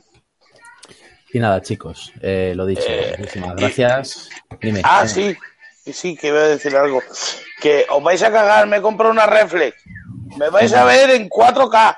Y 1.34 1.40
nada, 1.40 1.62
chicos, 1.62 2.12
eh, 2.22 2.54
lo 2.56 2.66
dicho. 2.66 2.84
Eh, 2.88 3.16
muchísimas 3.18 3.56
gracias. 3.56 4.30
Dime. 4.62 4.82
Ah, 4.84 5.08
sí. 5.08 5.36
Sí, 5.84 5.94
sí, 5.94 6.16
que 6.16 6.28
iba 6.28 6.40
a 6.40 6.48
decir 6.48 6.76
algo. 6.76 7.02
Que 7.60 7.86
os 7.90 8.04
vais 8.04 8.22
a 8.22 8.32
cagar, 8.32 8.68
me 8.68 8.82
compro 8.82 9.10
una 9.10 9.26
reflex. 9.26 9.76
Me 10.38 10.50
vais 10.50 10.72
a 10.74 10.84
ver 10.86 11.10
en 11.12 11.28
4K. 11.30 11.98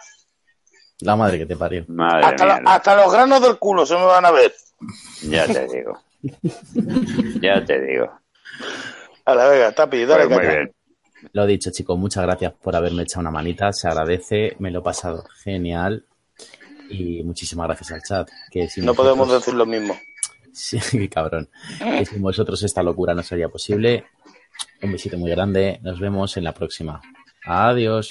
La 1.01 1.15
madre 1.17 1.37
que 1.39 1.45
te 1.45 1.55
parió. 1.57 1.83
Madre 1.89 2.25
Hasta, 2.25 2.45
mía. 2.45 2.59
lo- 2.61 2.69
hasta 2.69 2.95
los 2.95 3.11
granos 3.11 3.41
del 3.41 3.57
culo 3.57 3.85
se 3.85 3.95
me 3.95 4.05
van 4.05 4.25
a 4.25 4.31
ver. 4.31 4.53
Ya 5.23 5.45
te 5.47 5.67
digo. 5.67 6.01
Ya 7.41 7.63
te 7.65 7.81
digo. 7.81 8.09
A 9.25 9.35
la 9.35 9.47
vega, 9.47 9.71
Tapi, 9.73 10.05
dale 10.05 10.25
Pues 10.27 10.37
muy 10.37 10.45
caca. 10.47 10.57
bien. 10.59 10.73
Lo 11.33 11.45
dicho, 11.45 11.71
chicos, 11.71 11.97
muchas 11.97 12.23
gracias 12.23 12.53
por 12.53 12.75
haberme 12.75 13.03
echado 13.03 13.21
una 13.21 13.31
manita. 13.31 13.73
Se 13.73 13.87
agradece, 13.87 14.55
me 14.59 14.71
lo 14.71 14.79
he 14.79 14.83
pasado 14.83 15.25
genial. 15.43 16.05
Y 16.93 17.23
muchísimas 17.23 17.67
gracias 17.67 17.91
al 17.91 18.01
chat. 18.03 18.29
Que 18.51 18.67
sin 18.69 18.85
No 18.85 18.93
podemos 18.93 19.27
vosotros- 19.27 19.41
decir 19.45 19.53
lo 19.55 19.65
mismo. 19.65 19.97
Sí, 20.51 20.79
cabrón. 21.09 21.49
Que 21.79 22.05
sin 22.05 22.21
vosotros 22.21 22.61
esta 22.63 22.83
locura 22.83 23.13
no 23.13 23.23
sería 23.23 23.49
posible. 23.49 24.05
Un 24.81 24.91
besito 24.91 25.17
muy 25.17 25.31
grande. 25.31 25.79
Nos 25.81 25.99
vemos 25.99 26.37
en 26.37 26.43
la 26.43 26.53
próxima. 26.53 27.01
Adiós. 27.45 28.09